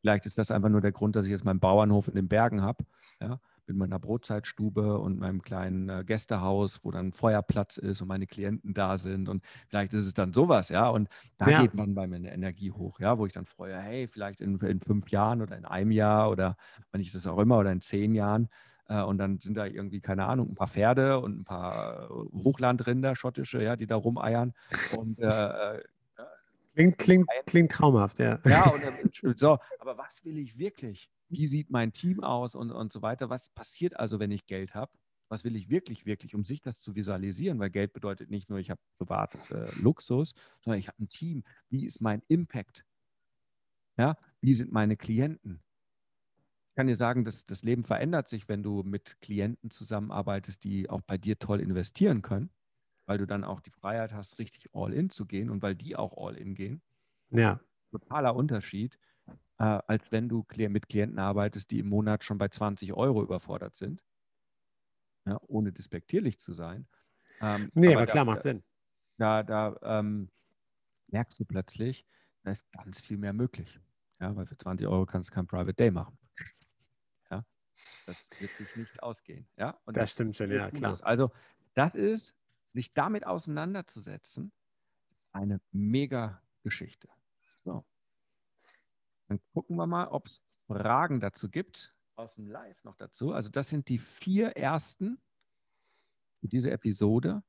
Vielleicht 0.00 0.26
ist 0.26 0.38
das 0.38 0.50
einfach 0.50 0.68
nur 0.68 0.80
der 0.80 0.92
Grund, 0.92 1.16
dass 1.16 1.26
ich 1.26 1.32
jetzt 1.32 1.44
meinen 1.44 1.60
Bauernhof 1.60 2.08
in 2.08 2.14
den 2.14 2.28
Bergen 2.28 2.62
habe. 2.62 2.84
Ja? 3.20 3.40
mit 3.66 3.76
meiner 3.76 3.98
Brotzeitstube 3.98 4.98
und 4.98 5.18
meinem 5.18 5.42
kleinen 5.42 5.88
äh, 5.88 6.04
Gästehaus, 6.04 6.84
wo 6.84 6.90
dann 6.90 7.12
Feuerplatz 7.12 7.76
ist 7.76 8.00
und 8.02 8.08
meine 8.08 8.26
Klienten 8.26 8.74
da 8.74 8.98
sind. 8.98 9.28
Und 9.28 9.44
vielleicht 9.68 9.94
ist 9.94 10.06
es 10.06 10.14
dann 10.14 10.32
sowas, 10.32 10.68
ja. 10.68 10.88
Und 10.88 11.08
da 11.38 11.48
ja. 11.48 11.62
geht 11.62 11.72
dann 11.74 11.94
bei 11.94 12.06
mir 12.06 12.16
eine 12.16 12.32
Energie 12.32 12.72
hoch, 12.72 13.00
ja, 13.00 13.18
wo 13.18 13.26
ich 13.26 13.32
dann 13.32 13.46
freue, 13.46 13.76
hey, 13.78 14.08
vielleicht 14.08 14.40
in, 14.40 14.58
in 14.60 14.80
fünf 14.80 15.08
Jahren 15.08 15.42
oder 15.42 15.56
in 15.56 15.64
einem 15.64 15.90
Jahr 15.90 16.30
oder 16.30 16.56
wenn 16.92 17.00
ich 17.00 17.12
das 17.12 17.26
auch 17.26 17.38
immer 17.38 17.58
oder 17.58 17.72
in 17.72 17.80
zehn 17.80 18.14
Jahren. 18.14 18.48
Äh, 18.88 19.02
und 19.02 19.18
dann 19.18 19.38
sind 19.38 19.54
da 19.54 19.66
irgendwie, 19.66 20.00
keine 20.00 20.26
Ahnung, 20.26 20.50
ein 20.50 20.54
paar 20.54 20.68
Pferde 20.68 21.20
und 21.20 21.40
ein 21.40 21.44
paar 21.44 22.04
äh, 22.04 22.08
Hochlandrinder, 22.42 23.14
schottische, 23.16 23.62
ja, 23.62 23.76
die 23.76 23.86
da 23.86 23.96
rumeiern. 23.96 24.54
Und 24.96 25.18
äh, 25.20 25.80
Klingt, 26.74 26.98
klingt, 26.98 27.28
klingt 27.46 27.70
traumhaft, 27.70 28.18
ja. 28.18 28.40
Ja, 28.44 28.64
und, 28.64 28.82
so, 29.38 29.58
aber 29.78 29.96
was 29.96 30.24
will 30.24 30.36
ich 30.38 30.58
wirklich? 30.58 31.08
wie 31.28 31.46
sieht 31.46 31.70
mein 31.70 31.92
Team 31.92 32.22
aus 32.22 32.54
und, 32.54 32.70
und 32.70 32.92
so 32.92 33.02
weiter. 33.02 33.30
Was 33.30 33.48
passiert 33.48 33.98
also, 33.98 34.18
wenn 34.18 34.30
ich 34.30 34.46
Geld 34.46 34.74
habe? 34.74 34.92
Was 35.28 35.44
will 35.44 35.56
ich 35.56 35.68
wirklich, 35.68 36.06
wirklich, 36.06 36.34
um 36.34 36.44
sich 36.44 36.60
das 36.60 36.78
zu 36.78 36.94
visualisieren? 36.94 37.58
Weil 37.58 37.70
Geld 37.70 37.92
bedeutet 37.92 38.30
nicht 38.30 38.50
nur, 38.50 38.58
ich 38.58 38.70
habe 38.70 38.80
privat 38.98 39.34
äh, 39.50 39.68
Luxus, 39.80 40.34
sondern 40.60 40.78
ich 40.78 40.88
habe 40.88 41.02
ein 41.02 41.08
Team. 41.08 41.42
Wie 41.70 41.86
ist 41.86 42.00
mein 42.00 42.22
Impact? 42.28 42.84
Ja, 43.96 44.16
wie 44.40 44.54
sind 44.54 44.72
meine 44.72 44.96
Klienten? 44.96 45.60
Ich 46.74 46.76
kann 46.76 46.88
dir 46.88 46.96
sagen, 46.96 47.24
dass 47.24 47.46
das 47.46 47.62
Leben 47.62 47.84
verändert 47.84 48.28
sich, 48.28 48.48
wenn 48.48 48.64
du 48.64 48.82
mit 48.82 49.20
Klienten 49.20 49.70
zusammenarbeitest, 49.70 50.64
die 50.64 50.90
auch 50.90 51.02
bei 51.02 51.16
dir 51.16 51.38
toll 51.38 51.60
investieren 51.60 52.20
können, 52.20 52.50
weil 53.06 53.18
du 53.18 53.26
dann 53.26 53.44
auch 53.44 53.60
die 53.60 53.70
Freiheit 53.70 54.12
hast, 54.12 54.40
richtig 54.40 54.70
all 54.72 54.92
in 54.92 55.08
zu 55.08 55.24
gehen 55.24 55.50
und 55.50 55.62
weil 55.62 55.76
die 55.76 55.94
auch 55.94 56.16
all 56.16 56.36
in 56.36 56.54
gehen. 56.54 56.82
Ja. 57.30 57.60
Totaler 57.92 58.34
Unterschied 58.34 58.98
äh, 59.58 59.80
als 59.86 60.10
wenn 60.10 60.28
du 60.28 60.44
mit 60.68 60.88
Klienten 60.88 61.18
arbeitest, 61.18 61.70
die 61.70 61.78
im 61.78 61.88
Monat 61.88 62.24
schon 62.24 62.38
bei 62.38 62.48
20 62.48 62.92
Euro 62.92 63.22
überfordert 63.22 63.74
sind, 63.74 64.02
ja, 65.26 65.38
ohne 65.46 65.72
despektierlich 65.72 66.38
zu 66.38 66.52
sein. 66.52 66.86
Ähm, 67.40 67.70
nee, 67.74 67.88
aber, 67.88 68.02
aber 68.02 68.06
klar, 68.06 68.24
da, 68.24 68.32
macht 68.32 68.42
Sinn. 68.42 68.62
Da, 69.16 69.42
da 69.42 69.76
ähm, 69.82 70.30
merkst 71.08 71.38
du 71.38 71.44
plötzlich, 71.44 72.04
da 72.42 72.50
ist 72.50 72.70
ganz 72.72 73.00
viel 73.00 73.16
mehr 73.16 73.32
möglich. 73.32 73.80
Ja, 74.20 74.34
weil 74.36 74.46
für 74.46 74.56
20 74.56 74.86
Euro 74.86 75.06
kannst 75.06 75.30
du 75.30 75.34
kein 75.34 75.46
Private 75.46 75.74
Day 75.74 75.90
machen. 75.90 76.18
Das 78.06 78.28
wird 78.38 78.52
sich 78.56 78.76
nicht 78.76 79.02
ausgehen. 79.02 79.46
Ja, 79.56 79.78
Und 79.84 79.96
das, 79.96 80.04
das 80.04 80.10
stimmt 80.12 80.36
schon, 80.36 80.50
ja, 80.50 80.70
klar. 80.70 80.96
Also, 81.02 81.30
das 81.74 81.94
ist, 81.94 82.34
sich 82.74 82.92
damit 82.92 83.26
auseinanderzusetzen, 83.26 84.52
eine 85.32 85.60
mega 85.72 86.42
Geschichte. 86.62 87.08
So. 87.64 87.84
Dann 89.28 89.40
gucken 89.52 89.76
wir 89.76 89.86
mal, 89.86 90.08
ob 90.08 90.26
es 90.26 90.42
Fragen 90.66 91.20
dazu 91.20 91.50
gibt. 91.50 91.94
Aus 92.16 92.34
dem 92.34 92.46
Live 92.48 92.82
noch 92.84 92.96
dazu. 92.96 93.32
Also 93.32 93.50
das 93.50 93.68
sind 93.68 93.88
die 93.88 93.98
vier 93.98 94.56
ersten 94.56 95.18
für 96.40 96.48
diese 96.48 96.70
Episode. 96.70 97.42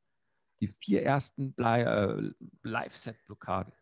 Die 0.62 0.68
vier 0.68 1.04
ersten 1.04 1.56
äh, 1.58 2.32
Live-Set-Blockaden. 2.64 3.74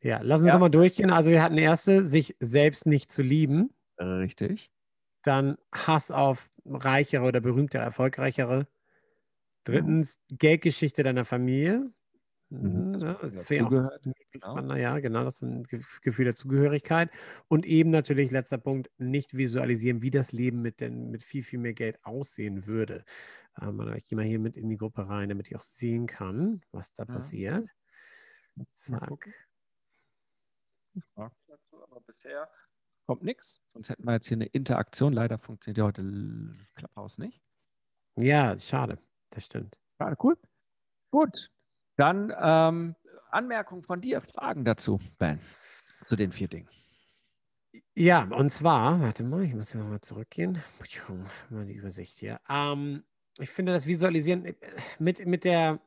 Ja, 0.00 0.20
lass 0.22 0.40
uns 0.40 0.48
ja. 0.48 0.58
mal 0.58 0.68
durchgehen. 0.68 1.10
Also 1.10 1.30
wir 1.30 1.42
hatten 1.42 1.58
erste, 1.58 2.04
sich 2.04 2.36
selbst 2.40 2.86
nicht 2.86 3.12
zu 3.12 3.22
lieben. 3.22 3.72
Richtig. 3.98 4.72
Dann 5.22 5.56
Hass 5.72 6.10
auf 6.10 6.50
reichere 6.64 7.24
oder 7.24 7.40
berühmtere, 7.40 7.82
erfolgreichere. 7.82 8.66
Drittens, 9.64 10.20
Geldgeschichte 10.28 11.02
deiner 11.02 11.24
Familie. 11.24 11.92
Mhm, 12.50 12.98
ja, 12.98 13.14
dazugehört. 13.14 14.04
Genau. 14.30 14.74
Ja, 14.74 14.98
genau, 14.98 15.24
das 15.24 15.40
Gefühl 16.02 16.26
der 16.26 16.34
Zugehörigkeit. 16.34 17.10
Und 17.48 17.64
eben 17.64 17.90
natürlich, 17.90 18.30
letzter 18.30 18.58
Punkt, 18.58 18.90
nicht 18.98 19.36
visualisieren, 19.36 20.02
wie 20.02 20.10
das 20.10 20.32
Leben 20.32 20.60
mit, 20.60 20.80
den, 20.80 21.10
mit 21.10 21.22
viel, 21.22 21.42
viel 21.42 21.60
mehr 21.60 21.72
Geld 21.72 21.98
aussehen 22.04 22.66
würde. 22.66 23.04
Ähm, 23.60 23.94
ich 23.96 24.04
gehe 24.04 24.16
mal 24.16 24.26
hier 24.26 24.38
mit 24.38 24.56
in 24.56 24.68
die 24.68 24.76
Gruppe 24.76 25.08
rein, 25.08 25.30
damit 25.30 25.46
ich 25.46 25.56
auch 25.56 25.62
sehen 25.62 26.06
kann, 26.06 26.60
was 26.72 26.92
da 26.92 27.04
ja. 27.04 27.14
passiert. 27.14 27.68
Zack. 28.72 29.30
Ich 30.94 31.04
frage 31.14 31.34
dazu, 31.46 31.82
aber 31.82 32.00
bisher 32.02 32.50
kommt 33.12 33.24
nichts. 33.24 33.60
Sonst 33.74 33.90
hätten 33.90 34.04
wir 34.04 34.14
jetzt 34.14 34.26
hier 34.26 34.38
eine 34.38 34.46
Interaktion. 34.46 35.12
Leider 35.12 35.36
funktioniert 35.36 35.76
ja 35.76 35.84
heute 35.84 36.02
Clubhouse 36.74 37.18
nicht. 37.18 37.42
Ja, 38.16 38.58
schade. 38.58 38.98
Das 39.28 39.44
stimmt. 39.44 39.76
Schade, 39.98 40.16
cool. 40.22 40.38
Gut, 41.10 41.50
dann 41.96 42.32
ähm, 42.40 42.94
Anmerkung 43.30 43.82
von 43.82 44.00
dir, 44.00 44.22
Fragen 44.22 44.64
dazu, 44.64 44.98
Ben, 45.18 45.40
zu 46.06 46.16
den 46.16 46.32
vier 46.32 46.48
Dingen. 46.48 46.70
Ja, 47.94 48.24
und 48.30 48.48
zwar, 48.48 48.98
warte 49.02 49.24
mal, 49.24 49.44
ich 49.44 49.54
muss 49.54 49.74
ja 49.74 49.80
nochmal 49.80 50.00
zurückgehen. 50.00 50.62
Mal 51.50 51.66
die 51.66 51.74
Übersicht 51.74 52.18
hier. 52.18 52.40
Ähm, 52.48 53.04
ich 53.38 53.50
finde 53.50 53.72
das 53.72 53.86
Visualisieren 53.86 54.46
äh, 54.46 54.54
mit, 54.98 55.26
mit 55.26 55.44
der 55.44 55.82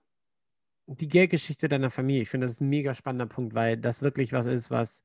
die 0.86 1.08
Geldgeschichte 1.08 1.68
deiner 1.68 1.90
Familie, 1.90 2.22
ich 2.22 2.30
finde 2.30 2.46
das 2.46 2.52
ist 2.52 2.62
ein 2.62 2.70
mega 2.70 2.94
spannender 2.94 3.26
Punkt, 3.26 3.56
weil 3.56 3.78
das 3.78 4.04
wirklich 4.04 4.32
was 4.32 4.46
ist, 4.46 4.70
was, 4.70 5.02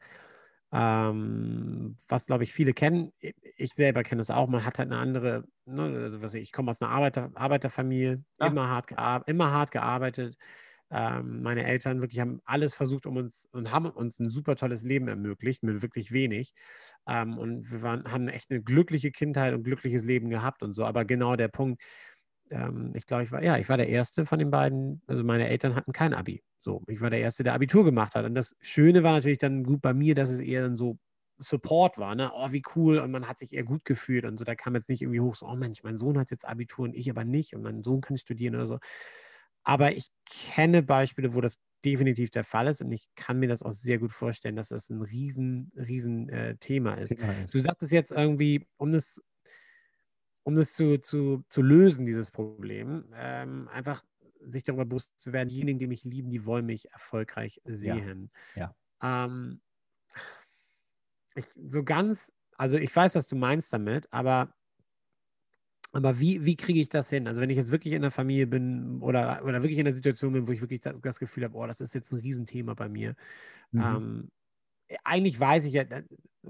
ähm, 0.72 1.96
was 2.08 2.26
glaube 2.26 2.44
ich, 2.44 2.52
viele 2.52 2.72
kennen. 2.72 3.12
Ich 3.56 3.74
selber 3.74 4.02
kenne 4.02 4.22
es 4.22 4.30
auch. 4.30 4.48
Man 4.48 4.64
hat 4.64 4.78
halt 4.78 4.90
eine 4.90 5.00
andere, 5.00 5.44
ne, 5.64 5.82
also 5.82 6.22
was 6.22 6.34
ich, 6.34 6.42
ich 6.42 6.52
komme 6.52 6.70
aus 6.70 6.80
einer 6.80 6.90
Arbeiter, 6.90 7.30
Arbeiterfamilie, 7.34 8.22
ja. 8.40 8.46
immer, 8.46 8.68
hart 8.68 9.28
immer 9.28 9.50
hart 9.50 9.72
gearbeitet 9.72 10.36
ähm, 10.90 11.42
meine 11.42 11.64
Eltern 11.64 12.00
wirklich 12.00 12.20
haben 12.20 12.40
alles 12.44 12.74
versucht, 12.74 13.06
um 13.06 13.16
uns 13.16 13.48
und 13.52 13.70
haben 13.70 13.86
uns 13.86 14.18
ein 14.18 14.28
super 14.28 14.56
tolles 14.56 14.82
Leben 14.82 15.06
ermöglicht, 15.08 15.62
mit 15.62 15.82
wirklich 15.82 16.10
wenig. 16.10 16.52
Ähm, 17.06 17.38
und 17.38 17.70
wir 17.70 17.82
waren, 17.82 18.10
haben 18.10 18.28
echt 18.28 18.50
eine 18.50 18.62
glückliche 18.62 19.12
Kindheit 19.12 19.54
und 19.54 19.62
glückliches 19.62 20.04
Leben 20.04 20.30
gehabt 20.30 20.62
und 20.62 20.74
so. 20.74 20.84
Aber 20.84 21.04
genau 21.04 21.36
der 21.36 21.48
Punkt, 21.48 21.80
ähm, 22.50 22.92
ich 22.96 23.06
glaube, 23.06 23.22
ich 23.22 23.30
war, 23.32 23.42
ja, 23.42 23.56
ich 23.56 23.68
war 23.68 23.76
der 23.76 23.88
Erste 23.88 24.26
von 24.26 24.40
den 24.40 24.50
beiden, 24.50 25.02
also 25.06 25.22
meine 25.22 25.48
Eltern 25.48 25.76
hatten 25.76 25.92
kein 25.92 26.12
Abi. 26.12 26.42
So, 26.60 26.82
ich 26.88 27.00
war 27.00 27.10
der 27.10 27.20
Erste, 27.20 27.42
der 27.44 27.54
Abitur 27.54 27.84
gemacht 27.84 28.14
hat. 28.14 28.24
Und 28.26 28.34
das 28.34 28.56
Schöne 28.60 29.02
war 29.02 29.12
natürlich 29.14 29.38
dann 29.38 29.64
gut 29.64 29.80
bei 29.80 29.94
mir, 29.94 30.14
dass 30.14 30.30
es 30.30 30.40
eher 30.40 30.62
dann 30.62 30.76
so 30.76 30.98
Support 31.38 31.96
war, 31.96 32.14
ne? 32.14 32.30
Oh, 32.34 32.52
wie 32.52 32.62
cool 32.76 32.98
und 32.98 33.10
man 33.12 33.26
hat 33.26 33.38
sich 33.38 33.54
eher 33.54 33.64
gut 33.64 33.86
gefühlt 33.86 34.26
und 34.26 34.38
so. 34.38 34.44
Da 34.44 34.54
kam 34.54 34.74
jetzt 34.74 34.90
nicht 34.90 35.00
irgendwie 35.02 35.20
hoch, 35.20 35.34
so, 35.36 35.46
oh 35.46 35.56
Mensch, 35.56 35.82
mein 35.82 35.96
Sohn 35.96 36.18
hat 36.18 36.30
jetzt 36.30 36.46
Abitur 36.46 36.84
und 36.84 36.94
ich 36.94 37.08
aber 37.10 37.24
nicht 37.24 37.54
und 37.54 37.62
mein 37.62 37.82
Sohn 37.82 38.02
kann 38.02 38.18
studieren 38.18 38.54
oder 38.56 38.66
so. 38.66 38.78
Aber 39.62 39.92
ich 39.92 40.08
kenne 40.26 40.82
Beispiele, 40.82 41.34
wo 41.34 41.40
das 41.40 41.56
definitiv 41.84 42.30
der 42.30 42.44
Fall 42.44 42.66
ist 42.68 42.82
und 42.82 42.92
ich 42.92 43.08
kann 43.16 43.38
mir 43.38 43.48
das 43.48 43.62
auch 43.62 43.72
sehr 43.72 43.98
gut 43.98 44.12
vorstellen, 44.12 44.56
dass 44.56 44.68
das 44.68 44.90
ein 44.90 45.00
riesen, 45.02 45.72
riesen 45.76 46.28
äh, 46.28 46.56
Thema 46.58 46.94
ist. 46.94 47.16
Du 47.52 47.58
sagst 47.60 47.82
es 47.82 47.90
jetzt 47.90 48.12
irgendwie, 48.12 48.66
um 48.76 48.92
das, 48.92 49.20
um 50.42 50.54
das 50.56 50.72
zu, 50.72 50.98
zu, 50.98 51.44
zu 51.48 51.62
lösen, 51.62 52.06
dieses 52.06 52.30
Problem, 52.30 53.12
ähm, 53.14 53.68
einfach 53.68 54.02
sich 54.40 54.64
darüber 54.64 54.84
bewusst 54.84 55.10
zu 55.20 55.32
werden, 55.32 55.48
diejenigen, 55.48 55.78
die 55.78 55.86
mich 55.86 56.04
lieben, 56.04 56.30
die 56.30 56.44
wollen 56.44 56.66
mich 56.66 56.90
erfolgreich 56.90 57.60
sehen. 57.64 58.30
Ja. 58.54 58.74
ja. 59.02 59.24
Ähm, 59.24 59.60
ich, 61.34 61.46
so 61.54 61.84
ganz, 61.84 62.32
also 62.56 62.78
ich 62.78 62.94
weiß, 62.94 63.14
was 63.14 63.28
du 63.28 63.36
meinst 63.36 63.72
damit, 63.72 64.08
aber 64.12 64.54
aber 65.92 66.20
wie, 66.20 66.44
wie 66.44 66.54
kriege 66.54 66.80
ich 66.80 66.88
das 66.88 67.10
hin? 67.10 67.26
Also 67.26 67.40
wenn 67.40 67.50
ich 67.50 67.56
jetzt 67.56 67.72
wirklich 67.72 67.94
in 67.94 68.02
der 68.02 68.12
Familie 68.12 68.46
bin 68.46 69.00
oder, 69.00 69.44
oder 69.44 69.62
wirklich 69.62 69.78
in 69.78 69.86
der 69.86 69.94
Situation 69.94 70.32
bin, 70.32 70.46
wo 70.46 70.52
ich 70.52 70.60
wirklich 70.60 70.80
das, 70.80 71.00
das 71.00 71.18
Gefühl 71.18 71.44
habe, 71.44 71.56
oh, 71.56 71.66
das 71.66 71.80
ist 71.80 71.94
jetzt 71.94 72.12
ein 72.12 72.20
Riesenthema 72.20 72.74
bei 72.74 72.88
mir. 72.88 73.16
Mhm. 73.72 73.82
Ähm, 73.82 74.28
eigentlich 75.02 75.38
weiß 75.38 75.64
ich 75.64 75.72
ja, 75.72 75.84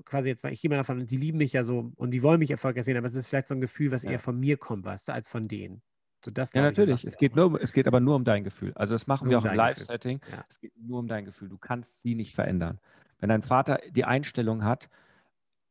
quasi 0.05 0.29
jetzt, 0.29 0.45
ich 0.45 0.61
gehe 0.61 0.69
mal 0.69 0.77
davon, 0.77 1.07
die 1.07 1.17
lieben 1.17 1.39
mich 1.39 1.53
ja 1.53 1.65
so 1.65 1.91
und 1.97 2.11
die 2.11 2.23
wollen 2.23 2.39
mich 2.39 2.51
erfolgreich 2.51 2.85
sehen, 2.85 2.97
aber 2.97 3.07
es 3.07 3.15
ist 3.15 3.29
vielleicht 3.29 3.49
so 3.49 3.55
ein 3.55 3.61
Gefühl, 3.61 3.91
was 3.91 4.03
ja. 4.03 4.13
eher 4.13 4.19
von 4.19 4.39
mir 4.39 4.57
kommt, 4.59 4.85
weißt 4.85 5.09
du, 5.09 5.13
als 5.13 5.29
von 5.29 5.49
denen. 5.49 5.83
So, 6.25 6.31
das 6.31 6.53
ja, 6.53 6.63
natürlich. 6.63 7.05
es, 7.05 7.17
geht 7.17 7.35
nur, 7.35 7.61
es 7.63 7.73
geht 7.73 7.87
aber 7.87 8.01
nur 8.01 8.17
um 8.17 8.25
dein 8.25 8.45
Gefühl. 8.45 8.73
Also 8.75 8.95
das 8.95 9.07
machen 9.07 9.25
nur 9.25 9.33
wir 9.33 9.39
auch 9.39 9.51
im 9.51 9.57
Live-Setting. 9.57 10.21
Ja. 10.31 10.45
Es 10.49 10.61
geht 10.61 10.73
nur 10.77 10.99
um 10.99 11.09
dein 11.09 11.25
Gefühl. 11.25 11.49
Du 11.49 11.59
kannst 11.59 12.03
sie 12.03 12.15
nicht 12.15 12.35
verändern. 12.35 12.79
Wenn 13.21 13.31
dein 13.31 13.43
Vater 13.43 13.81
die 13.91 14.05
Einstellung 14.05 14.65
hat, 14.65 14.91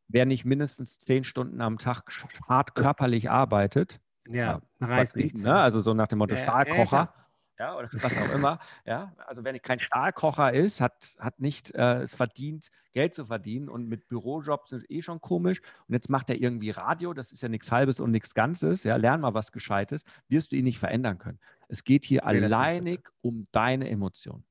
wer 0.08 0.26
nicht 0.26 0.46
mindestens 0.46 1.00
zehn 1.00 1.24
Stunden 1.24 1.62
am 1.62 1.78
Tag 1.78 2.04
hart 2.48 2.76
körperlich 2.76 3.30
arbeitet, 3.30 4.00
ja, 4.28 4.62
reißt 4.80 5.16
nichts. 5.16 5.44
Ne? 5.44 5.56
Also 5.56 5.82
so 5.82 5.94
nach 5.94 6.08
dem 6.08 6.20
Motto 6.20 6.36
Stahlkocher. 6.36 7.14
Ja, 7.60 7.76
oder 7.78 7.90
was 7.92 8.18
auch 8.18 8.34
immer. 8.34 8.60
Ja, 8.86 9.14
also 9.28 9.44
wenn 9.44 9.62
kein 9.62 9.82
Stahlkocher 9.82 10.54
ist, 10.54 10.80
hat, 10.80 11.18
hat 11.20 11.42
nicht 11.42 11.76
äh, 11.76 12.02
es 12.02 12.16
verdient, 12.16 12.72
Geld 12.94 13.14
zu 13.14 13.26
verdienen 13.26 13.68
und 13.68 13.90
mit 13.90 14.08
Bürojobs 14.08 14.72
ist 14.72 14.90
eh 14.90 15.02
schon 15.02 15.20
komisch. 15.20 15.62
Und 15.88 15.94
jetzt 15.94 16.10
macht 16.10 16.30
er 16.30 16.42
irgendwie 16.42 16.70
Radio, 16.70 17.14
das 17.14 17.34
ist 17.34 17.42
ja 17.42 17.50
nichts 17.50 17.70
Halbes 17.70 18.00
und 18.00 18.12
nichts 18.12 18.34
Ganzes. 18.34 18.86
Ja, 18.86 18.96
lern 18.96 19.20
mal 19.20 19.34
was 19.34 19.52
Gescheites, 19.52 20.06
wirst 20.30 20.54
du 20.54 20.56
ihn 20.56 20.64
nicht 20.64 20.80
verändern 20.80 21.18
können. 21.18 21.40
Es 21.68 21.84
geht 21.84 22.06
hier 22.06 22.22
nee, 22.22 22.28
alleinig 22.30 23.10
um 23.22 23.44
deine 23.52 23.90
Emotionen. 23.90 24.46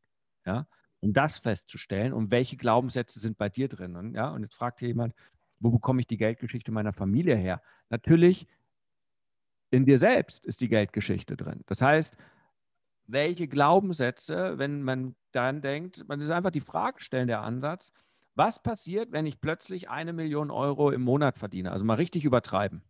Ja, 0.45 0.67
um 1.01 1.15
das 1.15 1.39
festzustellen 1.39 2.13
und 2.13 2.31
welche 2.31 2.59
Glaubenssätze 2.59 3.21
sind 3.21 3.39
bei 3.39 3.49
dir 3.49 3.69
drin. 3.69 4.13
Ja, 4.15 4.31
und 4.31 4.43
jetzt 4.43 4.55
fragt 4.55 4.81
hier 4.81 4.89
jemand, 4.89 5.15
wo 5.61 5.71
bekomme 5.71 6.01
ich 6.01 6.07
die 6.07 6.19
Geldgeschichte 6.19 6.73
meiner 6.73 6.93
Familie 6.93 7.37
her? 7.37 7.63
Natürlich, 7.89 8.47
in 9.71 9.87
dir 9.87 9.99
selbst 9.99 10.45
ist 10.45 10.61
die 10.61 10.69
Geldgeschichte 10.69 11.37
drin. 11.37 11.63
Das 11.67 11.83
heißt, 11.83 12.17
welche 13.09 13.49
Glaubenssätze, 13.49 14.59
wenn 14.59 14.83
man 14.83 15.17
dann 15.33 15.63
denkt, 15.63 16.07
man 16.09 16.21
ist 16.21 16.31
einfach 16.31 16.51
die 16.51 16.61
Frage 16.61 17.01
stellen, 17.01 17.27
der 17.27 17.43
Ansatz, 17.43 17.91
was 18.35 18.63
passiert, 18.63 19.11
wenn 19.11 19.27
ich 19.27 19.41
plötzlich 19.41 19.89
eine 19.89 20.13
Million 20.13 20.51
Euro 20.51 20.91
im 20.91 21.03
Monat 21.03 21.39
verdiene? 21.39 21.73
Also 21.73 21.85
mal 21.85 21.95
richtig 21.95 22.25
übertreiben. 22.25 22.85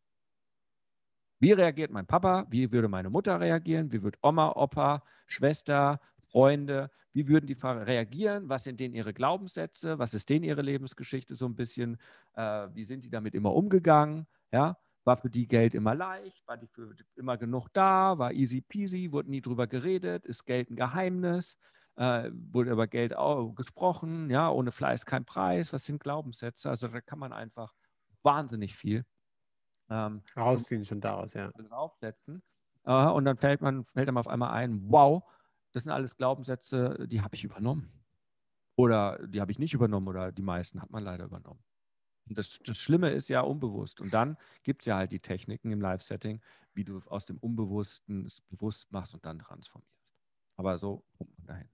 Wie 1.40 1.52
reagiert 1.52 1.92
mein 1.92 2.06
Papa? 2.06 2.46
Wie 2.50 2.72
würde 2.72 2.88
meine 2.88 3.10
Mutter 3.10 3.40
reagieren? 3.40 3.92
Wie 3.92 4.02
wird 4.02 4.18
Oma, 4.22 4.52
Opa, 4.56 5.04
Schwester, 5.26 6.00
Freunde, 6.30 6.90
wie 7.12 7.28
würden 7.28 7.46
die 7.46 7.56
reagieren? 7.62 8.48
Was 8.48 8.64
sind 8.64 8.80
denen 8.80 8.94
ihre 8.94 9.14
Glaubenssätze? 9.14 9.98
Was 9.98 10.14
ist 10.14 10.28
denen 10.28 10.44
ihre 10.44 10.62
Lebensgeschichte 10.62 11.34
so 11.34 11.46
ein 11.46 11.54
bisschen? 11.54 11.96
Äh, 12.34 12.68
wie 12.74 12.84
sind 12.84 13.04
die 13.04 13.10
damit 13.10 13.34
immer 13.34 13.54
umgegangen? 13.54 14.26
Ja, 14.52 14.76
war 15.08 15.16
für 15.16 15.30
die 15.30 15.48
Geld 15.48 15.74
immer 15.74 15.94
leicht? 15.94 16.46
War 16.46 16.58
die 16.58 16.68
für 16.68 16.94
immer 17.16 17.38
genug 17.38 17.68
da? 17.72 18.18
War 18.18 18.32
easy 18.32 18.60
peasy? 18.60 19.08
Wurde 19.10 19.30
nie 19.30 19.40
drüber 19.40 19.66
geredet? 19.66 20.26
Ist 20.26 20.44
Geld 20.44 20.70
ein 20.70 20.76
Geheimnis? 20.76 21.56
Äh, 21.96 22.30
wurde 22.32 22.70
über 22.70 22.86
Geld 22.86 23.16
auch 23.16 23.54
gesprochen? 23.54 24.28
Ja, 24.28 24.50
ohne 24.50 24.70
Fleiß 24.70 25.06
kein 25.06 25.24
Preis. 25.24 25.72
Was 25.72 25.86
sind 25.86 26.00
Glaubenssätze? 26.00 26.68
Also 26.68 26.88
da 26.88 27.00
kann 27.00 27.18
man 27.18 27.32
einfach 27.32 27.74
wahnsinnig 28.22 28.76
viel 28.76 29.06
ähm, 29.88 30.22
rausziehen 30.36 30.84
schon 30.84 31.00
daraus, 31.00 31.32
ja. 31.32 31.50
Aufsetzen. 31.70 32.42
Äh, 32.84 33.06
und 33.06 33.24
dann 33.24 33.38
fällt 33.38 33.62
man 33.62 33.84
fällt 33.84 34.08
einem 34.08 34.18
auf 34.18 34.28
einmal 34.28 34.50
ein, 34.50 34.90
wow, 34.90 35.24
das 35.72 35.84
sind 35.84 35.92
alles 35.92 36.16
Glaubenssätze, 36.16 37.06
die 37.08 37.22
habe 37.22 37.34
ich 37.34 37.44
übernommen. 37.44 37.90
Oder 38.76 39.26
die 39.26 39.40
habe 39.40 39.50
ich 39.50 39.58
nicht 39.58 39.74
übernommen 39.74 40.06
oder 40.06 40.32
die 40.32 40.42
meisten 40.42 40.82
hat 40.82 40.90
man 40.90 41.02
leider 41.02 41.24
übernommen. 41.24 41.64
Und 42.28 42.38
das, 42.38 42.58
das 42.64 42.78
Schlimme 42.78 43.10
ist 43.10 43.28
ja 43.28 43.40
unbewusst. 43.40 44.00
Und 44.00 44.12
dann 44.12 44.36
gibt 44.62 44.82
es 44.82 44.86
ja 44.86 44.96
halt 44.96 45.12
die 45.12 45.20
Techniken 45.20 45.72
im 45.72 45.80
Live-Setting, 45.80 46.40
wie 46.74 46.84
du 46.84 47.00
aus 47.06 47.24
dem 47.24 47.38
Unbewussten 47.38 48.26
es 48.26 48.40
bewusst 48.42 48.92
machst 48.92 49.14
und 49.14 49.24
dann 49.24 49.38
transformierst. 49.38 50.12
Aber 50.56 50.78
so 50.78 51.04
kommt 51.16 51.36
man 51.38 51.46
dahin. 51.46 51.68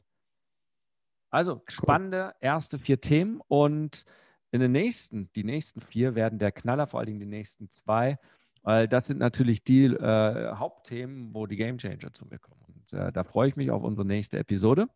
Also 1.30 1.62
spannende 1.68 2.34
erste 2.40 2.78
vier 2.78 3.00
Themen 3.00 3.40
und 3.48 4.04
in 4.52 4.60
den 4.60 4.70
nächsten, 4.70 5.32
die 5.32 5.42
nächsten 5.42 5.80
vier 5.80 6.14
werden 6.14 6.38
der 6.38 6.52
Knaller, 6.52 6.86
vor 6.86 7.00
allen 7.00 7.08
Dingen 7.08 7.20
die 7.20 7.26
nächsten 7.26 7.70
zwei, 7.70 8.20
weil 8.62 8.86
das 8.86 9.08
sind 9.08 9.18
natürlich 9.18 9.64
die 9.64 9.86
äh, 9.86 10.54
Hauptthemen, 10.54 11.34
wo 11.34 11.46
die 11.46 11.56
Game 11.56 11.78
Changer 11.78 12.14
zu 12.14 12.24
mir 12.26 12.38
kommen. 12.38 12.62
Und 12.68 12.92
äh, 12.92 13.12
da 13.12 13.24
freue 13.24 13.48
ich 13.48 13.56
mich 13.56 13.72
auf 13.72 13.82
unsere 13.82 14.06
nächste 14.06 14.38
Episode. 14.38 14.88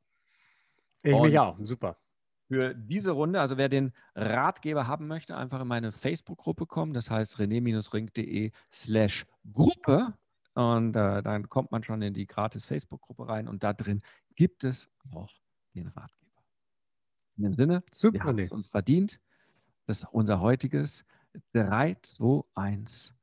Ich 1.03 1.13
und 1.13 1.23
mich 1.23 1.39
auch, 1.39 1.57
super 1.61 1.97
für 2.49 2.75
diese 2.75 3.11
Runde. 3.13 3.41
Also 3.41 3.57
wer 3.57 3.69
den 3.69 3.93
Ratgeber 4.15 4.87
haben 4.87 5.07
möchte, 5.07 5.37
einfach 5.37 5.61
in 5.61 5.69
meine 5.69 5.93
Facebook-Gruppe 5.93 6.67
kommen. 6.67 6.95
Das 6.95 7.11
heißt 7.11 7.39
rené-ring.de 7.39 8.51
slash 8.73 9.27
Gruppe. 9.53 10.15
Und 10.55 10.97
äh, 10.97 11.23
dann 11.23 11.49
kommt 11.49 11.71
man 11.71 11.85
schon 11.85 12.03
in 12.03 12.15
die 12.15 12.27
gratis 12.27 12.67
Facebook-Gruppe 12.67 13.29
rein. 13.29 13.47
Und 13.47 13.63
da 13.63 13.73
drin 13.73 14.03
gibt 14.35 14.65
es 14.65 14.89
auch 15.15 15.31
den 15.75 15.87
Ratgeber. 15.89 16.43
In 17.37 17.45
dem 17.45 17.55
Sinne, 17.55 17.85
Super, 17.93 18.15
wir 18.15 18.25
haben 18.25 18.39
es 18.39 18.51
uns 18.51 18.69
verdient. 18.69 19.21
Das 19.87 19.99
ist 19.99 20.09
unser 20.11 20.41
heutiges 20.41 21.05
3, 21.53 21.97
2, 22.03 22.43
1. 22.55 23.15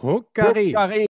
Huckari. 0.00 0.68
Huckari. 0.68 1.06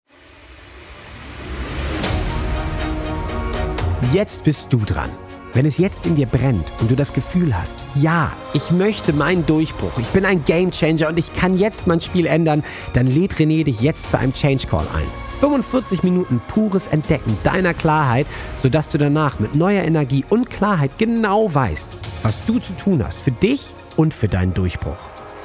Jetzt 4.13 4.45
bist 4.45 4.73
du 4.73 4.79
dran. 4.79 5.11
Wenn 5.57 5.65
es 5.65 5.79
jetzt 5.79 6.05
in 6.05 6.17
dir 6.17 6.27
brennt 6.27 6.71
und 6.81 6.91
du 6.91 6.97
das 6.97 7.15
Gefühl 7.15 7.57
hast, 7.57 7.79
ja, 7.95 8.31
ich 8.53 8.71
möchte 8.71 9.15
meinen 9.15 9.47
Durchbruch, 9.47 9.99
ich 9.99 10.09
bin 10.09 10.27
ein 10.27 10.45
Gamechanger 10.45 11.09
und 11.09 11.19
ich 11.19 11.33
kann 11.33 11.57
jetzt 11.57 11.87
mein 11.87 12.03
Spiel 12.03 12.27
ändern, 12.27 12.63
dann 12.93 13.07
lädt 13.07 13.37
René 13.37 13.65
dich 13.65 13.81
jetzt 13.81 14.11
zu 14.11 14.19
einem 14.19 14.35
Change 14.35 14.67
Call 14.67 14.87
ein. 14.95 15.07
45 15.41 16.03
Minuten 16.03 16.43
pures 16.49 16.89
Entdecken 16.89 17.39
deiner 17.43 17.73
Klarheit, 17.73 18.27
sodass 18.61 18.91
du 18.91 18.99
danach 18.99 19.39
mit 19.39 19.55
neuer 19.55 19.83
Energie 19.83 20.27
und 20.29 20.51
Klarheit 20.51 20.91
genau 20.99 21.55
weißt, 21.55 21.89
was 22.23 22.37
du 22.45 22.59
zu 22.59 22.75
tun 22.75 23.03
hast 23.03 23.19
für 23.19 23.31
dich 23.31 23.67
und 23.97 24.13
für 24.13 24.29
deinen 24.29 24.53
Durchbruch. 24.53 24.99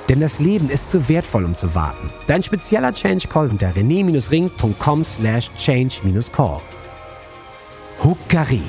Denn 0.09 0.19
das 0.19 0.39
Leben 0.39 0.69
ist 0.69 0.89
zu 0.89 1.07
wertvoll, 1.07 1.45
um 1.45 1.55
zu 1.55 1.73
warten. 1.73 2.09
Dein 2.27 2.43
spezieller 2.43 2.91
Change 2.91 3.29
Call 3.29 3.47
unter 3.47 3.73
rené-ring.com 3.73 5.05
slash 5.05 5.49
change-call. 5.55 6.59
Huckari 8.03 8.63